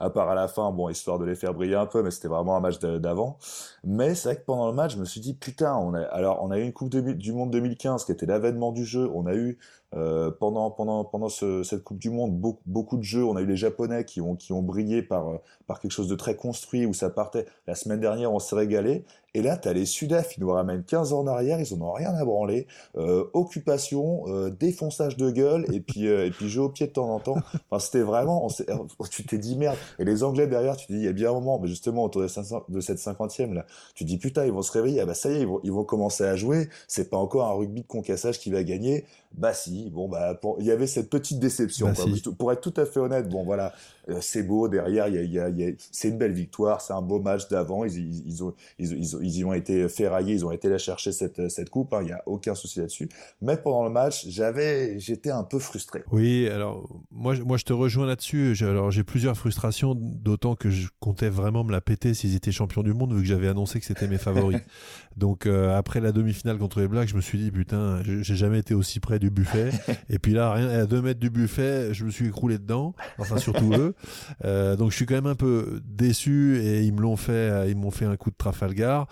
à 0.00 0.10
part 0.10 0.30
à 0.30 0.34
la 0.34 0.48
fin 0.48 0.70
bon 0.70 0.88
histoire 0.88 1.18
de 1.18 1.24
les 1.24 1.34
faire 1.34 1.54
briller 1.54 1.76
un 1.76 1.86
peu 1.86 2.02
mais 2.02 2.10
c'était 2.10 2.28
vraiment 2.28 2.56
un 2.56 2.60
match 2.60 2.78
d'avant. 2.78 3.38
Mais 3.84 4.14
c'est 4.14 4.28
vrai 4.28 4.36
que 4.36 4.44
pendant 4.44 4.68
le 4.68 4.74
match 4.74 4.94
je 4.94 4.98
me 4.98 5.04
suis 5.04 5.20
dit 5.20 5.34
putain 5.34 5.76
on 5.76 5.94
a 5.94 6.02
alors 6.02 6.42
on 6.42 6.50
a 6.50 6.58
eu 6.58 6.62
une 6.62 6.72
coupe 6.72 6.90
du 6.90 7.32
monde 7.32 7.50
2015 7.50 8.04
qui 8.04 8.12
était 8.12 8.26
l'avènement 8.26 8.72
du 8.72 8.84
jeu. 8.84 9.10
On 9.14 9.26
a 9.26 9.34
eu 9.34 9.58
euh, 9.94 10.30
pendant 10.30 10.70
pendant 10.70 11.04
pendant 11.04 11.28
ce, 11.28 11.62
cette 11.62 11.82
Coupe 11.82 11.98
du 11.98 12.10
Monde, 12.10 12.38
beaucoup, 12.38 12.62
beaucoup 12.66 12.96
de 12.96 13.02
jeux. 13.02 13.24
On 13.24 13.36
a 13.36 13.42
eu 13.42 13.46
les 13.46 13.56
Japonais 13.56 14.04
qui 14.04 14.20
ont 14.20 14.36
qui 14.36 14.52
ont 14.52 14.62
brillé 14.62 15.02
par 15.02 15.40
par 15.66 15.80
quelque 15.80 15.92
chose 15.92 16.08
de 16.08 16.16
très 16.16 16.36
construit 16.36 16.86
où 16.86 16.94
ça 16.94 17.10
partait. 17.10 17.46
La 17.66 17.74
semaine 17.74 18.00
dernière, 18.00 18.32
on 18.32 18.38
s'est 18.38 18.56
régalé. 18.56 19.04
Et 19.34 19.42
là, 19.42 19.56
t'as 19.56 19.72
les 19.72 19.86
Sudaf, 19.86 20.36
ils 20.36 20.40
nous 20.40 20.50
ramènent 20.50 20.82
15 20.82 21.12
ans 21.12 21.20
en 21.20 21.26
arrière, 21.28 21.60
ils 21.60 21.74
en 21.74 21.80
ont 21.82 21.92
rien 21.92 22.12
à 22.14 22.24
branler. 22.24 22.66
Euh, 22.96 23.24
occupation, 23.32 24.24
euh, 24.26 24.50
défonçage 24.50 25.16
de 25.16 25.30
gueule, 25.30 25.66
et 25.72 25.80
puis 25.80 26.08
euh, 26.08 26.26
et 26.26 26.30
puis 26.30 26.48
jeu 26.48 26.62
au 26.62 26.68
pied 26.68 26.88
de 26.88 26.92
temps 26.92 27.08
en 27.08 27.20
temps. 27.20 27.36
Enfin, 27.70 27.78
c'était 27.78 28.02
vraiment, 28.02 28.46
on 28.46 29.04
tu 29.04 29.24
t'es 29.24 29.38
dit 29.38 29.56
merde. 29.56 29.76
Et 29.98 30.04
les 30.04 30.24
Anglais 30.24 30.46
derrière, 30.48 30.76
tu 30.76 30.88
te 30.88 30.92
dis, 30.92 30.98
il 30.98 31.04
y 31.04 31.08
a 31.08 31.12
bien 31.12 31.30
un 31.30 31.34
moment, 31.34 31.60
mais 31.60 31.68
justement 31.68 32.04
autour 32.04 32.22
de, 32.22 32.80
cette 32.80 32.98
cinquantième 32.98 33.54
là, 33.54 33.66
tu 33.94 34.04
te 34.04 34.08
dis 34.08 34.18
putain, 34.18 34.44
ils 34.46 34.52
vont 34.52 34.62
se 34.62 34.72
réveiller. 34.72 35.00
Ah 35.00 35.06
bah 35.06 35.14
ça 35.14 35.30
y 35.30 35.36
est, 35.36 35.40
ils 35.40 35.46
vont, 35.46 35.60
ils 35.62 35.72
vont 35.72 35.84
commencer 35.84 36.24
à 36.24 36.34
jouer. 36.34 36.68
C'est 36.88 37.08
pas 37.08 37.16
encore 37.16 37.46
un 37.46 37.52
rugby 37.52 37.82
de 37.82 37.86
concassage 37.86 38.40
qui 38.40 38.50
va 38.50 38.64
gagner. 38.64 39.04
Bah 39.36 39.54
si, 39.54 39.90
bon 39.90 40.08
bah 40.08 40.38
il 40.58 40.66
y 40.66 40.72
avait 40.72 40.88
cette 40.88 41.08
petite 41.08 41.38
déception. 41.38 41.92
Bah, 41.92 42.32
Pour 42.36 42.52
être 42.52 42.60
tout 42.60 42.74
à 42.80 42.84
fait 42.84 42.98
honnête, 42.98 43.28
bon 43.28 43.44
voilà, 43.44 43.72
c'est 44.20 44.42
beau 44.42 44.68
derrière, 44.68 45.08
il 45.08 45.32
y 45.32 45.38
a, 45.38 45.48
y 45.48 45.64
a, 45.64 45.72
c'est 45.92 46.08
une 46.08 46.18
belle 46.18 46.32
victoire, 46.32 46.80
c'est 46.80 46.92
un 46.92 47.02
beau 47.02 47.20
match 47.20 47.48
d'avant. 47.48 47.84
Ils, 47.84 47.98
ils, 47.98 48.26
ils, 48.26 48.44
ont, 48.44 48.54
ils, 48.78 49.38
y 49.38 49.44
ont 49.44 49.52
été 49.52 49.88
ferraillés, 49.88 50.34
ils 50.34 50.44
ont 50.44 50.52
été 50.52 50.68
là 50.68 50.78
chercher 50.78 51.12
cette, 51.12 51.48
cette 51.48 51.70
coupe. 51.70 51.92
Hein, 51.92 52.00
il 52.02 52.06
n'y 52.06 52.12
a 52.12 52.22
aucun 52.26 52.54
souci 52.54 52.80
là-dessus. 52.80 53.08
Mais 53.42 53.56
pendant 53.56 53.84
le 53.84 53.90
match, 53.90 54.26
j'avais, 54.28 54.98
j'étais 54.98 55.30
un 55.30 55.44
peu 55.44 55.58
frustré. 55.58 56.02
Oui, 56.10 56.48
alors 56.48 56.88
moi, 57.10 57.34
moi 57.44 57.56
je 57.56 57.64
te 57.64 57.72
rejoins 57.72 58.06
là-dessus. 58.06 58.56
Alors 58.62 58.90
j'ai 58.90 59.04
plusieurs 59.04 59.36
frustrations, 59.36 59.94
d'autant 59.94 60.54
que 60.54 60.70
je 60.70 60.88
comptais 61.00 61.28
vraiment 61.28 61.64
me 61.64 61.72
la 61.72 61.80
péter 61.80 62.14
s'ils 62.14 62.34
étaient 62.34 62.52
champions 62.52 62.82
du 62.82 62.92
monde, 62.92 63.14
vu 63.14 63.20
que 63.20 63.28
j'avais 63.28 63.48
annoncé 63.48 63.80
que 63.80 63.86
c'était 63.86 64.08
mes 64.08 64.18
favoris. 64.18 64.60
Donc 65.16 65.46
euh, 65.46 65.76
après 65.76 66.00
la 66.00 66.12
demi-finale 66.12 66.58
contre 66.58 66.80
les 66.80 66.88
Blacks, 66.88 67.08
je 67.08 67.16
me 67.16 67.20
suis 67.20 67.38
dit 67.38 67.50
putain, 67.50 68.02
j'ai 68.04 68.36
jamais 68.36 68.58
été 68.58 68.74
aussi 68.74 69.00
près 69.00 69.18
du 69.18 69.30
buffet. 69.30 69.70
Et 70.08 70.18
puis 70.18 70.32
là, 70.32 70.52
rien, 70.52 70.68
à 70.68 70.86
deux 70.86 71.02
mètres 71.02 71.20
du 71.20 71.30
buffet, 71.30 71.92
je 71.92 72.04
me 72.04 72.10
suis 72.10 72.26
écroulé 72.26 72.58
dedans. 72.58 72.94
Enfin, 73.18 73.38
surtout 73.38 73.72
eux. 73.74 73.94
Euh, 74.44 74.76
donc, 74.76 74.90
je 74.90 74.96
suis 74.96 75.06
quand 75.06 75.14
même 75.14 75.26
un 75.26 75.34
peu 75.34 75.80
déçu 75.84 76.58
et 76.58 76.82
ils 76.82 76.92
me 76.92 77.16
fait, 77.16 77.70
ils 77.70 77.76
m'ont 77.76 77.90
fait 77.90 78.04
un 78.04 78.16
coup 78.16 78.30
de 78.30 78.36
Trafalgar. 78.36 79.06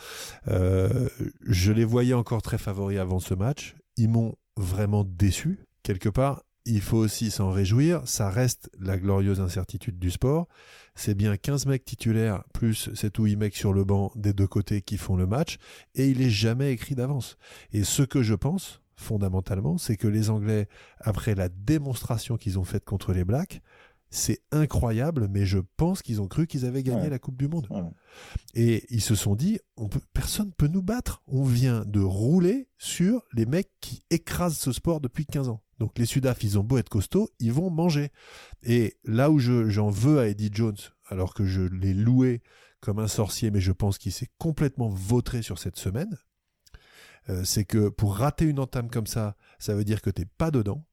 Euh, 0.48 1.08
je 1.46 1.72
les 1.72 1.84
voyais 1.84 2.14
encore 2.14 2.42
très 2.42 2.58
favoris 2.58 2.98
avant 2.98 3.20
ce 3.20 3.34
match. 3.34 3.74
Ils 3.96 4.08
m'ont 4.08 4.36
vraiment 4.56 5.04
déçu 5.04 5.66
quelque 5.82 6.08
part. 6.08 6.42
Il 6.64 6.82
faut 6.82 6.98
aussi 6.98 7.30
s'en 7.30 7.50
réjouir. 7.50 8.02
Ça 8.06 8.28
reste 8.28 8.70
la 8.78 8.98
glorieuse 8.98 9.40
incertitude 9.40 9.98
du 9.98 10.10
sport. 10.10 10.48
C'est 10.94 11.14
bien 11.14 11.36
15 11.36 11.66
mecs 11.66 11.84
titulaires 11.84 12.44
plus 12.52 12.92
7 12.94 13.18
ou 13.20 13.24
8 13.24 13.36
mecs 13.36 13.56
sur 13.56 13.72
le 13.72 13.84
banc 13.84 14.12
des 14.16 14.32
deux 14.32 14.46
côtés 14.46 14.82
qui 14.82 14.98
font 14.98 15.16
le 15.16 15.26
match. 15.26 15.56
Et 15.94 16.08
il 16.08 16.20
est 16.20 16.30
jamais 16.30 16.72
écrit 16.72 16.94
d'avance. 16.94 17.38
Et 17.72 17.84
ce 17.84 18.02
que 18.02 18.22
je 18.22 18.34
pense, 18.34 18.82
fondamentalement, 18.98 19.78
c'est 19.78 19.96
que 19.96 20.08
les 20.08 20.28
Anglais, 20.28 20.68
après 21.00 21.34
la 21.34 21.48
démonstration 21.48 22.36
qu'ils 22.36 22.58
ont 22.58 22.64
faite 22.64 22.84
contre 22.84 23.12
les 23.12 23.24
Blacks, 23.24 23.62
c'est 24.10 24.40
incroyable, 24.52 25.28
mais 25.28 25.44
je 25.44 25.58
pense 25.76 26.02
qu'ils 26.02 26.20
ont 26.20 26.28
cru 26.28 26.46
qu'ils 26.46 26.64
avaient 26.64 26.82
gagné 26.82 27.10
la 27.10 27.18
Coupe 27.18 27.36
du 27.36 27.48
Monde. 27.48 27.68
Et 28.54 28.86
ils 28.90 29.02
se 29.02 29.14
sont 29.14 29.34
dit, 29.34 29.58
on 29.76 29.88
peut, 29.88 30.00
personne 30.12 30.52
peut 30.52 30.68
nous 30.68 30.82
battre. 30.82 31.22
On 31.26 31.44
vient 31.44 31.84
de 31.84 32.00
rouler 32.00 32.68
sur 32.78 33.22
les 33.34 33.44
mecs 33.44 33.70
qui 33.80 34.02
écrasent 34.10 34.56
ce 34.56 34.72
sport 34.72 35.00
depuis 35.00 35.26
15 35.26 35.48
ans. 35.48 35.62
Donc 35.78 35.98
les 35.98 36.06
Sudaf, 36.06 36.42
ils 36.42 36.58
ont 36.58 36.64
beau 36.64 36.78
être 36.78 36.88
costauds, 36.88 37.30
ils 37.38 37.52
vont 37.52 37.70
manger. 37.70 38.10
Et 38.62 38.96
là 39.04 39.30
où 39.30 39.38
j'en 39.38 39.90
veux 39.90 40.18
à 40.18 40.26
Eddie 40.26 40.50
Jones, 40.52 40.78
alors 41.06 41.34
que 41.34 41.44
je 41.44 41.62
l'ai 41.62 41.94
loué 41.94 42.42
comme 42.80 42.98
un 42.98 43.08
sorcier, 43.08 43.50
mais 43.50 43.60
je 43.60 43.72
pense 43.72 43.98
qu'il 43.98 44.12
s'est 44.12 44.30
complètement 44.38 44.88
vautré 44.88 45.42
sur 45.42 45.58
cette 45.58 45.76
semaine, 45.76 46.16
euh, 47.28 47.44
c'est 47.44 47.64
que 47.64 47.88
pour 47.88 48.16
rater 48.16 48.44
une 48.46 48.58
entame 48.58 48.90
comme 48.90 49.06
ça, 49.06 49.36
ça 49.58 49.74
veut 49.74 49.84
dire 49.84 50.02
que 50.02 50.10
t'es 50.10 50.24
pas 50.24 50.50
dedans. 50.50 50.84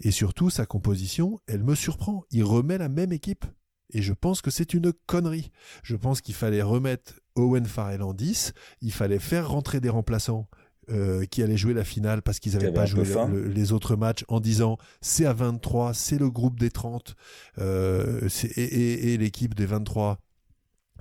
Et 0.00 0.10
surtout, 0.10 0.50
sa 0.50 0.66
composition, 0.66 1.38
elle 1.46 1.62
me 1.62 1.74
surprend. 1.74 2.24
Il 2.30 2.44
remet 2.44 2.78
la 2.78 2.88
même 2.88 3.12
équipe. 3.12 3.44
Et 3.90 4.02
je 4.02 4.12
pense 4.12 4.42
que 4.42 4.50
c'est 4.50 4.74
une 4.74 4.92
connerie. 5.06 5.50
Je 5.82 5.96
pense 5.96 6.20
qu'il 6.20 6.34
fallait 6.34 6.62
remettre 6.62 7.14
Owen 7.36 7.64
Farrell 7.64 8.02
en 8.02 8.12
10, 8.12 8.52
il 8.82 8.92
fallait 8.92 9.18
faire 9.18 9.48
rentrer 9.48 9.80
des 9.80 9.88
remplaçants 9.88 10.48
euh, 10.90 11.24
qui 11.26 11.42
allaient 11.42 11.56
jouer 11.56 11.74
la 11.74 11.84
finale 11.84 12.22
parce 12.22 12.38
qu'ils 12.38 12.54
n'avaient 12.54 12.72
pas 12.72 12.86
joué 12.86 13.04
les 13.54 13.72
autres 13.72 13.94
matchs 13.94 14.24
en 14.28 14.40
disant 14.40 14.78
c'est 15.00 15.26
à 15.26 15.32
23, 15.32 15.94
c'est 15.94 16.18
le 16.18 16.30
groupe 16.30 16.58
des 16.58 16.70
30 16.70 17.14
euh, 17.58 18.28
et, 18.56 19.12
et 19.12 19.18
l'équipe 19.18 19.54
des 19.54 19.66
23 19.66 20.18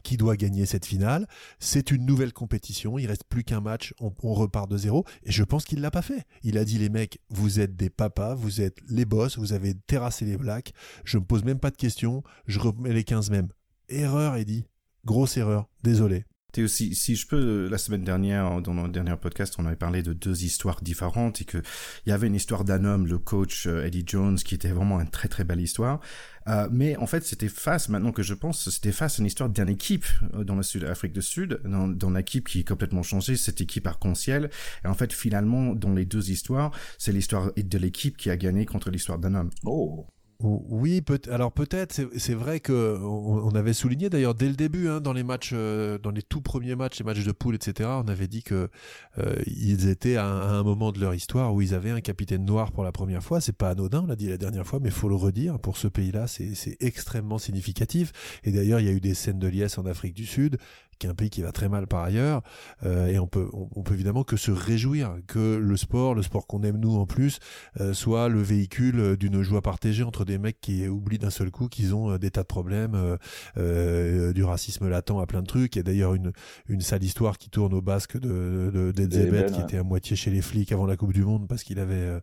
qui 0.03 0.17
doit 0.17 0.37
gagner 0.37 0.65
cette 0.65 0.85
finale. 0.85 1.27
C'est 1.59 1.91
une 1.91 2.05
nouvelle 2.05 2.33
compétition. 2.33 2.97
Il 2.97 3.07
reste 3.07 3.23
plus 3.27 3.43
qu'un 3.43 3.61
match. 3.61 3.93
On, 3.99 4.33
repart 4.33 4.69
de 4.69 4.77
zéro. 4.77 5.05
Et 5.23 5.31
je 5.31 5.43
pense 5.43 5.65
qu'il 5.65 5.81
l'a 5.81 5.91
pas 5.91 6.01
fait. 6.01 6.25
Il 6.43 6.57
a 6.57 6.65
dit 6.65 6.77
les 6.77 6.89
mecs, 6.89 7.19
vous 7.29 7.59
êtes 7.59 7.75
des 7.75 7.89
papas, 7.89 8.35
vous 8.35 8.61
êtes 8.61 8.77
les 8.89 9.05
boss, 9.05 9.37
vous 9.37 9.53
avez 9.53 9.73
terrassé 9.73 10.25
les 10.25 10.37
blacks. 10.37 10.73
Je 11.05 11.17
me 11.17 11.23
pose 11.23 11.43
même 11.43 11.59
pas 11.59 11.71
de 11.71 11.77
questions. 11.77 12.23
Je 12.45 12.59
remets 12.59 12.93
les 12.93 13.03
15 13.03 13.29
mêmes. 13.29 13.49
Erreur, 13.89 14.35
Eddie. 14.35 14.65
Grosse 15.05 15.37
erreur. 15.37 15.69
Désolé. 15.83 16.25
Aussi, 16.63 16.95
si 16.95 17.15
je 17.15 17.27
peux, 17.27 17.67
la 17.69 17.77
semaine 17.77 18.03
dernière, 18.03 18.61
dans 18.61 18.73
notre 18.73 18.93
dernier 18.93 19.15
podcast, 19.17 19.55
on 19.57 19.65
avait 19.65 19.75
parlé 19.75 20.03
de 20.03 20.13
deux 20.13 20.43
histoires 20.43 20.81
différentes 20.81 21.41
et 21.41 21.45
que 21.45 21.57
il 22.05 22.09
y 22.09 22.11
avait 22.11 22.27
une 22.27 22.35
histoire 22.35 22.63
d'un 22.63 22.85
homme, 22.85 23.07
le 23.07 23.17
coach 23.17 23.67
euh, 23.67 23.85
Eddie 23.85 24.03
Jones, 24.05 24.37
qui 24.37 24.55
était 24.55 24.71
vraiment 24.71 24.99
une 24.99 25.09
très 25.09 25.27
très 25.27 25.43
belle 25.43 25.61
histoire. 25.61 25.99
Euh, 26.47 26.67
mais 26.71 26.95
en 26.97 27.07
fait, 27.07 27.25
c'était 27.25 27.49
face, 27.49 27.89
maintenant 27.89 28.11
que 28.11 28.23
je 28.23 28.33
pense, 28.33 28.69
c'était 28.69 28.91
face 28.91 29.19
à 29.19 29.21
une 29.21 29.27
histoire 29.27 29.49
d'une 29.49 29.69
équipe 29.69 30.05
euh, 30.33 30.43
dans 30.43 30.55
la 30.55 30.63
Sud 30.63 30.83
Afrique 30.85 31.13
du 31.13 31.21
Sud, 31.21 31.59
dans, 31.65 31.87
dans 31.87 32.09
l'équipe 32.09 32.47
qui 32.47 32.61
est 32.61 32.67
complètement 32.67 33.03
changée, 33.03 33.35
cette 33.35 33.61
équipe 33.61 33.87
arc-en-ciel. 33.87 34.49
Et 34.83 34.87
en 34.87 34.93
fait, 34.93 35.11
finalement, 35.11 35.73
dans 35.73 35.93
les 35.93 36.05
deux 36.05 36.31
histoires, 36.31 36.71
c'est 36.97 37.11
l'histoire 37.11 37.51
de 37.55 37.77
l'équipe 37.77 38.17
qui 38.17 38.29
a 38.29 38.37
gagné 38.37 38.65
contre 38.65 38.89
l'histoire 38.89 39.19
d'un 39.19 39.35
homme. 39.35 39.49
Oh. 39.65 40.07
Oui, 40.39 41.01
peut 41.01 41.19
alors 41.31 41.51
peut-être. 41.51 41.99
C'est 42.17 42.33
vrai 42.35 42.59
que 42.59 42.99
on, 43.01 43.55
avait 43.55 43.73
souligné 43.73 44.07
d'ailleurs 44.09 44.35
dès 44.35 44.47
le 44.47 44.55
début, 44.55 44.87
hein, 44.87 45.01
dans 45.01 45.13
les 45.13 45.23
matchs, 45.23 45.49
euh, 45.53 45.97
dans 45.97 46.11
les 46.11 46.21
tout 46.21 46.41
premiers 46.41 46.75
matchs, 46.75 46.99
les 46.99 47.05
matchs 47.05 47.23
de 47.23 47.31
poule, 47.31 47.55
etc. 47.55 47.89
On 47.93 48.07
avait 48.07 48.27
dit 48.27 48.43
que 48.43 48.69
euh, 49.17 49.35
ils 49.47 49.87
étaient 49.87 50.15
à 50.15 50.25
un, 50.27 50.61
moment 50.61 50.91
de 50.91 50.99
leur 50.99 51.15
histoire 51.15 51.55
où 51.55 51.61
ils 51.61 51.73
avaient 51.73 51.89
un 51.89 52.01
capitaine 52.01 52.45
noir 52.45 52.71
pour 52.71 52.83
la 52.83 52.91
première 52.91 53.23
fois. 53.23 53.41
C'est 53.41 53.55
pas 53.55 53.69
anodin, 53.71 54.01
on 54.03 54.05
l'a 54.05 54.15
dit 54.15 54.27
la 54.27 54.37
dernière 54.37 54.67
fois, 54.67 54.79
mais 54.79 54.91
faut 54.91 55.09
le 55.09 55.15
redire. 55.15 55.57
Pour 55.59 55.77
ce 55.77 55.87
pays-là, 55.87 56.27
c'est 56.27 56.77
extrêmement 56.81 57.39
significatif. 57.39 58.39
Et 58.43 58.51
d'ailleurs, 58.51 58.79
il 58.79 58.85
y 58.85 58.89
a 58.89 58.93
eu 58.93 59.01
des 59.01 59.15
scènes 59.15 59.39
de 59.39 59.47
liesse 59.47 59.79
en 59.79 59.87
Afrique 59.87 60.13
du 60.13 60.27
Sud 60.27 60.59
qui 60.97 61.07
est 61.07 61.09
un 61.09 61.15
pays 61.15 61.29
qui 61.29 61.41
va 61.41 61.51
très 61.51 61.69
mal 61.69 61.87
par 61.87 62.03
ailleurs, 62.03 62.41
euh, 62.85 63.07
et 63.07 63.19
on 63.19 63.27
peut, 63.27 63.49
on, 63.51 63.83
peut 63.83 63.93
évidemment 63.93 64.23
que 64.23 64.37
se 64.37 64.51
réjouir 64.51 65.15
que 65.27 65.57
le 65.57 65.77
sport, 65.77 66.15
le 66.15 66.21
sport 66.21 66.47
qu'on 66.47 66.63
aime 66.63 66.77
nous 66.77 66.95
en 66.97 67.05
plus, 67.05 67.39
euh, 67.79 67.93
soit 67.93 68.29
le 68.29 68.41
véhicule 68.41 69.17
d'une 69.17 69.41
joie 69.41 69.61
partagée 69.61 70.03
entre 70.03 70.25
des 70.25 70.37
mecs 70.37 70.59
qui 70.61 70.87
oublient 70.87 71.19
d'un 71.19 71.29
seul 71.29 71.51
coup 71.51 71.67
qu'ils 71.67 71.95
ont 71.95 72.11
euh, 72.11 72.17
des 72.17 72.31
tas 72.31 72.41
de 72.41 72.47
problèmes, 72.47 73.17
du 73.55 74.43
racisme 74.43 74.87
latent 74.89 75.11
à 75.21 75.25
plein 75.25 75.41
de 75.41 75.47
trucs. 75.47 75.75
Il 75.75 75.79
y 75.79 75.81
a 75.81 75.83
d'ailleurs 75.83 76.13
une, 76.13 76.31
une 76.67 76.81
sale 76.81 77.03
histoire 77.03 77.37
qui 77.37 77.49
tourne 77.49 77.73
au 77.73 77.81
basque 77.81 78.19
de, 78.19 78.71
de, 78.73 78.91
de 78.91 79.51
qui 79.51 79.61
était 79.61 79.77
à 79.77 79.83
moitié 79.83 80.15
chez 80.15 80.31
les 80.31 80.41
flics 80.41 80.71
avant 80.71 80.85
la 80.85 80.97
Coupe 80.97 81.13
du 81.13 81.23
Monde 81.23 81.47
parce 81.47 81.63
qu'il 81.63 81.79
avait 81.79 82.19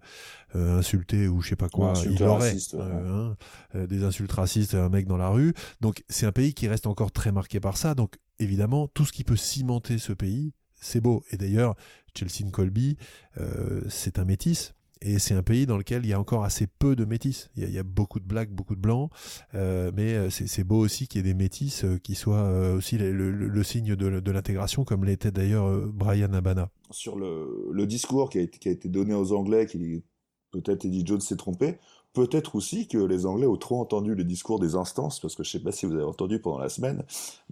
insulté 0.54 1.28
ou 1.28 1.40
je 1.40 1.50
sais 1.50 1.56
pas 1.56 1.68
quoi, 1.68 1.94
il 2.04 2.22
aurait 2.22 2.56
hein, 2.78 3.36
des 3.74 4.04
insultes 4.04 4.32
racistes 4.32 4.74
à 4.74 4.84
un 4.84 4.88
mec 4.88 5.06
dans 5.06 5.16
la 5.16 5.28
rue. 5.28 5.54
Donc 5.80 6.04
c'est 6.08 6.26
un 6.26 6.32
pays 6.32 6.54
qui 6.54 6.68
reste 6.68 6.86
encore 6.86 7.12
très 7.12 7.32
marqué 7.32 7.60
par 7.60 7.76
ça. 7.76 7.94
Donc 7.94 8.16
évidemment, 8.38 8.88
tout 8.88 9.04
ce 9.04 9.12
qui 9.12 9.24
peut 9.24 9.36
cimenter 9.36 9.98
ce 9.98 10.12
pays, 10.12 10.52
c'est 10.74 11.00
beau. 11.00 11.22
Et 11.30 11.36
d'ailleurs, 11.36 11.74
Chelsea 12.16 12.50
Colby, 12.50 12.96
euh, 13.38 13.80
c'est 13.88 14.18
un 14.18 14.24
métis. 14.24 14.74
Et 15.06 15.18
c'est 15.18 15.34
un 15.34 15.42
pays 15.42 15.66
dans 15.66 15.76
lequel 15.76 16.06
il 16.06 16.08
y 16.08 16.12
a 16.14 16.20
encore 16.20 16.44
assez 16.44 16.66
peu 16.66 16.96
de 16.96 17.04
métis. 17.04 17.50
Il 17.56 17.70
y 17.70 17.78
a, 17.78 17.82
beaucoup 17.82 18.20
de 18.20 18.24
blacks, 18.24 18.50
beaucoup 18.50 18.74
de 18.74 18.80
blancs, 18.80 19.10
euh, 19.54 19.90
mais 19.94 20.14
euh, 20.14 20.30
c'est 20.30 20.64
beau 20.64 20.78
aussi 20.78 21.08
qu'il 21.08 21.18
y 21.18 21.20
ait 21.20 21.32
des 21.32 21.38
métis 21.38 21.84
qui 22.02 22.14
soient 22.14 22.72
aussi 22.72 22.96
le, 22.96 23.62
signe 23.64 23.96
de, 23.96 24.30
l'intégration, 24.30 24.84
comme 24.84 25.04
l'était 25.04 25.30
d'ailleurs 25.30 25.88
Brian 25.88 26.32
Abana. 26.32 26.70
Sur 26.90 27.16
le, 27.16 27.86
discours 27.86 28.30
qui 28.30 28.38
a, 28.38 28.42
été, 28.42 28.58
qui 28.58 28.68
a, 28.68 28.72
été, 28.72 28.88
donné 28.88 29.12
aux 29.12 29.32
Anglais, 29.32 29.66
qui 29.66 30.04
peut-être 30.52 30.86
Eddie 30.86 31.04
Jones 31.04 31.20
s'est 31.20 31.36
trompé, 31.36 31.78
Peut-être 32.14 32.54
aussi 32.54 32.86
que 32.86 32.96
les 32.96 33.26
Anglais 33.26 33.46
ont 33.46 33.56
trop 33.56 33.80
entendu 33.80 34.14
les 34.14 34.22
discours 34.22 34.60
des 34.60 34.76
instances, 34.76 35.18
parce 35.18 35.34
que 35.34 35.42
je 35.42 35.48
ne 35.48 35.52
sais 35.52 35.64
pas 35.64 35.72
si 35.72 35.84
vous 35.84 35.94
avez 35.94 36.04
entendu 36.04 36.38
pendant 36.38 36.58
la 36.58 36.68
semaine, 36.68 37.02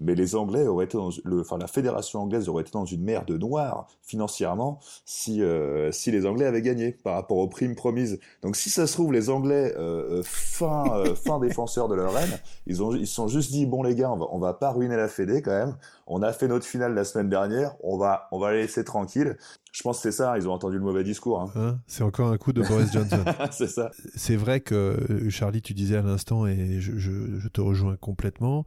mais 0.00 0.14
les 0.14 0.36
Anglais 0.36 0.68
auraient 0.68 0.84
été 0.84 0.96
dans 0.96 1.10
le, 1.24 1.40
enfin 1.40 1.58
la 1.58 1.66
fédération 1.66 2.20
anglaise 2.20 2.48
aurait 2.48 2.62
été 2.62 2.70
dans 2.70 2.84
une 2.84 3.02
mer 3.02 3.24
de 3.24 3.36
noir 3.36 3.88
financièrement 4.02 4.78
si 5.04 5.42
euh, 5.42 5.90
si 5.90 6.12
les 6.12 6.26
Anglais 6.26 6.46
avaient 6.46 6.62
gagné 6.62 6.92
par 6.92 7.14
rapport 7.14 7.38
aux 7.38 7.48
primes 7.48 7.74
promises. 7.74 8.20
Donc 8.42 8.54
si 8.54 8.70
ça 8.70 8.86
se 8.86 8.92
trouve 8.92 9.12
les 9.12 9.30
Anglais 9.30 9.74
euh, 9.76 10.20
euh 10.20 10.22
fin 10.24 10.84
euh, 10.94 11.16
fin 11.16 11.38
défenseurs 11.40 11.88
de 11.88 11.96
leur 11.96 12.12
reine, 12.12 12.38
ils 12.68 12.84
ont 12.84 12.94
ils 12.94 13.08
se 13.08 13.14
sont 13.14 13.26
juste 13.26 13.50
dit 13.50 13.66
bon 13.66 13.82
les 13.82 13.96
gars 13.96 14.12
on 14.12 14.16
va 14.16 14.26
on 14.30 14.38
va 14.38 14.54
pas 14.54 14.70
ruiner 14.70 14.96
la 14.96 15.08
Fédé 15.08 15.42
quand 15.42 15.50
même. 15.50 15.76
On 16.06 16.22
a 16.22 16.32
fait 16.32 16.48
notre 16.48 16.66
finale 16.66 16.94
la 16.94 17.04
semaine 17.04 17.28
dernière, 17.28 17.74
on 17.82 17.96
va 17.96 18.28
on 18.32 18.38
va 18.38 18.52
les 18.52 18.62
laisser 18.62 18.84
tranquilles. 18.84 19.36
Je 19.72 19.82
pense 19.82 19.98
que 19.98 20.02
c'est 20.02 20.16
ça, 20.16 20.36
ils 20.36 20.46
ont 20.48 20.52
entendu 20.52 20.76
le 20.76 20.84
mauvais 20.84 21.02
discours. 21.02 21.40
Hein. 21.40 21.50
Hein, 21.56 21.78
c'est 21.86 22.02
encore 22.02 22.28
un 22.28 22.36
coup 22.36 22.52
de 22.52 22.62
Boris 22.62 22.92
Johnson. 22.92 23.24
c'est 23.50 23.68
ça. 23.68 23.90
C'est 24.14 24.36
vrai 24.36 24.60
que, 24.60 24.74
euh, 24.74 25.30
Charlie, 25.30 25.62
tu 25.62 25.72
disais 25.72 25.96
à 25.96 26.02
l'instant, 26.02 26.46
et 26.46 26.80
je, 26.80 27.48
te 27.48 27.60
rejoins 27.62 27.96
complètement, 27.96 28.66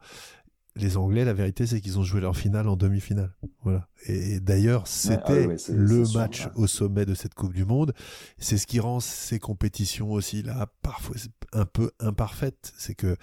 les 0.74 0.96
Anglais, 0.96 1.24
la 1.24 1.32
vérité, 1.32 1.64
c'est 1.64 1.80
qu'ils 1.80 1.98
ont 1.98 2.02
joué 2.02 2.20
leur 2.20 2.36
finale 2.36 2.68
en 2.68 2.76
demi-finale. 2.76 3.32
Voilà. 3.62 3.88
Et, 4.06 4.40
d'ailleurs, 4.40 4.82
ah 4.84 4.88
c'était 4.88 5.48
le 5.68 6.12
match 6.12 6.48
au 6.56 6.66
sommet 6.66 7.06
de 7.06 7.14
cette 7.14 7.34
Coupe 7.34 7.54
du 7.54 7.64
Monde. 7.64 7.94
C'est 8.38 8.58
ce 8.58 8.66
qui 8.66 8.80
rend 8.80 8.98
ces 8.98 9.38
compétitions 9.38 10.10
aussi, 10.10 10.42
là, 10.42 10.66
parfois 10.82 11.16
un 11.52 11.66
peu 11.66 11.92
imparfaites. 12.00 12.72
C'est 12.76 12.94
que 12.94 13.16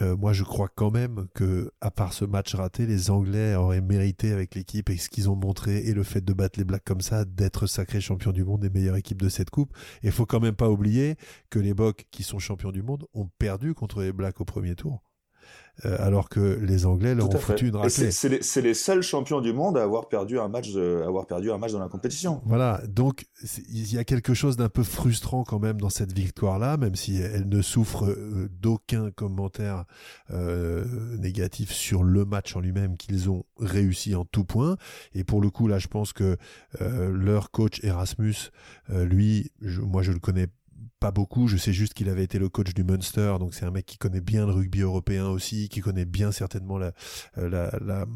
euh, 0.00 0.16
moi, 0.16 0.32
je 0.32 0.42
crois 0.42 0.68
quand 0.74 0.90
même 0.90 1.26
que, 1.34 1.70
à 1.80 1.90
part 1.90 2.12
ce 2.12 2.24
match 2.24 2.54
raté, 2.54 2.86
les 2.86 3.10
Anglais 3.10 3.54
auraient 3.54 3.80
mérité 3.80 4.32
avec 4.32 4.54
l'équipe 4.54 4.88
et 4.88 4.96
ce 4.96 5.08
qu'ils 5.08 5.28
ont 5.28 5.36
montré 5.36 5.78
et 5.78 5.92
le 5.92 6.02
fait 6.02 6.24
de 6.24 6.32
battre 6.32 6.58
les 6.58 6.64
Blacks 6.64 6.84
comme 6.84 7.02
ça, 7.02 7.24
d'être 7.24 7.66
sacrés 7.66 8.00
champions 8.00 8.32
du 8.32 8.44
monde 8.44 8.64
et 8.64 8.70
meilleure 8.70 8.96
équipe 8.96 9.20
de 9.20 9.28
cette 9.28 9.50
coupe. 9.50 9.76
Et 10.02 10.10
faut 10.10 10.26
quand 10.26 10.40
même 10.40 10.56
pas 10.56 10.70
oublier 10.70 11.16
que 11.50 11.58
les 11.58 11.74
Bocs, 11.74 12.06
qui 12.10 12.22
sont 12.22 12.38
champions 12.38 12.72
du 12.72 12.82
monde, 12.82 13.06
ont 13.14 13.28
perdu 13.38 13.74
contre 13.74 14.02
les 14.02 14.12
Blacks 14.12 14.40
au 14.40 14.44
premier 14.44 14.74
tour. 14.74 15.02
Euh, 15.86 15.96
alors 15.98 16.28
que 16.28 16.58
les 16.60 16.84
Anglais 16.84 17.14
leur 17.14 17.34
ont 17.34 17.38
foutu 17.38 17.68
une 17.68 17.76
raclée. 17.76 18.10
C'est 18.10 18.60
les, 18.60 18.74
seuls 18.74 19.02
champions 19.02 19.40
du 19.40 19.54
monde 19.54 19.78
à 19.78 19.82
avoir 19.82 20.06
perdu 20.08 20.38
un 20.38 20.48
match, 20.48 20.76
avoir 20.76 21.26
perdu 21.26 21.50
un 21.50 21.56
match 21.56 21.72
dans 21.72 21.78
la 21.78 21.88
compétition. 21.88 22.42
Voilà, 22.44 22.82
donc 22.86 23.24
il 23.70 23.92
y 23.92 23.96
a 23.98 24.04
quelque 24.04 24.34
chose 24.34 24.56
d'un 24.56 24.68
peu 24.68 24.82
frustrant 24.82 25.44
quand 25.44 25.58
même 25.58 25.80
dans 25.80 25.88
cette 25.88 26.12
victoire-là, 26.12 26.76
même 26.76 26.94
si 26.94 27.16
elle 27.16 27.48
ne 27.48 27.62
souffre 27.62 28.04
euh, 28.04 28.50
d'aucun 28.60 29.10
commentaire 29.10 29.84
euh, 30.30 30.84
négatif 31.18 31.72
sur 31.72 32.04
le 32.04 32.26
match 32.26 32.54
en 32.54 32.60
lui-même 32.60 32.98
qu'ils 32.98 33.30
ont 33.30 33.44
réussi 33.58 34.14
en 34.14 34.26
tout 34.26 34.44
point. 34.44 34.76
Et 35.14 35.24
pour 35.24 35.40
le 35.40 35.48
coup, 35.48 35.68
là, 35.68 35.78
je 35.78 35.88
pense 35.88 36.12
que 36.12 36.36
leur 36.80 37.50
coach 37.50 37.82
Erasmus, 37.82 38.50
lui, 38.88 39.52
moi 39.60 40.02
je 40.02 40.12
le 40.12 40.18
connais 40.18 40.48
pas 41.00 41.10
beaucoup. 41.10 41.48
Je 41.48 41.56
sais 41.56 41.72
juste 41.72 41.94
qu'il 41.94 42.08
avait 42.08 42.24
été 42.24 42.38
le 42.38 42.48
coach 42.48 42.74
du 42.74 42.84
Munster, 42.84 43.36
donc 43.38 43.54
c'est 43.54 43.64
un 43.64 43.70
mec 43.70 43.86
qui 43.86 43.98
connaît 43.98 44.20
bien 44.20 44.46
le 44.46 44.52
rugby 44.52 44.80
européen 44.80 45.26
aussi, 45.26 45.68
qui 45.68 45.80
connaît 45.80 46.04
bien 46.04 46.32
certainement 46.32 46.78
la, 46.78 46.92
euh, 47.38 47.48
la, 47.48 48.06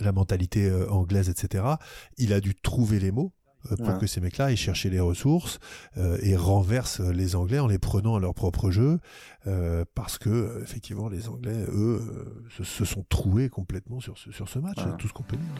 la, 0.00 0.12
mentalité 0.12 0.68
euh, 0.68 0.88
anglaise, 0.90 1.28
etc. 1.28 1.64
Il 2.16 2.32
a 2.32 2.40
dû 2.40 2.54
trouver 2.54 2.98
les 2.98 3.10
mots 3.10 3.32
euh, 3.70 3.76
pour 3.76 3.98
que 3.98 4.06
ces 4.06 4.20
mecs-là 4.20 4.52
aient 4.52 4.56
cherché 4.56 4.90
les 4.90 5.00
ressources 5.00 5.58
et 6.22 6.36
renversent 6.36 7.00
les 7.00 7.34
Anglais 7.36 7.58
en 7.58 7.66
les 7.66 7.78
prenant 7.78 8.16
à 8.16 8.20
leur 8.20 8.34
propre 8.34 8.70
jeu, 8.70 9.00
parce 9.94 10.18
que 10.18 10.62
effectivement 10.62 11.08
les 11.08 11.28
Anglais, 11.28 11.64
eux, 11.68 12.44
se, 12.62 12.84
sont 12.84 13.04
troués 13.08 13.48
complètement 13.48 14.00
sur 14.00 14.18
ce, 14.18 14.30
sur 14.30 14.48
ce 14.48 14.58
match, 14.58 14.78
tout 14.98 15.08
ce 15.08 15.12
qu'on 15.12 15.24
peut 15.24 15.36
dire. 15.36 15.54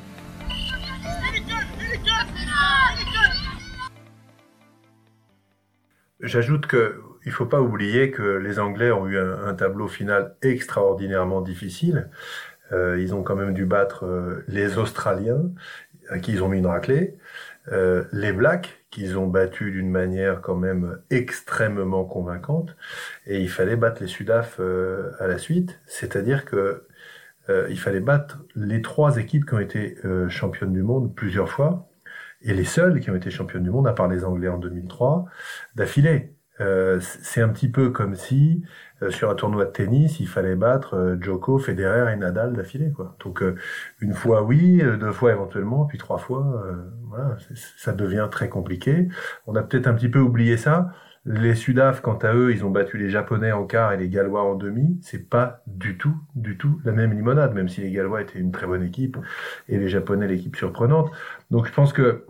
J'ajoute 6.20 6.66
que 6.66 7.02
il 7.26 7.32
faut 7.32 7.46
pas 7.46 7.60
oublier 7.60 8.10
que 8.10 8.22
les 8.22 8.58
Anglais 8.58 8.92
ont 8.92 9.06
eu 9.06 9.18
un, 9.18 9.52
tableau 9.54 9.88
final 9.88 10.36
extraordinairement 10.42 11.40
difficile. 11.42 12.08
Euh, 12.72 13.00
ils 13.00 13.14
ont 13.14 13.22
quand 13.22 13.36
même 13.36 13.52
dû 13.52 13.66
battre 13.66 14.06
euh, 14.06 14.44
les 14.48 14.78
Australiens, 14.78 15.42
à 16.08 16.18
qui 16.20 16.32
ils 16.32 16.42
ont 16.42 16.48
mis 16.48 16.58
une 16.58 16.66
raclée, 16.66 17.18
euh, 17.72 18.04
les 18.12 18.32
Blacks, 18.32 18.84
qu'ils 18.90 19.18
ont 19.18 19.26
battus 19.26 19.72
d'une 19.72 19.90
manière 19.90 20.40
quand 20.40 20.54
même 20.54 21.00
extrêmement 21.10 22.04
convaincante, 22.04 22.76
et 23.26 23.40
il 23.40 23.50
fallait 23.50 23.76
battre 23.76 24.00
les 24.00 24.08
Sudaf 24.08 24.60
à 24.60 25.26
la 25.26 25.38
suite. 25.38 25.80
C'est-à-dire 25.86 26.44
que 26.44 26.86
il 27.68 27.78
fallait 27.78 28.00
battre 28.00 28.38
les 28.56 28.82
trois 28.82 29.18
équipes 29.18 29.46
qui 29.46 29.54
ont 29.54 29.60
été 29.60 29.98
championnes 30.28 30.72
du 30.72 30.82
monde 30.82 31.14
plusieurs 31.14 31.48
fois, 31.50 31.88
et 32.42 32.54
les 32.54 32.64
seuls 32.64 33.00
qui 33.00 33.10
ont 33.10 33.16
été 33.16 33.30
champions 33.30 33.60
du 33.60 33.70
monde, 33.70 33.88
à 33.88 33.92
part 33.92 34.08
les 34.08 34.24
Anglais 34.24 34.48
en 34.48 34.58
2003, 34.58 35.26
d'affilée. 35.74 36.34
Euh, 36.60 37.00
c'est 37.00 37.42
un 37.42 37.48
petit 37.50 37.68
peu 37.68 37.90
comme 37.90 38.14
si 38.14 38.64
sur 39.10 39.30
un 39.30 39.34
tournoi 39.34 39.64
de 39.66 39.70
tennis, 39.70 40.20
il 40.20 40.28
fallait 40.28 40.56
battre 40.56 40.94
euh, 40.94 41.16
Djoko, 41.20 41.58
Federer 41.58 42.12
et 42.12 42.16
Nadal 42.16 42.54
d'affilée. 42.54 42.92
Quoi. 42.92 43.16
Donc 43.24 43.42
une 44.00 44.14
fois 44.14 44.42
oui, 44.42 44.78
deux 44.78 45.12
fois 45.12 45.32
éventuellement, 45.32 45.84
puis 45.86 45.98
trois 45.98 46.18
fois, 46.18 46.64
voilà, 47.04 47.36
ça 47.76 47.92
devient 47.92 48.28
très 48.30 48.48
compliqué. 48.48 49.08
On 49.46 49.54
a 49.56 49.62
peut-être 49.62 49.86
un 49.86 49.94
petit 49.94 50.08
peu 50.08 50.20
oublié 50.20 50.56
ça. 50.56 50.90
Les 51.28 51.56
Sudaf, 51.56 52.02
quant 52.02 52.18
à 52.18 52.34
eux, 52.34 52.52
ils 52.52 52.64
ont 52.64 52.70
battu 52.70 52.98
les 52.98 53.10
Japonais 53.10 53.50
en 53.50 53.66
quart 53.66 53.92
et 53.92 53.96
les 53.96 54.08
Gallois 54.08 54.44
en 54.44 54.54
demi. 54.54 54.96
C'est 55.02 55.28
pas 55.28 55.62
du 55.66 55.98
tout, 55.98 56.16
du 56.36 56.56
tout 56.56 56.80
la 56.84 56.92
même 56.92 57.12
limonade, 57.12 57.52
même 57.52 57.68
si 57.68 57.80
les 57.80 57.90
Gallois 57.90 58.22
étaient 58.22 58.38
une 58.38 58.52
très 58.52 58.66
bonne 58.68 58.84
équipe 58.84 59.16
et 59.68 59.76
les 59.76 59.88
Japonais 59.88 60.28
l'équipe 60.28 60.54
surprenante. 60.54 61.10
Donc 61.50 61.66
je 61.66 61.72
pense 61.72 61.92
que 61.92 62.24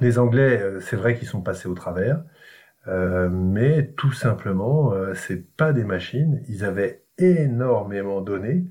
les 0.00 0.18
Anglais, 0.18 0.62
c'est 0.80 0.96
vrai 0.96 1.16
qu'ils 1.16 1.28
sont 1.28 1.40
passés 1.40 1.68
au 1.68 1.74
travers. 1.74 2.22
Euh, 2.88 3.28
mais 3.30 3.92
tout 3.96 4.12
simplement, 4.12 4.92
euh, 4.92 5.14
c'est 5.14 5.44
pas 5.56 5.72
des 5.72 5.84
machines. 5.84 6.42
Ils 6.48 6.64
avaient 6.64 7.02
énormément 7.16 8.20
donné 8.20 8.64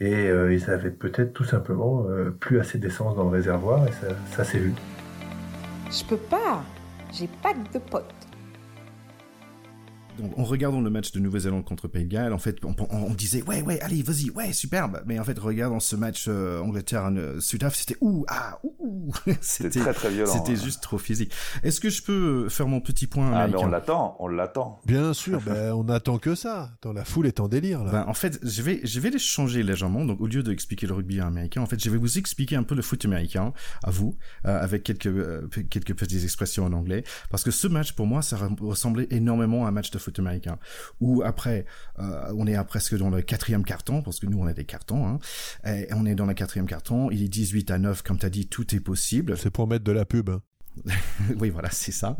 et 0.00 0.28
euh, 0.28 0.52
ils 0.52 0.70
avaient 0.70 0.90
peut-être 0.90 1.32
tout 1.32 1.44
simplement 1.44 2.04
plus 2.40 2.58
assez 2.58 2.78
d'essence 2.78 3.14
dans 3.16 3.24
le 3.24 3.30
réservoir 3.30 3.86
et 3.86 3.92
ça, 3.92 4.08
ça 4.32 4.44
s'est 4.44 4.58
vu. 4.58 4.72
Je 5.90 6.04
peux 6.04 6.16
pas, 6.16 6.62
j'ai 7.12 7.28
pas 7.42 7.54
de 7.72 7.78
potes. 7.78 8.23
Donc, 10.18 10.38
en 10.38 10.44
regardant 10.44 10.80
le 10.80 10.90
match 10.90 11.12
de 11.12 11.20
Nouvelle-Zélande 11.20 11.64
contre 11.64 11.88
Pays 11.88 12.04
de 12.04 12.10
Galles, 12.10 12.32
en 12.32 12.38
fait, 12.38 12.58
on, 12.64 13.14
disait 13.14 13.42
ouais, 13.42 13.62
ouais, 13.62 13.80
allez, 13.80 14.02
vas-y, 14.02 14.30
ouais, 14.30 14.52
superbe. 14.52 15.02
Mais 15.06 15.18
en 15.18 15.24
fait, 15.24 15.38
regardant 15.38 15.80
ce 15.80 15.96
match 15.96 16.26
euh, 16.28 16.60
Angleterre-Sud-Af, 16.60 17.74
c'était 17.74 17.96
ouh, 18.00 18.24
ah, 18.28 18.58
ouh, 18.62 19.12
c'était 19.40 19.80
très 19.80 19.94
très 19.94 20.10
violent. 20.10 20.32
C'était 20.32 20.56
juste 20.56 20.82
trop 20.82 20.98
physique. 20.98 21.32
Est-ce 21.62 21.80
que 21.80 21.90
je 21.90 22.02
peux 22.02 22.48
faire 22.48 22.68
mon 22.68 22.80
petit 22.80 23.06
point 23.06 23.30
Ah, 23.32 23.48
mais 23.48 23.56
on 23.56 23.66
l'attend, 23.66 24.16
on 24.20 24.28
l'attend. 24.28 24.80
Bien 24.86 25.12
sûr, 25.12 25.40
ben, 25.46 25.72
on 25.72 25.88
attend 25.88 26.18
que 26.18 26.34
ça. 26.34 26.70
Dans 26.82 26.92
la 26.92 27.04
foule 27.04 27.26
est 27.26 27.40
en 27.40 27.48
délire 27.48 27.84
là. 27.84 27.90
Ben, 27.90 28.04
en 28.06 28.14
fait, 28.14 28.38
je 28.42 28.62
vais, 28.62 28.80
je 28.84 29.00
vais 29.00 29.10
les 29.10 29.18
changer 29.18 29.62
légèrement. 29.62 30.04
Donc, 30.04 30.20
au 30.20 30.26
lieu 30.26 30.42
d'expliquer 30.42 30.86
le 30.86 30.94
rugby 30.94 31.20
américain, 31.20 31.62
en 31.62 31.66
fait, 31.66 31.82
je 31.82 31.90
vais 31.90 31.98
vous 31.98 32.18
expliquer 32.18 32.56
un 32.56 32.62
peu 32.62 32.74
le 32.74 32.82
foot 32.82 33.04
américain 33.04 33.52
à 33.82 33.90
vous, 33.90 34.16
euh, 34.46 34.62
avec 34.62 34.82
quelques 34.82 35.06
euh, 35.06 35.48
quelques 35.70 35.94
petites 35.94 36.22
expressions 36.22 36.64
en 36.64 36.72
anglais, 36.72 37.04
parce 37.30 37.42
que 37.42 37.50
ce 37.50 37.66
match 37.68 37.92
pour 37.92 38.06
moi, 38.06 38.22
ça 38.22 38.36
ressemblait 38.60 39.06
énormément 39.10 39.66
à 39.66 39.68
un 39.68 39.72
match 39.72 39.90
de 39.90 39.98
américain. 40.18 40.58
Ou 41.00 41.22
après, 41.22 41.66
euh, 41.98 42.32
on 42.36 42.46
est 42.46 42.54
à 42.54 42.64
presque 42.64 42.96
dans 42.96 43.10
le 43.10 43.22
quatrième 43.22 43.64
carton, 43.64 44.02
parce 44.02 44.20
que 44.20 44.26
nous 44.26 44.38
on 44.38 44.46
a 44.46 44.52
des 44.52 44.64
cartons, 44.64 45.06
hein, 45.06 45.18
et 45.66 45.88
on 45.92 46.06
est 46.06 46.14
dans 46.14 46.26
le 46.26 46.34
quatrième 46.34 46.66
carton, 46.66 47.10
il 47.10 47.22
est 47.22 47.28
18 47.28 47.70
à 47.70 47.78
9, 47.78 48.02
comme 48.02 48.18
tu 48.18 48.26
as 48.26 48.30
dit, 48.30 48.46
tout 48.46 48.74
est 48.74 48.80
possible. 48.80 49.36
C'est 49.36 49.50
pour 49.50 49.66
mettre 49.66 49.84
de 49.84 49.92
la 49.92 50.04
pub. 50.04 50.30
Hein. 50.30 50.40
oui, 51.40 51.50
voilà, 51.50 51.70
c'est 51.70 51.92
ça. 51.92 52.16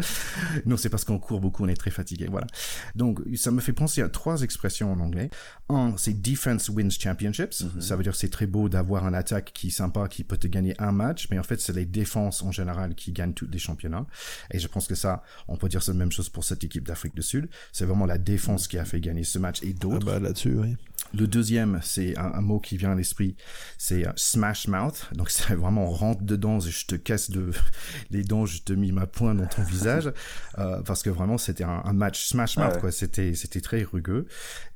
Non, 0.66 0.76
c'est 0.76 0.88
parce 0.88 1.05
qu'on 1.05 1.18
court 1.18 1.40
beaucoup, 1.40 1.64
on 1.64 1.68
est 1.68 1.76
très 1.76 1.90
fatigué. 1.90 2.26
Voilà. 2.30 2.46
Donc, 2.94 3.20
ça 3.34 3.50
me 3.50 3.61
fait 3.61 3.72
penser 3.72 4.02
à 4.02 4.09
trois 4.09 4.42
expressions 4.42 4.92
en 4.92 5.00
anglais. 5.00 5.30
Un, 5.68 5.94
c'est 5.96 6.20
defense 6.20 6.68
wins 6.68 6.90
championships. 6.90 7.62
Mm-hmm. 7.62 7.80
Ça 7.80 7.96
veut 7.96 8.02
dire 8.02 8.14
c'est 8.14 8.30
très 8.30 8.46
beau 8.46 8.68
d'avoir 8.68 9.05
un 9.05 9.14
attaque 9.14 9.52
qui 9.55 9.68
est 9.68 9.70
sympa, 9.70 10.09
qui 10.09 10.24
peut 10.24 10.36
te 10.36 10.46
gagner 10.46 10.74
un 10.80 10.92
match, 10.92 11.28
mais 11.30 11.38
en 11.38 11.42
fait, 11.42 11.61
c'est 11.61 11.72
les 11.72 11.86
défenses 11.86 12.42
en 12.42 12.52
général 12.52 12.94
qui 12.94 13.12
gagnent 13.12 13.34
tous 13.34 13.48
les 13.50 13.59
championnats. 13.59 14.07
Et 14.50 14.59
je 14.59 14.68
pense 14.68 14.86
que 14.86 14.94
ça, 14.94 15.22
on 15.48 15.57
peut 15.57 15.68
dire 15.68 15.80
la 15.86 15.94
même 15.94 16.12
chose 16.12 16.28
pour 16.28 16.44
cette 16.44 16.64
équipe 16.64 16.86
d'Afrique 16.86 17.14
du 17.14 17.22
Sud. 17.22 17.48
C'est 17.72 17.84
vraiment 17.84 18.07
la 18.07 18.18
défense 18.18 18.68
qui 18.68 18.78
a 18.78 18.84
fait 18.84 19.00
gagner 19.00 19.24
ce 19.24 19.38
match 19.38 19.62
et 19.62 19.72
d'autres. 19.72 20.07
Ah 20.09 20.18
bah 20.18 20.20
là-dessus, 20.20 20.57
oui. 20.57 20.76
Le 21.16 21.26
deuxième, 21.26 21.80
c'est 21.82 22.16
un, 22.18 22.40
mot 22.40 22.58
qui 22.58 22.76
vient 22.76 22.92
à 22.92 22.94
l'esprit, 22.94 23.36
c'est 23.78 24.06
euh, 24.06 24.10
smash 24.16 24.68
mouth. 24.68 25.08
Donc 25.12 25.30
c'est 25.30 25.54
vraiment 25.54 25.84
on 25.84 25.90
rentre 25.90 26.22
dedans 26.22 26.58
et 26.58 26.70
je 26.70 26.86
te 26.86 26.96
casse 26.96 27.30
de 27.30 27.50
les 28.10 28.22
dents, 28.22 28.46
je 28.46 28.62
te 28.62 28.72
mis 28.72 28.90
ma 28.90 29.06
pointe 29.06 29.38
dans 29.38 29.46
ton 29.46 29.62
visage 29.62 30.12
euh, 30.58 30.82
parce 30.82 31.02
que 31.02 31.10
vraiment 31.10 31.38
c'était 31.38 31.64
un, 31.64 31.92
match 31.92 32.26
smash 32.26 32.56
mouth 32.56 32.80
quoi. 32.80 32.90
C'était 32.90 33.34
c'était 33.34 33.60
très 33.60 33.82
rugueux. 33.82 34.26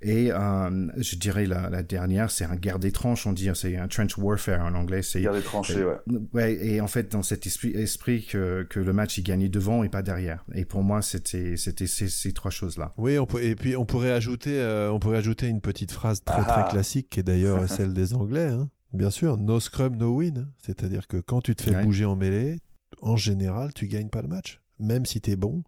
Et 0.01 0.31
euh, 0.31 0.87
je 0.97 1.17
dirais 1.17 1.47
la, 1.47 1.71
la 1.71 1.83
dernière, 1.83 2.31
c'est 2.31 2.45
un 2.45 2.55
guerre 2.55 2.79
des 2.79 2.93
tranches, 2.93 3.27
on 3.27 3.33
dit, 3.33 3.51
c'est 3.55 3.77
un 3.77 3.89
trench 3.89 4.17
warfare 4.17 4.65
en 4.65 4.75
anglais. 4.75 5.03
C'est 5.03 5.21
guerre 5.21 5.33
des 5.33 5.43
tranchées, 5.43 5.85
ouais. 5.85 6.19
Ouais. 6.33 6.55
Et 6.65 6.81
en 6.81 6.87
fait 6.87 7.11
dans 7.11 7.23
cet 7.23 7.47
esprit, 7.47 7.71
esprit 7.71 8.25
que 8.25 8.67
que 8.69 8.79
le 8.79 8.93
match 8.93 9.19
il 9.19 9.23
gagnait 9.23 9.49
devant 9.49 9.83
et 9.83 9.89
pas 9.89 10.03
derrière. 10.03 10.45
Et 10.55 10.65
pour 10.65 10.83
moi 10.83 11.03
c'était 11.03 11.57
c'était 11.57 11.87
ces, 11.89 12.09
ces 12.09 12.33
trois 12.33 12.51
choses 12.51 12.79
là. 12.79 12.93
Oui, 12.97 13.19
on 13.19 13.27
peut, 13.27 13.43
et 13.43 13.57
puis 13.57 13.77
on 13.77 13.85
pourrait 13.85 14.13
ajouter 14.13 14.59
on 14.91 15.01
pourrait 15.01 15.19
ajouter 15.19 15.49
une 15.49 15.61
petite 15.61 15.91
phrase 15.91 16.21
très 16.29 16.43
très 16.43 16.63
ah. 16.65 16.69
classique 16.71 17.09
qui 17.11 17.21
est 17.21 17.25
d'ailleurs 17.25 17.69
celle 17.69 17.95
des 17.95 18.15
Anglais. 18.15 18.49
Hein. 18.49 18.69
Bien 18.93 19.11
sûr, 19.11 19.37
no 19.37 19.61
scrum, 19.61 19.97
no 19.97 20.17
win. 20.17 20.49
C'est-à-dire 20.59 21.07
que 21.07 21.19
quand 21.19 21.41
tu 21.41 21.55
te 21.55 21.63
fais 21.63 21.83
bouger 21.83 22.05
en 22.05 22.17
mêlée, 22.17 22.59
en 23.03 23.17
général, 23.17 23.73
tu 23.75 23.87
gagnes 23.87 24.09
pas 24.09 24.23
le 24.23 24.29
match. 24.29 24.61
Même 24.79 25.07
si 25.07 25.21
tu 25.21 25.33
es 25.33 25.37
bon. 25.37 25.65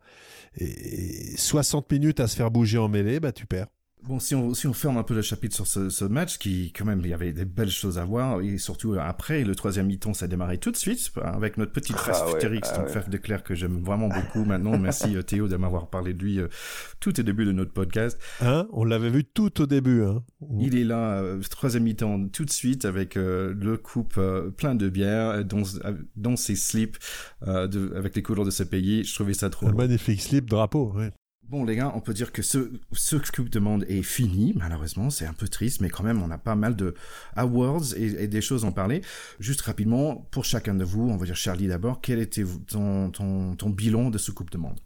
Et 0.56 1.36
60 1.36 1.90
minutes 1.90 2.20
à 2.20 2.28
se 2.28 2.36
faire 2.36 2.50
bouger 2.50 2.78
en 2.78 2.88
mêlée, 2.88 3.20
bah 3.20 3.32
tu 3.32 3.46
perds. 3.46 3.66
Bon, 4.05 4.18
si 4.18 4.34
on, 4.34 4.55
si 4.55 4.66
on 4.66 4.72
ferme 4.72 4.96
un 4.96 5.03
peu 5.03 5.14
le 5.14 5.22
chapitre 5.22 5.55
sur 5.55 5.66
ce, 5.66 5.90
ce, 5.90 6.05
match, 6.05 6.38
qui 6.38 6.72
quand 6.72 6.84
même, 6.84 7.01
il 7.01 7.09
y 7.09 7.14
avait 7.14 7.32
des 7.32 7.44
belles 7.44 7.70
choses 7.70 7.98
à 7.98 8.05
voir, 8.05 8.40
et 8.40 8.59
surtout 8.59 8.96
après, 8.98 9.44
le 9.44 9.55
troisième 9.55 9.86
mi-temps, 9.86 10.14
ça 10.14 10.24
a 10.24 10.28
démarré 10.28 10.59
tout 10.59 10.70
de 10.70 10.76
suite, 10.76 11.11
avec 11.22 11.59
notre 11.59 11.72
petite 11.72 11.96
ah 11.98 12.05
face 12.05 12.22
ah 12.22 12.32
ouais. 12.32 13.09
de 13.09 13.16
Claire, 13.18 13.42
que 13.42 13.55
j'aime 13.55 13.82
vraiment 13.82 14.09
beaucoup 14.09 14.44
maintenant. 14.44 14.78
Merci 14.78 15.16
euh, 15.16 15.22
Théo 15.22 15.48
de 15.48 15.57
m'avoir 15.57 15.88
parlé 15.88 16.14
de 16.14 16.22
lui 16.22 16.38
euh, 16.38 16.48
tout 16.98 17.18
au 17.18 17.22
début 17.22 17.44
de 17.44 17.53
notre 17.53 17.72
podcast. 17.72 18.18
Hein 18.40 18.66
On 18.72 18.84
l'avait 18.84 19.11
vu 19.11 19.24
tout 19.24 19.61
au 19.61 19.66
début. 19.66 20.03
Hein 20.03 20.22
il 20.59 20.78
est 20.78 20.84
là, 20.84 21.20
euh, 21.20 21.40
troisième 21.51 21.84
mi-temps, 21.84 22.28
tout 22.28 22.44
de 22.44 22.51
suite, 22.51 22.84
avec 22.84 23.16
euh, 23.16 23.55
le 23.55 23.76
coupe 23.76 24.18
plein 24.57 24.74
de 24.74 24.88
bière, 24.88 25.44
dans, 25.44 25.62
dans 26.16 26.36
ses 26.36 26.57
slips, 26.57 26.96
de, 27.46 27.92
avec 27.96 28.16
les 28.16 28.22
couleurs 28.22 28.44
de 28.44 28.51
ce 28.51 28.62
pays. 28.62 29.05
Je 29.05 29.14
trouvais 29.14 29.34
ça 29.34 29.51
trop 29.51 29.68
Un 29.68 29.72
magnifique 29.72 30.20
slip 30.20 30.48
drapeau, 30.48 30.92
ouais. 30.96 31.12
Bon 31.51 31.64
les 31.64 31.74
gars, 31.74 31.90
on 31.96 32.01
peut 32.01 32.12
dire 32.12 32.30
que 32.30 32.42
ce, 32.42 32.70
ce 32.92 33.16
Coupe 33.16 33.48
de 33.48 33.59
Monde 33.59 33.84
est 33.88 34.03
fini, 34.03 34.55
malheureusement, 34.57 35.11
c'est 35.11 35.26
un 35.26 35.32
peu 35.32 35.48
triste, 35.48 35.80
mais 35.80 35.88
quand 35.88 36.05
même 36.05 36.22
on 36.22 36.30
a 36.30 36.38
pas 36.38 36.55
mal 36.55 36.76
de 36.76 36.94
awards 37.34 37.92
et, 37.96 38.28
des 38.28 38.40
choses 38.40 38.64
à 38.64 38.68
en 38.68 38.72
parler. 38.72 39.03
Juste 39.40 39.62
rapidement, 39.62 40.28
pour 40.30 40.44
chacun 40.44 40.76
de 40.76 40.84
vous, 40.84 41.11
on 41.11 41.16
va 41.16 41.26
dire 41.26 41.34
Charlie 41.34 41.66
d'abord, 41.66 42.01
quel 42.01 42.20
était 42.20 42.44
ton, 42.68 43.11
bilan 43.66 44.11
de 44.11 44.18
ce 44.18 44.30
Coupe 44.30 44.51
de 44.51 44.59
Monde? 44.59 44.78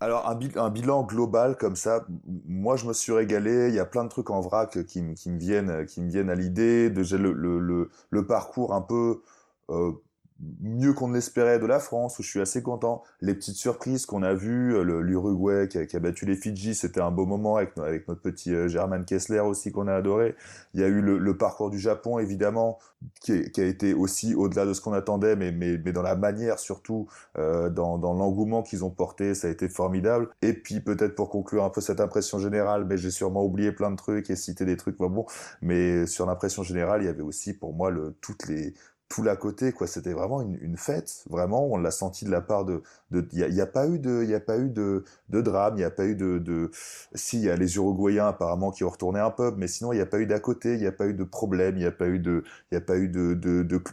Alors 0.00 0.28
un, 0.28 0.70
bilan 0.70 1.04
global 1.04 1.56
comme 1.56 1.74
ça, 1.74 2.04
moi 2.46 2.76
je 2.76 2.86
me 2.86 2.92
suis 2.92 3.12
régalé. 3.12 3.68
Il 3.70 3.74
y 3.74 3.78
a 3.78 3.86
plein 3.86 4.04
de 4.04 4.10
trucs 4.10 4.28
en 4.28 4.42
vrac 4.42 4.84
qui, 4.84 5.00
me 5.00 5.38
viennent, 5.38 5.86
qui 5.86 6.02
me 6.02 6.10
viennent 6.10 6.28
à 6.28 6.34
l'idée. 6.34 6.90
Déjà 6.90 7.16
le, 7.16 7.32
le, 7.32 8.26
parcours 8.26 8.74
un 8.74 8.82
peu 8.82 9.22
euh, 9.70 9.92
mieux 10.62 10.92
qu'on 10.92 11.08
ne 11.08 11.14
l'espérait 11.14 11.58
de 11.58 11.66
la 11.66 11.78
France, 11.78 12.18
où 12.18 12.22
je 12.22 12.28
suis 12.28 12.40
assez 12.40 12.62
content. 12.62 13.02
Les 13.20 13.34
petites 13.34 13.56
surprises 13.56 14.06
qu'on 14.06 14.22
a 14.22 14.34
vues, 14.34 14.74
euh, 14.74 15.00
l'Uruguay 15.00 15.68
qui, 15.68 15.78
a 15.78 16.00
battu 16.00 16.24
les 16.24 16.36
Fidji, 16.36 16.74
c'était 16.74 17.00
un 17.00 17.10
beau 17.10 17.26
moment 17.26 17.56
avec, 17.56 17.76
notre 17.76 18.20
petit 18.20 18.54
euh, 18.54 18.68
German 18.68 19.04
Kessler 19.04 19.40
aussi 19.40 19.72
qu'on 19.72 19.88
a 19.88 19.94
adoré. 19.94 20.34
Il 20.74 20.80
y 20.80 20.84
a 20.84 20.86
eu 20.86 21.00
le, 21.00 21.36
parcours 21.36 21.70
du 21.70 21.78
Japon, 21.78 22.18
évidemment, 22.18 22.78
qui, 23.20 23.32
a 23.32 23.64
été 23.64 23.94
aussi 23.94 24.34
au-delà 24.34 24.66
de 24.66 24.72
ce 24.72 24.80
qu'on 24.80 24.92
attendait, 24.92 25.36
mais, 25.36 25.78
dans 25.78 26.02
la 26.02 26.16
manière 26.16 26.58
surtout, 26.58 27.08
euh, 27.38 27.70
dans, 27.70 27.96
l'engouement 27.98 28.62
qu'ils 28.62 28.84
ont 28.84 28.90
porté, 28.90 29.34
ça 29.34 29.48
a 29.48 29.50
été 29.50 29.68
formidable. 29.68 30.28
Et 30.42 30.52
puis 30.52 30.80
peut-être 30.80 31.14
pour 31.14 31.30
conclure 31.30 31.64
un 31.64 31.70
peu 31.70 31.80
cette 31.80 32.00
impression 32.00 32.38
générale, 32.38 32.84
mais 32.84 32.96
j'ai 32.96 33.10
sûrement 33.10 33.44
oublié 33.44 33.72
plein 33.72 33.90
de 33.90 33.96
trucs 33.96 34.30
et 34.30 34.36
cité 34.36 34.64
des 34.64 34.76
trucs, 34.76 34.96
bon, 34.96 35.26
mais 35.62 36.06
sur 36.06 36.26
l'impression 36.26 36.62
générale, 36.62 37.02
il 37.02 37.06
y 37.06 37.08
avait 37.08 37.22
aussi 37.22 37.52
pour 37.52 37.72
moi 37.72 37.90
le, 37.90 38.14
toutes 38.20 38.46
les 38.48 38.74
tout 39.10 39.22
l'à 39.22 39.36
côté 39.36 39.72
quoi. 39.72 39.86
C'était 39.86 40.14
vraiment 40.14 40.40
une, 40.40 40.56
une, 40.62 40.78
fête 40.78 41.24
vraiment. 41.28 41.66
On 41.66 41.76
l'a 41.76 41.90
senti 41.90 42.24
de 42.24 42.30
la 42.30 42.40
part 42.40 42.64
de 42.64 42.82
il 43.12 43.52
n'y 43.52 43.60
a, 43.60 43.64
a, 43.64 43.66
pas 43.66 43.88
eu 43.88 43.98
de 43.98 44.22
il 44.22 44.30
y 44.30 44.34
a 44.34 44.40
pas 44.40 44.58
eu 44.58 44.68
de, 44.68 45.04
de 45.28 45.40
drame 45.40 45.74
il 45.74 45.78
n'y 45.78 45.84
a 45.84 45.90
pas 45.90 46.04
eu 46.04 46.14
de, 46.14 46.38
de 46.38 46.70
si 47.14 47.38
il 47.38 47.44
y 47.44 47.50
a 47.50 47.56
les 47.56 47.76
Uruguayens 47.76 48.28
apparemment 48.28 48.70
qui 48.70 48.84
ont 48.84 48.88
retourné 48.88 49.20
un 49.20 49.30
pub 49.30 49.54
mais 49.58 49.68
sinon 49.68 49.92
il 49.92 49.96
n'y 49.96 50.02
a 50.02 50.06
pas 50.06 50.18
eu 50.18 50.26
d'à 50.26 50.40
côté 50.40 50.74
il 50.74 50.80
n'y 50.80 50.86
a 50.86 50.92
pas 50.92 51.06
eu 51.06 51.14
de 51.14 51.24
problème 51.24 51.76
il 51.76 51.80
n'y 51.80 51.86
a 51.86 51.92
pas 51.92 52.06
eu 52.06 52.18
de 52.18 52.44
il 52.70 52.74
y 52.74 52.78
a 52.78 52.80
pas 52.80 52.96
eu 52.96 53.08
de 53.08 53.38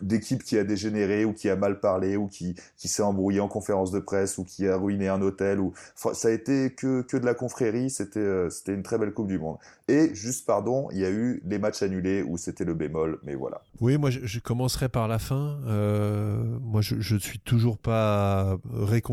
d'équipe 0.02 0.44
qui 0.44 0.58
a 0.58 0.64
dégénéré 0.64 1.26
ou 1.26 1.34
qui 1.34 1.50
a 1.50 1.56
mal 1.56 1.80
parlé 1.80 2.18
ou 2.18 2.28
qui 2.28 2.56
qui 2.78 2.88
s'est 2.88 3.04
embrouillé 3.04 3.40
en 3.40 3.48
conférence 3.48 3.92
de 3.92 4.00
presse 4.00 4.38
ou 4.38 4.44
qui 4.44 4.68
a 4.68 4.78
ruiné 4.78 5.08
un 5.08 5.22
hôtel 5.22 5.60
ou 5.60 5.74
ça 5.96 6.28
a 6.28 6.32
été 6.32 6.74
que 6.74 7.02
que 7.02 7.18
de 7.18 7.26
la 7.26 7.34
confrérie 7.34 7.90
c'était 7.90 8.20
euh, 8.20 8.50
c'était 8.50 8.74
une 8.74 8.84
très 8.84 8.98
belle 8.98 9.14
coupe 9.14 9.28
du 9.28 9.40
monde 9.40 9.58
et 9.88 10.14
juste 10.14 10.46
pardon 10.46 10.90
il 10.92 11.00
y 11.00 11.06
a 11.06 11.10
eu 11.10 11.42
les 11.46 11.60
matchs 11.60 11.82
annulés 11.82 12.24
où 12.24 12.38
c'était 12.38 12.66
le 12.66 12.74
bémol 12.74 13.20
mais 13.24 13.36
voilà 13.36 13.62
oui 13.82 13.98
moi 13.98 14.10
je, 14.10 14.20
je 14.24 14.40
commencerai 14.40 14.90
par 14.90 15.08
la 15.08 15.20
fin. 15.20 15.60
Euh, 15.68 16.58
moi, 16.62 16.82
je 16.82 16.96
ne 17.14 17.20
suis 17.20 17.40
toujours 17.40 17.78
pas 17.78 18.58
réconcilié 18.74 19.07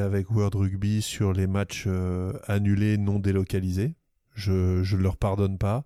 avec 0.00 0.30
World 0.30 0.54
Rugby 0.54 1.02
sur 1.02 1.32
les 1.32 1.46
matchs 1.46 1.84
euh, 1.86 2.32
annulés, 2.46 2.98
non 2.98 3.18
délocalisés. 3.18 3.94
Je 4.34 4.52
ne 4.80 5.02
leur 5.02 5.16
pardonne 5.16 5.58
pas 5.58 5.84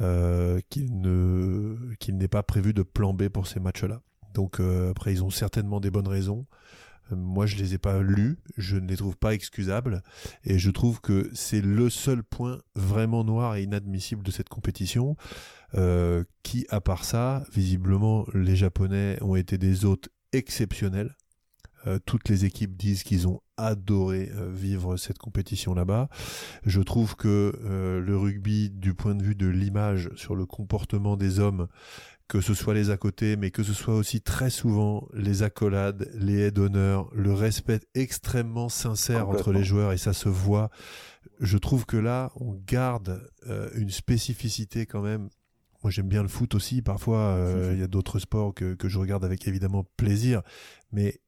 euh, 0.00 0.60
qu'il 0.68 1.00
ne 1.00 1.76
qu'il 1.98 2.16
n'ait 2.16 2.28
pas 2.28 2.42
prévu 2.42 2.72
de 2.72 2.82
plan 2.82 3.14
B 3.14 3.28
pour 3.28 3.46
ces 3.46 3.60
matchs-là. 3.60 4.02
Donc 4.34 4.60
après, 4.60 5.12
ils 5.12 5.24
ont 5.24 5.30
certainement 5.30 5.80
des 5.80 5.90
bonnes 5.90 6.08
raisons. 6.08 6.46
Moi, 7.10 7.46
je 7.46 7.56
les 7.56 7.74
ai 7.74 7.78
pas 7.78 8.00
lus, 8.00 8.36
je 8.58 8.76
ne 8.76 8.86
les 8.86 8.96
trouve 8.96 9.16
pas 9.16 9.32
excusables, 9.32 10.02
et 10.44 10.58
je 10.58 10.70
trouve 10.70 11.00
que 11.00 11.30
c'est 11.32 11.62
le 11.62 11.88
seul 11.88 12.22
point 12.22 12.60
vraiment 12.74 13.24
noir 13.24 13.56
et 13.56 13.62
inadmissible 13.62 14.22
de 14.22 14.30
cette 14.30 14.50
compétition. 14.50 15.16
Euh, 15.74 16.24
qui, 16.42 16.66
à 16.70 16.80
part 16.80 17.04
ça, 17.04 17.44
visiblement, 17.52 18.26
les 18.32 18.56
Japonais 18.56 19.18
ont 19.20 19.36
été 19.36 19.58
des 19.58 19.84
hôtes 19.84 20.08
exceptionnels. 20.32 21.14
Toutes 22.06 22.28
les 22.28 22.44
équipes 22.44 22.76
disent 22.76 23.02
qu'ils 23.02 23.28
ont 23.28 23.40
adoré 23.56 24.30
vivre 24.50 24.96
cette 24.96 25.18
compétition 25.18 25.74
là-bas. 25.74 26.08
Je 26.64 26.80
trouve 26.80 27.16
que 27.16 27.52
le 28.04 28.16
rugby, 28.16 28.70
du 28.70 28.94
point 28.94 29.14
de 29.14 29.22
vue 29.22 29.34
de 29.34 29.46
l'image 29.46 30.10
sur 30.16 30.34
le 30.34 30.46
comportement 30.46 31.16
des 31.16 31.40
hommes, 31.40 31.68
que 32.28 32.42
ce 32.42 32.52
soit 32.52 32.74
les 32.74 32.90
à 32.90 32.98
côté, 32.98 33.36
mais 33.36 33.50
que 33.50 33.62
ce 33.62 33.72
soit 33.72 33.94
aussi 33.94 34.20
très 34.20 34.50
souvent 34.50 35.08
les 35.14 35.42
accolades, 35.42 36.10
les 36.14 36.40
aides 36.40 36.54
d'honneur, 36.54 37.08
le 37.14 37.32
respect 37.32 37.80
extrêmement 37.94 38.68
sincère 38.68 39.30
entre 39.30 39.50
les 39.50 39.64
joueurs, 39.64 39.92
et 39.92 39.98
ça 39.98 40.12
se 40.12 40.28
voit. 40.28 40.70
Je 41.40 41.56
trouve 41.56 41.86
que 41.86 41.96
là, 41.96 42.30
on 42.36 42.52
garde 42.52 43.26
euh, 43.46 43.70
une 43.74 43.90
spécificité 43.90 44.84
quand 44.84 45.00
même. 45.00 45.30
Moi, 45.82 45.90
j'aime 45.90 46.08
bien 46.08 46.22
le 46.22 46.28
foot 46.28 46.54
aussi. 46.54 46.82
Parfois, 46.82 47.18
euh, 47.18 47.70
il 47.74 47.80
y 47.80 47.82
a 47.82 47.86
d'autres 47.86 48.18
sports 48.18 48.52
que, 48.52 48.74
que 48.74 48.88
je 48.88 48.98
regarde 48.98 49.24
avec 49.24 49.48
évidemment 49.48 49.86
plaisir, 49.96 50.42
mais 50.92 51.20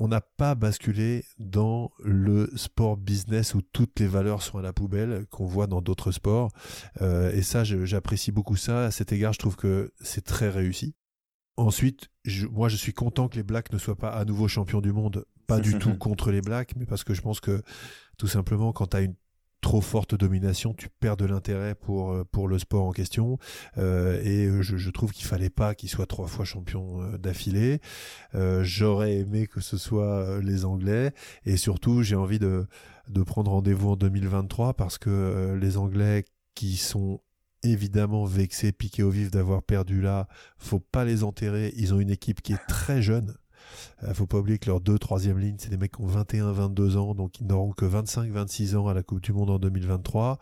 on 0.00 0.08
n'a 0.08 0.22
pas 0.22 0.54
basculé 0.54 1.24
dans 1.38 1.92
le 2.02 2.50
sport 2.56 2.96
business 2.96 3.54
où 3.54 3.60
toutes 3.60 4.00
les 4.00 4.06
valeurs 4.06 4.42
sont 4.42 4.58
à 4.58 4.62
la 4.62 4.72
poubelle 4.72 5.26
qu'on 5.30 5.44
voit 5.44 5.66
dans 5.66 5.82
d'autres 5.82 6.10
sports. 6.10 6.50
Euh, 7.02 7.30
et 7.32 7.42
ça, 7.42 7.64
j'apprécie 7.64 8.32
beaucoup 8.32 8.56
ça. 8.56 8.86
À 8.86 8.90
cet 8.90 9.12
égard, 9.12 9.34
je 9.34 9.38
trouve 9.38 9.56
que 9.56 9.92
c'est 10.00 10.24
très 10.24 10.48
réussi. 10.48 10.94
Ensuite, 11.58 12.08
moi, 12.50 12.70
je 12.70 12.76
suis 12.76 12.94
content 12.94 13.28
que 13.28 13.36
les 13.36 13.42
Blacks 13.42 13.70
ne 13.74 13.76
soient 13.76 13.98
pas 13.98 14.08
à 14.08 14.24
nouveau 14.24 14.48
champions 14.48 14.80
du 14.80 14.90
monde. 14.90 15.26
Pas 15.46 15.60
du 15.60 15.78
tout 15.78 15.94
contre 15.98 16.30
les 16.30 16.40
Blacks, 16.40 16.74
mais 16.76 16.86
parce 16.86 17.04
que 17.04 17.12
je 17.12 17.20
pense 17.20 17.40
que 17.40 17.62
tout 18.16 18.28
simplement, 18.28 18.72
quand 18.72 18.86
tu 18.86 18.96
as 18.96 19.00
une 19.02 19.16
trop 19.60 19.80
forte 19.80 20.14
domination, 20.14 20.74
tu 20.74 20.88
perds 20.88 21.16
de 21.16 21.26
l'intérêt 21.26 21.74
pour 21.74 22.12
euh, 22.12 22.24
pour 22.24 22.48
le 22.48 22.58
sport 22.58 22.84
en 22.84 22.92
question. 22.92 23.38
Euh, 23.78 24.20
et 24.24 24.46
euh, 24.46 24.62
je, 24.62 24.90
trouve 24.90 25.12
qu'il 25.12 25.26
fallait 25.26 25.50
pas 25.50 25.74
qu'il 25.74 25.88
soit 25.88 26.06
trois 26.06 26.26
fois 26.26 26.44
champion 26.44 27.00
d'affilée. 27.18 27.80
J'aurais 28.62 29.16
aimé 29.16 29.46
que 29.46 29.60
ce 29.60 29.76
soit 29.76 30.40
les 30.42 30.64
Anglais. 30.64 31.12
Et 31.44 31.56
surtout, 31.56 32.02
j'ai 32.02 32.16
envie 32.16 32.38
de 32.38 32.66
de 33.08 33.22
prendre 33.22 33.50
rendez-vous 33.50 33.90
en 33.90 33.96
2023 33.96 34.74
parce 34.74 34.98
que 34.98 35.56
les 35.60 35.76
Anglais 35.76 36.24
qui 36.54 36.76
sont 36.76 37.20
évidemment 37.62 38.24
vexés, 38.24 38.72
piqués 38.72 39.02
au 39.02 39.10
vif 39.10 39.30
d'avoir 39.30 39.62
perdu 39.62 40.00
là, 40.00 40.28
faut 40.58 40.80
pas 40.80 41.04
les 41.04 41.24
enterrer. 41.24 41.72
Ils 41.76 41.92
ont 41.94 42.00
une 42.00 42.10
équipe 42.10 42.40
qui 42.42 42.52
est 42.52 42.66
très 42.68 43.02
jeune. 43.02 43.34
Euh, 44.04 44.14
faut 44.14 44.26
pas 44.26 44.38
oublier 44.38 44.58
que 44.58 44.66
leurs 44.66 44.80
deux 44.80 44.98
troisième 44.98 45.38
ligne, 45.38 45.56
c'est 45.58 45.70
des 45.70 45.76
mecs 45.76 45.96
qui 45.96 46.02
ont 46.02 46.06
21, 46.06 46.52
22 46.52 46.96
ans, 46.96 47.14
donc 47.14 47.40
ils 47.40 47.46
n'auront 47.46 47.72
que 47.72 47.84
25, 47.84 48.30
26 48.30 48.76
ans 48.76 48.88
à 48.88 48.94
la 48.94 49.02
Coupe 49.02 49.20
du 49.20 49.32
Monde 49.32 49.50
en 49.50 49.58
2023. 49.58 50.38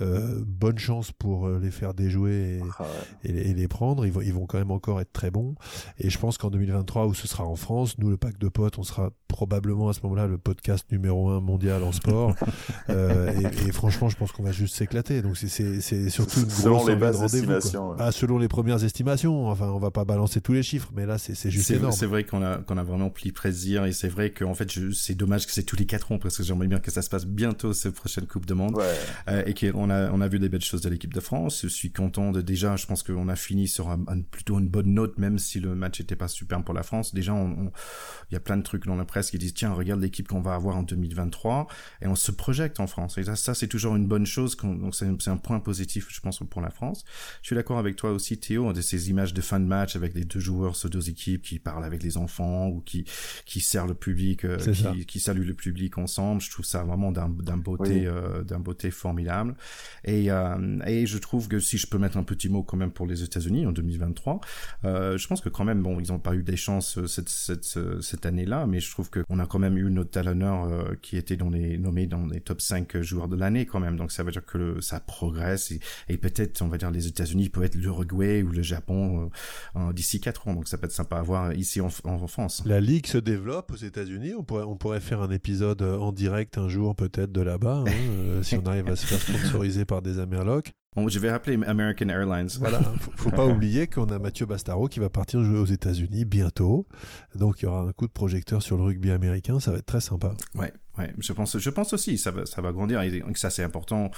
Euh, 0.00 0.42
bonne 0.46 0.78
chance 0.78 1.12
pour 1.12 1.46
euh, 1.46 1.58
les 1.60 1.70
faire 1.70 1.94
déjouer 1.94 2.60
ah 2.78 2.84
et, 3.24 3.32
les 3.32 3.68
prendre. 3.68 4.04
Ils 4.04 4.12
vont, 4.12 4.20
ils 4.20 4.32
vont 4.32 4.46
quand 4.46 4.58
même 4.58 4.70
encore 4.70 5.00
être 5.00 5.12
très 5.12 5.30
bons. 5.30 5.54
Et 5.98 6.10
je 6.10 6.18
pense 6.18 6.38
qu'en 6.38 6.50
2023, 6.50 7.06
où 7.06 7.14
ce 7.14 7.26
sera 7.26 7.44
en 7.44 7.56
France, 7.56 7.98
nous, 7.98 8.10
le 8.10 8.16
pack 8.16 8.38
de 8.38 8.48
potes, 8.48 8.78
on 8.78 8.82
sera 8.82 9.10
probablement 9.28 9.88
à 9.88 9.92
ce 9.92 10.00
moment-là 10.04 10.26
le 10.26 10.38
podcast 10.38 10.86
numéro 10.90 11.30
un 11.30 11.40
mondial 11.40 11.82
en 11.82 11.92
sport. 11.92 12.34
euh, 12.90 13.32
et, 13.40 13.68
et, 13.68 13.72
franchement, 13.72 14.08
je 14.08 14.16
pense 14.16 14.32
qu'on 14.32 14.42
va 14.42 14.52
juste 14.52 14.76
s'éclater. 14.76 15.22
Donc 15.22 15.36
c'est 15.36 15.80
surtout 16.10 16.40
une 16.40 16.50
selon 16.50 16.76
grosse 16.76 16.88
les 16.88 16.96
bases 16.96 17.22
estimations. 17.22 17.94
Ah, 17.98 18.12
selon 18.12 18.38
les 18.38 18.48
premières 18.48 18.82
estimations. 18.84 19.48
Enfin, 19.48 19.68
on 19.68 19.78
va 19.78 19.90
pas 19.90 20.04
balancer 20.04 20.40
tous 20.40 20.52
les 20.52 20.62
chiffres, 20.62 20.90
mais 20.94 21.06
là, 21.06 21.18
c'est 21.18 21.50
juste 21.50 21.70
énorme. 21.70 21.92
C'est 21.92 22.06
vrai 22.06 22.24
qu'on 22.24 22.42
a, 22.42 22.58
qu'on 22.58 22.76
a 22.76 22.82
vraiment 22.82 23.10
pris 23.10 23.32
plaisir 23.32 23.84
et 23.84 23.92
c'est 23.92 24.08
vrai 24.08 24.30
qu'en 24.30 24.54
fait, 24.54 24.70
c'est 24.92 25.14
dommage 25.14 25.46
que 25.46 25.52
c'est 25.52 25.62
tous 25.62 25.76
les 25.76 25.86
quatre 25.86 26.12
ans 26.12 26.18
parce 26.18 26.36
que 26.36 26.42
j'aimerais 26.42 26.68
bien 26.68 26.78
que 26.78 26.90
ça 26.90 27.02
se 27.02 27.08
passe 27.08 27.26
bientôt 27.26 27.72
cette 27.72 27.94
prochaine 27.94 28.26
Coupe 28.26 28.46
de 28.46 28.54
Monde 28.54 28.76
ouais. 28.76 28.84
euh, 29.28 29.42
et 29.46 29.54
qu'on 29.54 29.85
a, 29.90 30.10
on 30.12 30.20
a 30.20 30.28
vu 30.28 30.38
des 30.38 30.48
belles 30.48 30.64
choses 30.64 30.80
de 30.82 30.88
l'équipe 30.88 31.12
de 31.12 31.20
France. 31.20 31.60
Je 31.62 31.68
suis 31.68 31.92
content 31.92 32.32
de 32.32 32.40
déjà, 32.40 32.76
je 32.76 32.86
pense 32.86 33.02
qu'on 33.02 33.28
a 33.28 33.36
fini 33.36 33.68
sur 33.68 33.88
un, 33.90 33.98
plutôt 34.30 34.58
une 34.58 34.68
bonne 34.68 34.92
note, 34.94 35.18
même 35.18 35.38
si 35.38 35.60
le 35.60 35.74
match 35.74 36.00
était 36.00 36.16
pas 36.16 36.28
super 36.28 36.62
pour 36.62 36.74
la 36.74 36.82
France. 36.82 37.14
Déjà, 37.14 37.34
il 37.34 38.34
y 38.34 38.36
a 38.36 38.40
plein 38.40 38.56
de 38.56 38.62
trucs 38.62 38.86
dans 38.86 38.96
la 38.96 39.04
presse 39.04 39.30
qui 39.30 39.38
disent 39.38 39.54
tiens, 39.54 39.72
regarde 39.72 40.00
l'équipe 40.00 40.28
qu'on 40.28 40.40
va 40.40 40.54
avoir 40.54 40.76
en 40.76 40.82
2023 40.82 41.66
et 42.02 42.06
on 42.06 42.14
se 42.14 42.32
projette 42.32 42.80
en 42.80 42.86
France. 42.86 43.18
Et 43.18 43.24
ça, 43.24 43.36
ça 43.36 43.54
c'est 43.54 43.68
toujours 43.68 43.96
une 43.96 44.06
bonne 44.06 44.26
chose. 44.26 44.56
Donc 44.56 44.94
c'est 44.94 45.30
un 45.30 45.36
point 45.36 45.60
positif, 45.60 46.06
je 46.10 46.20
pense, 46.20 46.40
pour 46.50 46.60
la 46.60 46.70
France. 46.70 47.04
Je 47.42 47.48
suis 47.48 47.56
d'accord 47.56 47.78
avec 47.78 47.96
toi 47.96 48.12
aussi, 48.12 48.38
Théo, 48.38 48.72
de 48.72 48.80
ces 48.80 49.10
images 49.10 49.34
de 49.34 49.40
fin 49.40 49.60
de 49.60 49.66
match 49.66 49.96
avec 49.96 50.14
les 50.14 50.24
deux 50.24 50.40
joueurs 50.40 50.76
ces 50.76 50.88
deux 50.88 51.08
équipes 51.08 51.42
qui 51.42 51.58
parlent 51.58 51.84
avec 51.84 52.02
les 52.02 52.16
enfants 52.16 52.68
ou 52.68 52.80
qui 52.80 53.04
qui 53.44 53.60
serrent 53.60 53.86
le 53.86 53.94
public, 53.94 54.44
euh, 54.44 54.58
qui, 54.58 55.06
qui 55.06 55.20
saluent 55.20 55.46
le 55.46 55.54
public 55.54 55.98
ensemble. 55.98 56.40
Je 56.40 56.50
trouve 56.50 56.64
ça 56.64 56.82
vraiment 56.82 57.12
d'un 57.12 57.28
beauté, 57.28 58.06
euh, 58.06 58.42
d'un 58.42 58.60
beauté 58.60 58.90
formidable. 58.90 59.56
Et 60.04 60.30
euh, 60.30 60.78
et 60.86 61.06
je 61.06 61.18
trouve 61.18 61.48
que 61.48 61.58
si 61.58 61.78
je 61.78 61.86
peux 61.86 61.98
mettre 61.98 62.16
un 62.16 62.22
petit 62.22 62.48
mot 62.48 62.62
quand 62.62 62.76
même 62.76 62.90
pour 62.90 63.06
les 63.06 63.22
États-Unis 63.22 63.66
en 63.66 63.72
2023, 63.72 64.40
euh, 64.84 65.18
je 65.18 65.26
pense 65.26 65.40
que 65.40 65.48
quand 65.48 65.64
même, 65.64 65.82
bon, 65.82 66.00
ils 66.00 66.12
n'ont 66.12 66.18
pas 66.18 66.34
eu 66.34 66.42
des 66.42 66.56
chances 66.56 66.98
euh, 66.98 67.06
cette, 67.06 67.28
cette, 67.28 67.78
cette 68.00 68.26
année-là, 68.26 68.66
mais 68.66 68.80
je 68.80 68.90
trouve 68.90 69.10
qu'on 69.10 69.38
a 69.38 69.46
quand 69.46 69.58
même 69.58 69.76
eu 69.76 69.90
notre 69.90 70.10
talonneur 70.10 70.64
euh, 70.64 70.94
qui 71.02 71.16
était 71.16 71.36
nommé 71.36 72.06
dans 72.06 72.26
les 72.26 72.40
top 72.40 72.60
5 72.60 73.00
joueurs 73.02 73.28
de 73.28 73.36
l'année 73.36 73.66
quand 73.66 73.80
même. 73.80 73.96
Donc 73.96 74.12
ça 74.12 74.22
veut 74.22 74.32
dire 74.32 74.44
que 74.44 74.80
ça 74.80 75.00
progresse 75.00 75.72
et, 76.08 76.16
peut-être, 76.16 76.62
on 76.62 76.68
va 76.68 76.78
dire, 76.78 76.90
les 76.90 77.06
États-Unis 77.06 77.48
peuvent 77.48 77.64
être 77.64 77.74
l'Uruguay 77.74 78.42
ou 78.42 78.50
le 78.50 78.62
Japon 78.62 79.30
euh, 79.76 79.92
d'ici 79.92 80.20
4 80.20 80.48
ans. 80.48 80.54
Donc 80.54 80.68
ça 80.68 80.78
peut 80.78 80.86
être 80.86 80.92
sympa 80.92 81.16
à 81.16 81.22
voir 81.22 81.52
ici 81.52 81.80
en, 81.80 81.88
en 82.04 82.26
France. 82.26 82.62
La 82.66 82.80
ligue 82.80 83.06
se 83.06 83.18
développe 83.18 83.72
aux 83.72 83.76
États-Unis. 83.76 84.34
On 84.38 84.42
pourrait, 84.42 84.64
on 84.64 84.76
pourrait 84.76 85.00
faire 85.00 85.22
un 85.22 85.30
épisode 85.30 85.82
en 85.82 86.12
direct 86.12 86.58
un 86.58 86.68
jour 86.68 86.94
peut-être 86.94 87.32
de 87.32 87.40
là-bas, 87.40 87.84
hein, 87.86 88.42
si 88.42 88.56
on 88.56 88.66
arrive 88.66 88.88
à 88.88 88.96
se 88.96 89.06
faire 89.06 89.20
sponsoriser 89.20 89.65
par 89.84 90.02
des 90.02 90.18
Amerlocs. 90.18 90.72
Bon, 90.96 91.08
je 91.08 91.18
vais 91.18 91.30
rappeler 91.30 91.62
American 91.66 92.08
Airlines. 92.08 92.48
Voilà, 92.58 92.80
faut, 93.00 93.10
faut 93.14 93.30
pas 93.30 93.44
oublier 93.44 93.86
qu'on 93.86 94.06
a 94.06 94.18
Mathieu 94.18 94.46
Bastaro 94.46 94.88
qui 94.88 94.98
va 94.98 95.10
partir 95.10 95.44
jouer 95.44 95.58
aux 95.58 95.66
États-Unis 95.66 96.24
bientôt. 96.24 96.86
Donc 97.34 97.60
il 97.60 97.66
y 97.66 97.68
aura 97.68 97.82
un 97.82 97.92
coup 97.92 98.06
de 98.06 98.12
projecteur 98.12 98.62
sur 98.62 98.78
le 98.78 98.84
rugby 98.84 99.10
américain, 99.10 99.60
ça 99.60 99.72
va 99.72 99.78
être 99.78 99.86
très 99.86 100.00
sympa. 100.00 100.32
Ouais, 100.54 100.72
ouais, 100.96 101.12
je 101.18 101.34
pense, 101.34 101.58
je 101.58 101.70
pense 101.70 101.92
aussi, 101.92 102.16
ça 102.16 102.30
va, 102.30 102.46
ça 102.46 102.62
va 102.62 102.72
grandir 102.72 103.02
et 103.02 103.22
ça 103.34 103.50
c'est 103.50 103.62
important 103.62 104.10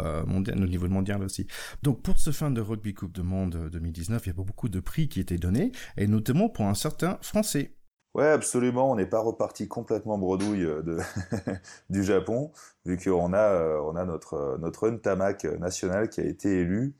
euh, 0.00 0.26
mondial, 0.26 0.60
au 0.60 0.66
niveau 0.66 0.88
mondial 0.88 1.22
aussi. 1.22 1.46
Donc 1.84 2.02
pour 2.02 2.18
ce 2.18 2.32
fin 2.32 2.50
de 2.50 2.60
rugby 2.60 2.92
Coupe 2.92 3.12
du 3.12 3.22
Monde 3.22 3.68
2019, 3.70 4.26
il 4.26 4.28
y 4.28 4.30
a 4.30 4.34
beaucoup 4.34 4.68
de 4.68 4.80
prix 4.80 5.08
qui 5.08 5.20
étaient 5.20 5.38
donnés 5.38 5.70
et 5.96 6.08
notamment 6.08 6.48
pour 6.48 6.64
un 6.66 6.74
certain 6.74 7.18
Français. 7.22 7.75
Ouais, 8.16 8.28
absolument. 8.28 8.90
On 8.90 8.96
n'est 8.96 9.04
pas 9.04 9.20
reparti 9.20 9.68
complètement 9.68 10.16
bredouille 10.16 10.64
euh, 10.64 10.82
du 11.90 12.02
Japon, 12.02 12.50
vu 12.86 12.96
qu'on 12.96 13.34
a 13.34 13.38
euh, 13.38 14.04
notre 14.06 14.56
notre 14.58 14.88
Untamak 14.88 15.44
national 15.44 16.08
qui 16.08 16.22
a 16.22 16.24
été 16.24 16.60
élu 16.60 16.94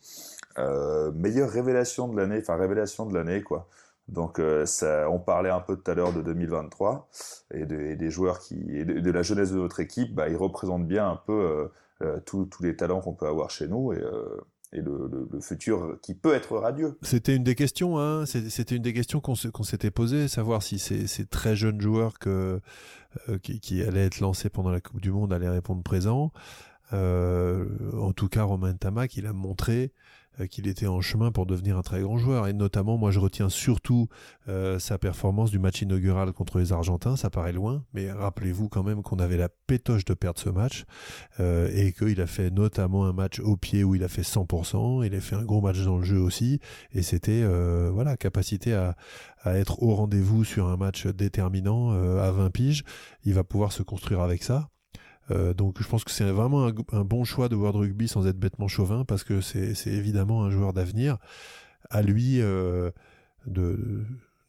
euh, 0.59 1.11
meilleure 1.13 1.49
révélation 1.49 2.07
de 2.09 2.19
l'année, 2.21 2.39
enfin 2.43 2.57
révélation 2.57 3.07
de 3.07 3.15
l'année 3.15 3.43
quoi. 3.43 3.67
Donc 4.09 4.39
euh, 4.39 4.67
ça, 4.67 5.09
on 5.11 5.19
parlait 5.19 5.49
un 5.49 5.61
peu 5.61 5.77
tout 5.77 5.91
à 5.91 5.95
l'heure 5.95 6.13
de 6.13 6.21
2023 6.21 7.09
et, 7.55 7.65
de, 7.65 7.95
des 7.95 8.11
joueurs 8.11 8.39
qui 8.39 8.85
de, 8.85 9.11
la 9.11 9.23
jeunesse 9.23 9.53
de 9.53 9.57
notre 9.57 9.81
équipe, 9.81 10.15
bah, 10.15 10.29
ils 10.29 10.37
représentent 10.37 10.87
bien 10.87 11.09
un 11.09 11.17
peu 11.17 11.71
euh, 12.03 12.21
tous 12.27 12.47
les 12.61 12.77
talents 12.77 13.01
qu'on 13.01 13.15
peut 13.15 13.27
avoir 13.27 13.49
chez 13.49 13.69
nous 13.69 13.95
le, 14.83 15.29
futur 15.41 15.99
qui 16.03 16.15
peut 16.15 16.35
être 16.35 16.57
radieux. 16.59 16.99
C'était 17.03 17.37
une 17.37 17.45
des 17.45 17.55
questions, 17.55 17.99
hein 17.99 18.25
c'était 18.27 18.77
une 18.77 18.83
des 18.83 18.93
questions 18.93 19.21
qu'on 19.21 19.35
qu 19.35 19.65
s'était 19.65 19.91
posé, 19.91 20.29
savoir 20.29 20.63
si 20.63 20.79
ces, 20.79 21.27
très 21.27 21.57
jeunes 21.57 21.81
joueurs 21.81 22.15
euh, 22.27 22.61
qui, 23.43 23.83
allaient 23.83 24.07
être 24.07 24.21
lancés 24.21 24.49
pendant 24.49 24.71
la 24.71 24.81
Coupe 24.81 25.01
du 25.01 25.11
Monde 25.11 25.33
allaient 25.33 25.49
répondre 25.49 25.83
présent. 25.83 26.33
Euh, 26.93 27.67
en 27.99 28.13
tout 28.13 28.29
cas, 28.29 28.45
Romain 28.45 28.75
Tamac, 28.75 29.17
il 29.17 29.27
a 29.27 29.33
montré 29.33 29.93
qu'il 30.51 30.69
était 30.69 30.87
en 30.87 31.01
chemin 31.01 31.31
pour 31.31 31.47
devenir 31.47 31.79
un 31.79 31.83
très 31.83 32.01
grand 32.01 32.19
joueur. 32.19 32.47
Et 32.47 32.53
notamment, 32.53 32.99
moi, 32.99 33.11
je 33.11 33.19
retiens 33.19 33.49
surtout 33.49 34.09
euh, 34.49 34.79
sa 34.79 34.99
performance 34.99 35.51
du 35.51 35.59
match 35.59 35.83
inaugural 35.83 36.33
contre 36.33 36.59
les 36.59 36.73
Argentins. 36.73 37.17
Ça 37.17 37.31
paraît 37.31 37.53
loin, 37.53 37.85
mais 37.95 38.11
rappelez-vous 38.11 38.69
quand 38.69 38.83
même 38.83 39.03
qu'on 39.03 39.19
avait 39.19 39.37
la 39.37 39.49
pétoche 39.49 40.05
de 40.05 40.15
perdre 40.15 40.39
ce 40.39 40.51
match 40.51 40.85
euh, 41.41 41.69
et 41.75 41.93
qu'il 41.93 42.21
a 42.21 42.27
fait 42.27 42.51
notamment 42.51 43.07
un 43.07 43.13
match 43.13 43.41
au 43.41 43.57
pied 43.57 43.85
où 43.85 43.95
il 43.95 44.05
a 44.05 44.09
fait 44.09 44.23
100%. 44.23 45.05
Il 45.07 45.15
a 45.15 45.21
fait 45.21 45.37
un 45.37 45.45
gros 45.45 45.61
match 45.61 45.81
dans 45.83 45.99
le 45.99 46.05
jeu 46.05 46.19
aussi. 46.19 46.61
Et 46.93 47.03
c'était, 47.03 47.43
euh, 47.43 47.91
voilà, 47.93 48.17
capacité 48.17 48.75
à, 48.75 48.97
à 49.43 49.57
être 49.57 49.83
au 49.83 49.95
rendez-vous 49.95 50.45
sur 50.45 50.69
un 50.69 50.77
match 50.77 51.07
déterminant 51.07 51.93
euh, 51.93 52.21
à 52.27 52.31
20 52.31 52.51
piges. 52.51 52.85
Il 53.25 53.35
va 53.35 53.45
pouvoir 53.45 53.73
se 53.73 53.83
construire 53.83 54.21
avec 54.21 54.43
ça. 54.43 54.69
Euh, 55.31 55.55
donc 55.55 55.83
je 55.83 55.89
pense 55.89 56.05
que 56.05 56.11
c'est 56.11 56.31
vraiment 56.31 56.67
un, 56.67 56.75
un, 56.93 57.05
bon 57.05 57.25
choix 57.25 57.49
de 57.49 57.57
World 57.57 57.77
Rugby 57.77 58.07
sans 58.07 58.27
être 58.27 58.39
bêtement 58.39 58.69
chauvin 58.69 59.05
parce 59.05 59.25
que 59.25 59.41
c'est 59.41 59.75
évidemment 59.87 60.45
un 60.45 60.51
joueur 60.51 60.73
d'avenir. 60.73 61.19
À 61.91 62.03
lui 62.03 62.41
euh, 62.41 62.91
de, 63.47 64.05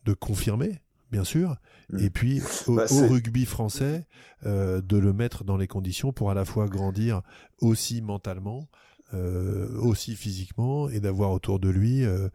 de 0.06 0.14
confirmer, 0.14 0.82
bien 1.12 1.24
sûr, 1.24 1.56
mmh. 1.90 2.00
et 2.00 2.10
puis 2.10 2.42
au, 2.68 2.76
bah, 2.76 2.86
au 2.92 3.08
rugby 3.08 3.46
français 3.46 4.08
euh, 4.46 4.82
de 4.82 4.98
le 4.98 5.14
mettre 5.14 5.44
dans 5.44 5.58
les 5.58 5.68
conditions 5.68 6.12
pour 6.12 6.32
à 6.32 6.34
la 6.34 6.46
fois 6.46 6.68
grandir 6.68 7.22
aussi 7.60 8.02
mentalement, 8.02 8.68
euh, 9.14 9.70
aussi 9.80 10.16
physiquement, 10.16 10.90
et 10.90 11.00
d'avoir 11.00 11.32
autour 11.32 11.60
de 11.60 11.70
lui 11.70 12.04
euh, 12.04 12.30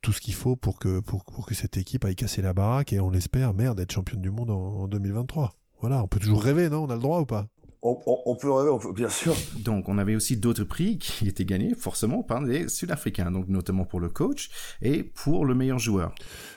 tout 0.00 0.12
ce 0.12 0.20
qu'il 0.20 0.34
faut 0.34 0.56
pour 0.56 0.78
que, 0.78 1.00
pour, 1.00 1.24
pour, 1.24 1.46
que 1.46 1.54
cette 1.54 1.76
équipe 1.76 2.04
aille 2.04 2.16
casser 2.16 2.42
la 2.42 2.52
baraque 2.52 2.92
et 2.92 3.00
on 3.00 3.10
l'espère, 3.10 3.54
merde, 3.54 3.80
être 3.80 3.92
championne 3.92 4.20
du 4.20 4.30
monde 4.30 4.50
en, 4.50 4.82
en 4.82 4.88
2023. 4.88 5.54
Voilà, 5.80 6.02
on 6.02 6.08
peut 6.08 6.20
toujours 6.20 6.42
rêver, 6.42 6.68
non? 6.70 6.84
On 6.84 6.90
a 6.90 6.94
le 6.94 7.00
droit 7.00 7.20
ou 7.20 7.26
pas? 7.26 7.46
On, 7.84 8.00
on, 8.06 8.22
on, 8.26 8.34
peut 8.34 8.50
rêver, 8.50 8.70
on 8.70 8.78
peut, 8.78 8.92
bien 8.92 9.10
sûr. 9.10 9.36
Donc, 9.58 9.88
on 9.88 9.98
avait 9.98 10.16
aussi 10.16 10.36
d'autres 10.36 10.64
prix 10.64 10.98
qui 10.98 11.28
étaient 11.28 11.44
gagnés 11.44 11.74
forcément 11.74 12.22
par 12.22 12.42
les 12.42 12.68
Sud-Africains, 12.68 13.30
donc 13.30 13.48
notamment 13.48 13.84
pour 13.84 14.00
le 14.00 14.08
coach 14.08 14.50
et 14.80 15.04
pour 15.04 15.44
le 15.44 15.54
meilleur 15.54 15.78
joueur. 15.78 16.14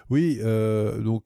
Oui, 0.09 0.39
euh, 0.41 0.99
donc 0.99 1.25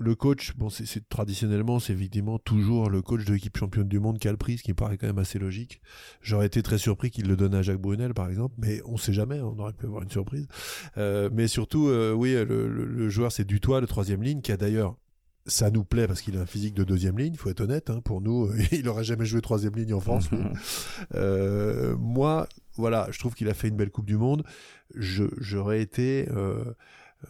le 0.00 0.14
coach, 0.14 0.56
bon, 0.56 0.70
c'est 0.70 1.08
traditionnellement, 1.08 1.80
c'est 1.80 1.92
évidemment 1.92 2.38
toujours 2.38 2.88
le 2.88 3.02
coach 3.02 3.24
de 3.24 3.32
l'équipe 3.32 3.56
championne 3.56 3.88
du 3.88 3.98
monde 3.98 4.18
qui 4.18 4.28
a 4.28 4.30
le 4.30 4.36
prix, 4.36 4.58
ce 4.58 4.62
qui 4.62 4.70
me 4.70 4.76
paraît 4.76 4.96
quand 4.96 5.06
même 5.06 5.18
assez 5.18 5.38
logique. 5.38 5.80
J'aurais 6.20 6.46
été 6.46 6.62
très 6.62 6.78
surpris 6.78 7.10
qu'il 7.10 7.26
le 7.26 7.36
donne 7.36 7.54
à 7.54 7.62
Jacques 7.62 7.80
Brunel, 7.80 8.14
par 8.14 8.28
exemple, 8.28 8.54
mais 8.58 8.80
on 8.86 8.96
sait 8.96 9.12
jamais, 9.12 9.40
on 9.40 9.58
aurait 9.58 9.72
pu 9.72 9.86
avoir 9.86 10.02
une 10.02 10.10
surprise. 10.10 10.46
Euh, 10.96 11.30
mais 11.32 11.48
surtout, 11.48 11.88
euh, 11.88 12.12
oui, 12.12 12.32
le, 12.32 13.08
joueur, 13.08 13.32
c'est 13.32 13.44
Dutoit, 13.44 13.80
le 13.80 13.86
troisième 13.86 14.22
ligne, 14.22 14.40
qui 14.40 14.52
a 14.52 14.56
d'ailleurs 14.56 14.96
ça 15.48 15.70
nous 15.70 15.84
plaît 15.84 16.06
parce 16.06 16.20
qu'il 16.20 16.36
a 16.36 16.40
un 16.40 16.46
physique 16.46 16.74
de 16.74 16.84
deuxième 16.84 17.18
ligne, 17.18 17.32
il 17.32 17.38
faut 17.38 17.50
être 17.50 17.60
honnête. 17.60 17.90
Hein, 17.90 18.00
pour 18.04 18.20
nous, 18.20 18.50
il 18.72 18.84
n'aurait 18.84 19.04
jamais 19.04 19.24
joué 19.26 19.40
troisième 19.40 19.74
ligne 19.74 19.94
en 19.94 20.00
France. 20.00 20.28
euh, 21.14 21.96
moi, 21.98 22.48
voilà, 22.76 23.08
je 23.10 23.18
trouve 23.18 23.34
qu'il 23.34 23.48
a 23.48 23.54
fait 23.54 23.68
une 23.68 23.76
belle 23.76 23.90
Coupe 23.90 24.06
du 24.06 24.16
Monde. 24.16 24.44
J'aurais 24.94 25.82
été 25.82 26.28
euh, 26.30 26.64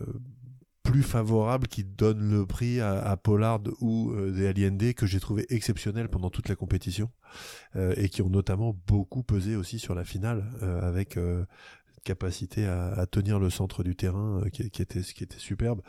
euh, 0.01 0.07
plus 0.89 1.03
favorable 1.03 1.69
qui 1.69 1.85
donne 1.85 2.31
le 2.31 2.47
prix 2.47 2.81
à, 2.81 3.17
Pollard 3.17 3.61
ou 3.81 4.11
euh, 4.13 4.31
des 4.31 4.47
Allende 4.47 4.95
que 4.95 5.07
j'ai 5.07 5.21
trouvé 5.21 5.45
exceptionnel 5.51 6.09
pendant 6.09 6.31
toute 6.31 6.49
la 6.49 6.57
compétition 6.57 7.11
euh, 7.77 7.93
et 7.97 8.09
qui 8.09 8.23
ont 8.23 8.31
notamment 8.31 8.75
beaucoup 8.87 9.23
pesé 9.23 9.55
aussi 9.55 9.79
sur 9.79 9.95
la 9.95 10.05
finale 10.05 10.45
euh, 10.63 10.81
avec 10.81 11.19
capacité 12.05 12.67
à, 12.67 13.07
tenir 13.11 13.39
le 13.39 13.51
centre 13.51 13.83
du 13.83 13.97
terrain 13.97 14.43
qui, 14.51 14.63
était 14.63 15.03
qui 15.03 15.25
était 15.25 15.39
superbe 15.39 15.83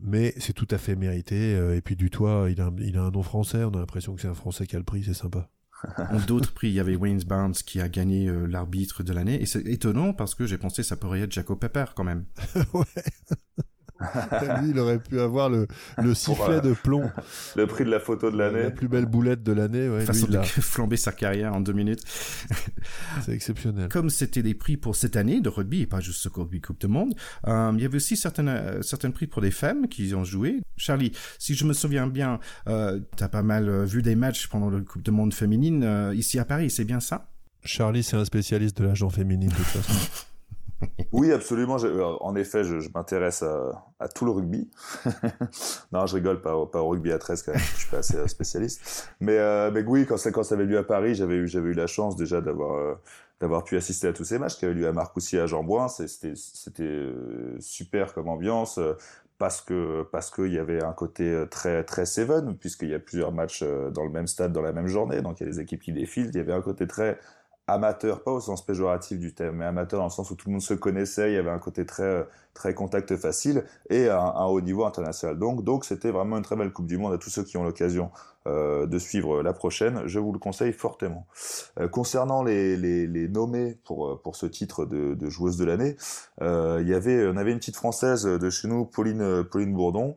mais 0.00 0.34
c'est 0.38 0.52
tout 0.52 0.68
à 0.70 0.78
fait 0.78 0.96
mérité 0.96 1.52
et 1.74 1.80
puis 1.80 1.96
du 1.96 2.10
toit 2.10 2.48
il 2.50 2.60
a, 2.60 2.70
il 2.78 2.96
a 2.96 3.02
un 3.02 3.10
nom 3.10 3.22
français 3.22 3.64
on 3.64 3.70
a 3.70 3.78
l'impression 3.80 4.14
que 4.14 4.20
c'est 4.20 4.28
un 4.28 4.34
français 4.34 4.66
qui 4.66 4.76
a 4.76 4.78
le 4.78 4.84
prix 4.84 5.02
c'est 5.04 5.14
sympa 5.14 5.50
D'autres 6.26 6.52
prix, 6.52 6.68
il 6.68 6.74
y 6.74 6.80
avait 6.80 6.96
Wayne 6.96 7.22
Barnes 7.24 7.52
qui 7.52 7.80
a 7.80 7.88
gagné 7.88 8.28
l'arbitre 8.48 9.04
de 9.04 9.12
l'année. 9.12 9.40
Et 9.40 9.46
c'est 9.46 9.64
étonnant 9.64 10.12
parce 10.12 10.34
que 10.34 10.44
j'ai 10.44 10.58
pensé 10.58 10.82
que 10.82 10.88
ça 10.88 10.96
pourrait 10.96 11.20
être 11.20 11.30
Jacob 11.30 11.58
Pepper 11.60 11.84
quand 11.94 12.02
même. 12.02 12.24
ouais. 12.74 12.84
Lui, 14.62 14.70
il 14.70 14.78
aurait 14.78 14.98
pu 14.98 15.20
avoir 15.20 15.50
le, 15.50 15.66
le 16.02 16.14
sifflet 16.14 16.60
de 16.60 16.72
plomb. 16.72 17.10
le 17.56 17.66
prix 17.66 17.84
de 17.84 17.90
la 17.90 18.00
photo 18.00 18.30
de 18.30 18.36
l'année. 18.36 18.62
La 18.62 18.70
plus 18.70 18.88
belle 18.88 19.06
boulette 19.06 19.42
de 19.42 19.52
l'année. 19.52 19.88
Ouais, 19.88 20.04
façon 20.04 20.26
de 20.26 20.40
flamber 20.42 20.96
sa 20.96 21.12
carrière 21.12 21.54
en 21.54 21.60
deux 21.60 21.72
minutes. 21.72 22.02
C'est 23.24 23.32
exceptionnel. 23.32 23.88
Comme 23.88 24.10
c'était 24.10 24.42
des 24.42 24.54
prix 24.54 24.76
pour 24.76 24.96
cette 24.96 25.16
année 25.16 25.40
de 25.40 25.48
rugby 25.48 25.82
et 25.82 25.86
pas 25.86 26.00
juste 26.00 26.20
ce 26.20 26.28
rugby 26.28 26.60
Coupe 26.60 26.80
du 26.80 26.88
Monde, 26.88 27.14
euh, 27.46 27.72
il 27.74 27.82
y 27.82 27.84
avait 27.84 27.96
aussi 27.96 28.16
certains, 28.16 28.46
euh, 28.48 28.82
certains 28.82 29.10
prix 29.10 29.26
pour 29.26 29.42
des 29.42 29.50
femmes 29.50 29.88
qui 29.88 30.14
ont 30.14 30.24
joué. 30.24 30.60
Charlie, 30.76 31.12
si 31.38 31.54
je 31.54 31.64
me 31.64 31.72
souviens 31.72 32.06
bien, 32.06 32.38
euh, 32.68 33.00
tu 33.16 33.24
as 33.24 33.28
pas 33.28 33.42
mal 33.42 33.68
euh, 33.68 33.84
vu 33.84 34.02
des 34.02 34.14
matchs 34.14 34.46
pendant 34.48 34.70
le 34.70 34.80
Coupe 34.82 35.02
du 35.02 35.10
Monde 35.10 35.34
féminine 35.34 35.82
euh, 35.84 36.14
ici 36.14 36.38
à 36.38 36.44
Paris, 36.44 36.70
c'est 36.70 36.84
bien 36.84 37.00
ça? 37.00 37.28
Charlie, 37.64 38.02
c'est 38.02 38.16
un 38.16 38.24
spécialiste 38.24 38.78
de 38.78 38.84
l'agent 38.84 39.10
féminine 39.10 39.50
de 39.50 39.54
toute 39.54 39.64
façon. 39.64 40.26
oui, 41.12 41.32
absolument. 41.32 41.76
Euh, 41.82 42.16
en 42.20 42.36
effet, 42.36 42.64
je, 42.64 42.88
m'intéresse 42.94 43.42
à, 43.42 44.08
tout 44.08 44.24
le 44.24 44.30
rugby. 44.30 44.70
non, 45.92 46.06
je 46.06 46.14
rigole, 46.14 46.40
pas, 46.40 46.54
au 46.54 46.88
rugby 46.88 47.12
à 47.12 47.18
13 47.18 47.42
quand 47.42 47.52
même. 47.52 47.60
Je 47.60 47.78
suis 47.78 47.90
pas 47.90 47.98
assez 47.98 48.16
euh, 48.16 48.26
spécialiste. 48.26 49.10
Mais, 49.20 49.38
euh, 49.38 49.70
oui, 49.86 50.06
quand, 50.06 50.16
ça 50.16 50.54
avait 50.54 50.64
lieu 50.64 50.78
à 50.78 50.84
Paris, 50.84 51.14
j'avais 51.14 51.36
eu, 51.36 51.72
la 51.72 51.86
chance 51.86 52.16
déjà 52.16 52.40
d'avoir 52.40 53.64
pu 53.64 53.76
assister 53.76 54.08
à 54.08 54.12
tous 54.12 54.24
ces 54.24 54.38
matchs 54.38 54.56
qui 54.56 54.64
avaient 54.64 54.74
lieu 54.74 54.86
à 54.86 54.92
Marcoussis 54.92 55.38
à 55.38 55.46
Jean-Bouin. 55.46 55.88
C'était 55.88 56.34
super 57.60 58.14
comme 58.14 58.28
ambiance 58.28 58.78
parce 59.38 59.60
qu'il 59.60 60.52
y 60.52 60.58
avait 60.58 60.82
un 60.82 60.92
côté 60.92 61.44
très 61.48 61.84
très 61.84 62.06
seven 62.06 62.56
puisqu'il 62.56 62.88
y 62.88 62.94
a 62.94 62.98
plusieurs 62.98 63.30
matchs 63.30 63.62
dans 63.62 64.02
le 64.02 64.10
même 64.10 64.26
stade 64.26 64.52
dans 64.52 64.62
la 64.62 64.72
même 64.72 64.88
journée 64.88 65.22
donc 65.22 65.38
il 65.38 65.44
y 65.44 65.46
a 65.48 65.52
des 65.52 65.60
équipes 65.60 65.80
qui 65.80 65.92
défilent 65.92 66.30
il 66.30 66.36
y 66.36 66.40
avait 66.40 66.52
un 66.52 66.60
côté 66.60 66.88
très 66.88 67.20
amateur, 67.68 68.22
pas 68.22 68.32
au 68.32 68.40
sens 68.40 68.64
péjoratif 68.64 69.18
du 69.18 69.34
terme, 69.34 69.56
mais 69.56 69.64
amateur 69.66 70.00
dans 70.00 70.06
le 70.06 70.10
sens 70.10 70.30
où 70.30 70.34
tout 70.34 70.48
le 70.48 70.52
monde 70.52 70.62
se 70.62 70.74
connaissait, 70.74 71.30
il 71.30 71.34
y 71.34 71.38
avait 71.38 71.50
un 71.50 71.58
côté 71.58 71.86
très 71.86 72.26
très 72.54 72.74
contact 72.74 73.14
facile 73.16 73.64
et 73.88 74.08
un, 74.08 74.18
un 74.18 74.46
haut 74.46 74.60
niveau 74.60 74.84
international. 74.84 75.38
Donc 75.38 75.62
donc 75.62 75.84
c'était 75.84 76.10
vraiment 76.10 76.38
une 76.38 76.42
très 76.42 76.56
belle 76.56 76.72
Coupe 76.72 76.86
du 76.86 76.98
Monde 76.98 77.12
à 77.12 77.18
tous 77.18 77.30
ceux 77.30 77.44
qui 77.44 77.56
ont 77.56 77.62
l'occasion 77.62 78.10
euh, 78.46 78.86
de 78.86 78.98
suivre 78.98 79.42
la 79.42 79.52
prochaine. 79.52 80.02
Je 80.06 80.18
vous 80.18 80.32
le 80.32 80.38
conseille 80.38 80.72
fortement. 80.72 81.26
Euh, 81.78 81.88
concernant 81.88 82.42
les, 82.42 82.76
les, 82.76 83.06
les, 83.06 83.28
nommés 83.28 83.78
pour 83.84 84.20
pour 84.22 84.34
ce 84.36 84.46
titre 84.46 84.86
de, 84.86 85.14
de 85.14 85.30
joueuse 85.30 85.56
de 85.56 85.64
l'année, 85.64 85.96
euh, 86.40 86.78
il 86.80 86.88
y 86.88 86.94
avait 86.94 87.26
on 87.28 87.36
avait 87.36 87.52
une 87.52 87.58
petite 87.58 87.76
française 87.76 88.24
de 88.24 88.50
chez 88.50 88.66
nous, 88.66 88.86
Pauline 88.86 89.44
Pauline 89.44 89.74
Bourdon 89.74 90.16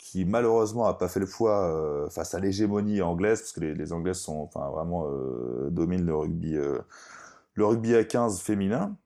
qui 0.00 0.24
malheureusement 0.24 0.86
a 0.86 0.94
pas 0.94 1.08
fait 1.08 1.20
le 1.20 1.26
poids 1.26 1.66
euh, 1.66 2.08
face 2.08 2.34
à 2.34 2.40
l'hégémonie 2.40 3.02
anglaise 3.02 3.40
parce 3.40 3.52
que 3.52 3.60
les, 3.60 3.74
les 3.74 3.92
Anglaises 3.92 4.18
sont 4.18 4.38
enfin 4.38 4.68
vraiment 4.70 5.06
euh, 5.06 5.68
dominent 5.70 6.06
le 6.06 6.16
rugby 6.16 6.56
euh, 6.56 6.78
le 7.54 7.66
rugby 7.66 7.94
à 7.94 8.02
15 8.02 8.40
féminin 8.40 8.96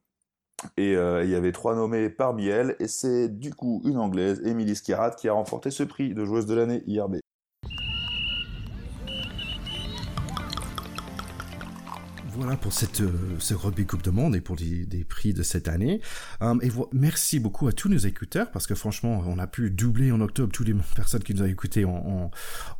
et 0.76 0.92
il 0.92 1.28
y 1.28 1.34
avait 1.34 1.52
trois 1.52 1.74
nommés 1.74 2.08
parmi 2.08 2.46
elles 2.46 2.76
et 2.78 2.88
c'est 2.88 3.28
du 3.28 3.52
coup 3.52 3.82
une 3.84 3.98
anglaise 3.98 4.40
Emily 4.46 4.76
Skirat 4.76 5.10
qui 5.10 5.28
a 5.28 5.32
remporté 5.34 5.70
ce 5.70 5.82
prix 5.82 6.14
de 6.14 6.24
joueuse 6.24 6.46
de 6.46 6.54
l'année 6.54 6.82
IRB. 6.86 7.16
Voilà 12.36 12.56
pour 12.56 12.72
cette 12.72 13.00
euh, 13.00 13.12
ce 13.38 13.54
rugby 13.54 13.86
Coupe 13.86 14.02
de 14.02 14.10
Monde 14.10 14.34
et 14.34 14.40
pour 14.40 14.56
les, 14.56 14.86
des 14.86 15.04
prix 15.04 15.32
de 15.32 15.44
cette 15.44 15.68
année. 15.68 16.00
Um, 16.40 16.58
et 16.64 16.70
merci 16.92 17.38
beaucoup 17.38 17.68
à 17.68 17.72
tous 17.72 17.88
nos 17.88 17.96
écouteurs 17.98 18.50
parce 18.50 18.66
que 18.66 18.74
franchement, 18.74 19.22
on 19.24 19.38
a 19.38 19.46
pu 19.46 19.70
doubler 19.70 20.10
en 20.10 20.20
octobre 20.20 20.52
toutes 20.52 20.66
les 20.66 20.74
personnes 20.96 21.22
qui 21.22 21.32
nous 21.32 21.42
ont 21.42 21.46
écoutés 21.46 21.84
en, 21.84 21.94
en, 21.94 22.30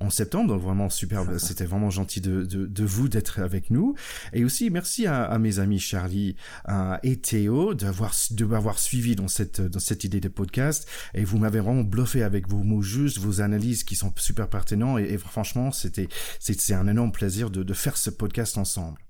en 0.01 0.11
septembre. 0.11 0.49
Donc 0.49 0.61
vraiment 0.61 0.91
super, 0.91 1.39
c'était 1.39 1.67
vraiment 1.67 1.91
gentil 1.91 2.21
de, 2.21 2.43
de, 2.43 2.67
de 2.67 2.85
vous 2.85 3.09
d'être 3.09 3.39
avec 3.39 3.71
nous. 3.71 3.95
Et 4.33 4.45
aussi 4.45 4.71
merci 4.71 5.07
à, 5.07 5.23
à 5.23 5.39
mes 5.39 5.61
amis 5.61 5.79
Charlie 5.79 6.35
euh, 6.69 6.97
et 7.05 7.21
Théo 7.21 7.75
d'avoir 7.75 8.13
de 8.33 8.45
m'avoir 8.45 8.81
suivi 8.81 9.15
dans 9.15 9.29
cette 9.29 9.61
dans 9.61 9.79
cette 9.79 10.03
idée 10.03 10.21
de 10.21 10.29
podcast. 10.29 10.89
Et 11.15 11.23
vous 11.23 11.39
m'avez 11.39 11.61
vraiment 11.61 11.85
bluffé 11.85 12.25
avec 12.25 12.49
vos 12.49 12.65
mots 12.65 12.83
justes, 12.83 13.19
vos 13.19 13.41
analyses 13.41 13.85
qui 13.85 13.95
sont 13.95 14.13
super 14.17 14.49
pertinents. 14.49 14.99
Et, 14.99 15.05
et 15.05 15.19
franchement, 15.19 15.71
c'était 15.71 16.09
c'est 16.41 16.75
un 16.75 16.89
énorme 16.89 17.13
plaisir 17.13 17.51
de, 17.51 17.63
de 17.63 17.75
faire 17.75 17.97
ce 17.97 18.11
podcast 18.11 18.59
ensemble. 18.59 19.04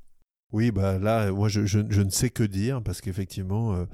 Oui, 0.54 0.70
bah 0.70 1.00
là, 1.00 1.32
moi, 1.32 1.48
je, 1.48 1.78
ne 1.80 2.10
sais 2.10 2.30
que 2.30 2.44
dire 2.44 2.80
parce 2.80 3.00
qu'effectivement, 3.00 3.74
euh, 3.74 3.86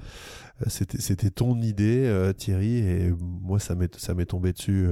c'était 0.67 1.31
ton 1.31 1.59
idée, 1.59 2.03
euh, 2.05 2.33
Thierry, 2.33 2.77
et 2.77 3.11
moi, 3.19 3.59
ça 3.59 3.73
m'est 3.73 4.25
tombé 4.27 4.53
dessus 4.53 4.89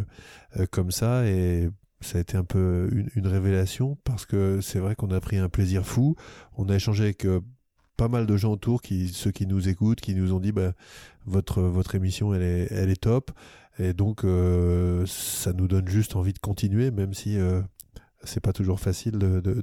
euh, 0.57 0.65
comme 0.71 0.89
ça, 0.89 1.27
et 1.27 1.69
ça 2.01 2.17
a 2.17 2.21
été 2.21 2.37
un 2.37 2.43
peu 2.43 2.89
une, 2.91 3.11
une 3.13 3.27
révélation 3.27 3.99
parce 4.03 4.25
que 4.25 4.61
c'est 4.61 4.79
vrai 4.79 4.95
qu'on 4.95 5.11
a 5.11 5.19
pris 5.19 5.37
un 5.37 5.47
plaisir 5.47 5.85
fou. 5.85 6.15
On 6.57 6.69
a 6.69 6.75
échangé 6.75 7.03
avec 7.03 7.27
pas 7.97 8.07
mal 8.07 8.25
de 8.25 8.35
gens 8.35 8.53
autour, 8.53 8.81
qui 8.81 9.09
ceux 9.09 9.29
qui 9.29 9.45
nous 9.45 9.69
écoutent, 9.69 10.01
qui 10.01 10.15
nous 10.15 10.33
ont 10.33 10.39
dit, 10.39 10.51
bah, 10.51 10.73
votre 11.27 11.61
votre 11.61 11.93
émission, 11.93 12.33
elle 12.33 12.41
est 12.41 12.67
elle 12.71 12.89
est 12.89 13.01
top, 13.01 13.29
et 13.77 13.93
donc 13.93 14.25
ça 15.05 15.53
nous 15.53 15.67
donne 15.67 15.87
juste 15.87 16.15
envie 16.15 16.33
de 16.33 16.39
continuer, 16.39 16.89
même 16.89 17.13
si 17.13 17.37
c'est 18.23 18.41
pas 18.41 18.53
toujours 18.53 18.79
facile 18.79 19.19
de, 19.19 19.39
de, 19.39 19.61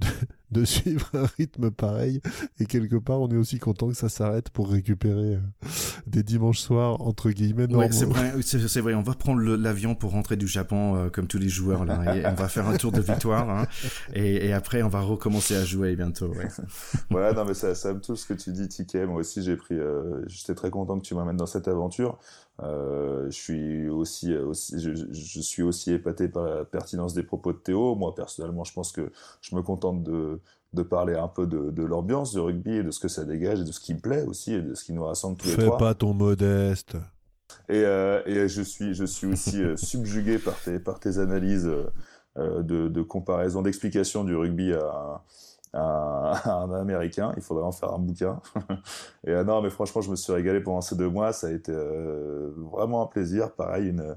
suivre 0.65 1.11
un 1.15 1.27
rythme 1.39 1.71
pareil. 1.71 2.21
Et 2.61 2.67
quelque 2.67 2.97
part, 2.97 3.21
on 3.21 3.29
est 3.29 3.37
aussi 3.37 3.59
content 3.59 3.89
que 3.89 3.95
ça 3.95 4.09
s'arrête 4.09 4.51
pour 4.51 4.71
récupérer 4.71 5.35
euh, 5.35 5.69
des 6.07 6.23
dimanches 6.23 6.61
soirs, 6.61 7.01
entre 7.01 7.31
guillemets, 7.31 7.73
Ouais, 7.75 7.91
c'est 7.93 8.07
vrai, 8.07 8.33
c'est 8.43 8.81
vrai. 8.81 8.95
On 8.95 9.03
va 9.03 9.15
prendre 9.15 9.41
l'avion 9.41 9.95
pour 9.95 10.13
rentrer 10.13 10.37
du 10.37 10.47
Japon, 10.47 10.97
euh, 10.97 11.09
comme 11.09 11.27
tous 11.27 11.39
les 11.39 11.49
joueurs, 11.49 11.85
là. 11.85 12.17
Et 12.17 12.27
on 12.27 12.35
va 12.35 12.49
faire 12.49 12.69
un 12.69 12.77
tour 12.77 12.93
de 12.93 13.01
victoire, 13.01 13.49
hein, 13.51 13.67
et, 14.15 14.47
et, 14.47 14.53
après, 14.53 14.83
on 14.83 14.89
va 14.89 15.01
recommencer 15.01 15.57
à 15.57 15.65
jouer 15.65 15.97
bientôt, 15.97 16.29
ouais. 16.29 16.49
voilà, 17.11 17.33
non, 17.33 17.45
mais 17.45 17.55
ça, 17.55 17.75
ça 17.75 17.93
me 17.93 18.01
touche 18.01 18.21
ce 18.21 18.27
que 18.27 18.35
tu 18.35 18.53
dis, 18.53 18.69
Ticket. 18.69 19.07
Moi 19.07 19.21
aussi, 19.21 19.43
j'ai 19.43 19.57
pris, 19.57 19.75
euh, 19.75 20.23
j'étais 20.27 20.55
très 20.55 20.71
content 20.71 20.99
que 20.99 21.05
tu 21.05 21.15
m'amènes 21.15 21.37
dans 21.37 21.47
cette 21.47 21.69
aventure. 21.69 22.19
Euh, 22.63 23.27
je 23.31 23.37
suis 23.37 23.89
aussi, 23.89 24.35
aussi 24.35 24.81
je, 24.81 24.95
je, 24.95 25.41
suis 25.41 25.63
aussi 25.63 25.93
épaté 25.93 26.29
par 26.29 26.45
la 26.45 26.65
pertinence 26.65 27.13
des 27.13 27.23
propos 27.23 27.53
de 27.53 27.59
Théo. 27.59 27.95
Moi, 27.95 28.15
personnellement, 28.15 28.65
je 28.65 28.73
pense 28.73 28.93
que 28.93 29.13
je 29.43 29.55
me 29.55 29.63
contente 29.63 30.03
de, 30.03 30.41
de 30.73 30.83
parler 30.83 31.15
un 31.15 31.29
peu 31.29 31.47
de, 31.47 31.71
de 31.71 31.85
l'ambiance 31.85 32.33
du 32.33 32.41
rugby 32.41 32.77
et 32.77 32.83
de 32.83 32.91
ce 32.91 33.01
que 33.01 33.09
ça 33.09 33.25
dégage 33.25 33.61
et 33.61 33.65
de 33.65 33.73
ce 33.73 33.81
qui 33.81 33.93
me 33.95 34.01
plaît 34.01 34.23
aussi 34.23 34.55
et 34.55 34.63
de 34.63 34.75
ce 34.75 34.85
qui 34.85 34.93
nous 34.93 35.05
rassemble 35.05 35.37
tous 35.37 35.49
les 35.49 35.55
trois. 35.55 35.79
Fais 35.79 35.85
pas 35.85 35.95
ton 35.95 36.15
modeste. 36.15 36.97
Et, 37.69 37.83
euh, 37.85 38.23
et 38.27 38.49
je 38.49 38.63
suis, 38.63 38.95
je 38.95 39.05
suis 39.05 39.27
aussi 39.27 39.63
euh, 39.63 39.77
subjugué 39.77 40.39
par 40.39 40.59
tes, 40.61 40.79
par 40.79 41.01
tes 41.01 41.19
analyses 41.19 41.71
euh, 42.39 42.63
de, 42.63 42.89
de 42.89 43.03
comparaison, 43.03 43.63
d'explication 43.63 44.25
du 44.25 44.35
rugby 44.37 44.73
à, 44.73 45.23
un 46.45 46.73
américain. 46.73 47.33
Il 47.37 47.43
faudrait 47.43 47.65
en 47.65 47.73
faire 47.73 47.93
un 47.93 47.99
bouquin. 47.99 48.41
et 49.27 49.31
euh, 49.31 49.45
non, 49.45 49.63
mais 49.63 49.71
franchement, 49.71 50.01
je 50.01 50.11
me 50.11 50.17
suis 50.17 50.33
régalé 50.33 50.61
pendant 50.61 50.81
ces 50.81 50.97
deux 50.97 51.09
mois. 51.09 51.33
Ça 51.33 51.49
a 51.49 51.51
été 51.51 51.73
euh, 51.73 52.51
vraiment 52.73 53.03
un 53.03 53.07
plaisir. 53.07 53.53
Pareil, 53.53 53.89
une, 53.89 54.17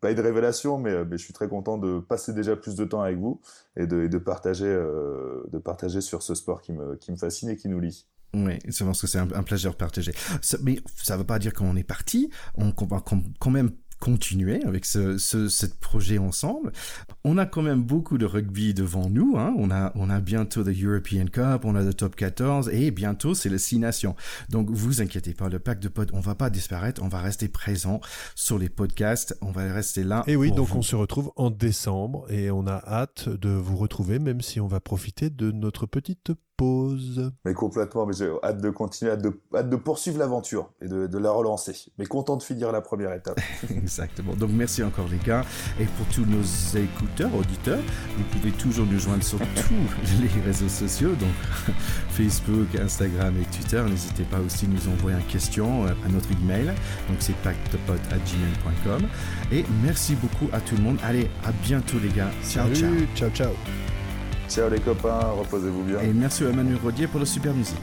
pas 0.00 0.10
une 0.10 0.20
révélation, 0.20 0.78
mais, 0.78 1.04
mais, 1.04 1.18
je 1.18 1.24
suis 1.24 1.32
très 1.34 1.48
content 1.48 1.78
de 1.78 2.00
passer 2.00 2.32
déjà 2.32 2.56
plus 2.56 2.74
de 2.74 2.84
temps 2.84 3.02
avec 3.02 3.18
vous 3.18 3.40
et 3.76 3.86
de, 3.86 4.18
partager, 4.18 4.66
euh, 4.66 5.44
de 5.52 5.58
partager 5.58 6.00
sur 6.00 6.22
ce 6.22 6.34
sport 6.34 6.60
qui 6.60 6.72
me, 6.72 6.98
fascine 7.16 7.50
et 7.50 7.56
qui 7.56 7.68
nous 7.68 7.80
lie. 7.80 8.06
Oui, 8.32 8.58
je 8.64 8.84
pense 8.84 9.00
que 9.00 9.06
c'est 9.06 9.18
un, 9.18 9.42
plaisir 9.42 9.76
partagé. 9.76 10.12
Mais 10.62 10.78
ça 10.96 11.14
ne 11.14 11.20
veut 11.20 11.26
pas 11.26 11.38
dire 11.38 11.52
qu'on 11.52 11.76
est 11.76 11.84
parti. 11.84 12.30
On 12.54 12.72
va 12.86 13.02
quand 13.40 13.50
même 13.50 13.72
continuer 14.00 14.64
avec 14.64 14.86
ce, 14.86 15.18
ce, 15.18 15.48
ce 15.48 15.66
projet 15.66 16.18
ensemble. 16.18 16.72
On 17.22 17.38
a 17.38 17.46
quand 17.46 17.62
même 17.62 17.82
beaucoup 17.82 18.18
de 18.18 18.24
rugby 18.24 18.74
devant 18.74 19.08
nous. 19.10 19.36
Hein. 19.38 19.54
On 19.58 19.70
a 19.70 19.92
on 19.94 20.10
a 20.10 20.20
bientôt 20.20 20.62
le 20.62 20.72
European 20.72 21.26
Cup, 21.26 21.64
on 21.64 21.76
a 21.76 21.82
le 21.82 21.94
Top 21.94 22.16
14 22.16 22.70
et 22.70 22.90
bientôt 22.90 23.34
c'est 23.34 23.50
le 23.50 23.58
Six 23.58 23.78
Nations. 23.78 24.16
Donc 24.48 24.70
vous 24.70 25.02
inquiétez 25.02 25.34
pas, 25.34 25.48
le 25.48 25.58
pack 25.58 25.80
de 25.80 25.88
potes, 25.88 26.10
on 26.12 26.20
va 26.20 26.34
pas 26.34 26.50
disparaître, 26.50 27.02
on 27.02 27.08
va 27.08 27.20
rester 27.20 27.48
présent 27.48 28.00
sur 28.34 28.58
les 28.58 28.70
podcasts, 28.70 29.36
on 29.42 29.50
va 29.50 29.72
rester 29.72 30.02
là. 30.02 30.24
Et 30.26 30.36
oui, 30.36 30.50
donc 30.50 30.68
vous. 30.68 30.78
on 30.78 30.82
se 30.82 30.96
retrouve 30.96 31.30
en 31.36 31.50
décembre 31.50 32.24
et 32.32 32.50
on 32.50 32.66
a 32.66 32.82
hâte 32.86 33.28
de 33.28 33.50
vous 33.50 33.76
retrouver, 33.76 34.18
même 34.18 34.40
si 34.40 34.60
on 34.60 34.66
va 34.66 34.80
profiter 34.80 35.28
de 35.28 35.50
notre 35.52 35.86
petite 35.86 36.32
pause. 36.60 37.32
Mais 37.46 37.54
complètement, 37.54 38.04
mais 38.04 38.12
j'ai 38.12 38.30
hâte 38.42 38.60
de 38.60 38.68
continuer, 38.68 39.12
hâte 39.12 39.22
de, 39.22 39.32
hâte 39.56 39.70
de 39.70 39.76
poursuivre 39.76 40.18
l'aventure 40.18 40.70
et 40.82 40.88
de, 40.88 41.06
de 41.06 41.18
la 41.18 41.30
relancer. 41.30 41.74
Mais 41.98 42.04
content 42.04 42.36
de 42.36 42.42
finir 42.42 42.70
la 42.70 42.82
première 42.82 43.14
étape. 43.14 43.40
Exactement. 43.70 44.34
Donc 44.34 44.50
merci 44.52 44.82
encore 44.82 45.06
les 45.10 45.16
gars. 45.18 45.42
Et 45.80 45.86
pour 45.86 46.06
tous 46.14 46.26
nos 46.26 46.42
écouteurs, 46.78 47.34
auditeurs, 47.34 47.80
vous 48.16 48.24
pouvez 48.24 48.50
toujours 48.50 48.84
nous 48.84 48.98
joindre 48.98 49.22
sur 49.24 49.38
tous 49.56 50.20
les 50.20 50.42
réseaux 50.42 50.68
sociaux, 50.68 51.12
donc 51.12 51.74
Facebook, 52.10 52.68
Instagram 52.78 53.34
et 53.40 53.56
Twitter. 53.56 53.82
N'hésitez 53.88 54.24
pas 54.24 54.40
aussi 54.40 54.66
à 54.66 54.68
nous 54.68 54.88
envoyer 54.92 55.16
une 55.16 55.24
question 55.24 55.86
euh, 55.86 55.92
à 56.04 56.08
notre 56.10 56.30
email. 56.42 56.66
Donc 57.08 57.16
c'est 57.20 57.36
pactepot@gmail.com. 57.36 59.08
Et 59.50 59.64
merci 59.82 60.14
beaucoup 60.14 60.48
à 60.52 60.60
tout 60.60 60.76
le 60.76 60.82
monde. 60.82 60.98
Allez, 61.04 61.30
à 61.42 61.52
bientôt 61.64 61.98
les 61.98 62.10
gars. 62.10 62.30
Ciao, 62.44 62.66
ciao. 62.74 62.90
Salut, 62.90 63.08
ciao, 63.14 63.30
ciao. 63.30 63.50
Ciao 64.50 64.68
les 64.68 64.80
copains, 64.80 65.20
reposez-vous 65.38 65.84
bien. 65.84 66.00
Et 66.00 66.12
merci 66.12 66.44
à 66.44 66.50
Manu 66.50 66.74
Rodier 66.74 67.06
pour 67.06 67.20
la 67.20 67.26
super 67.26 67.54
musique. 67.54 67.78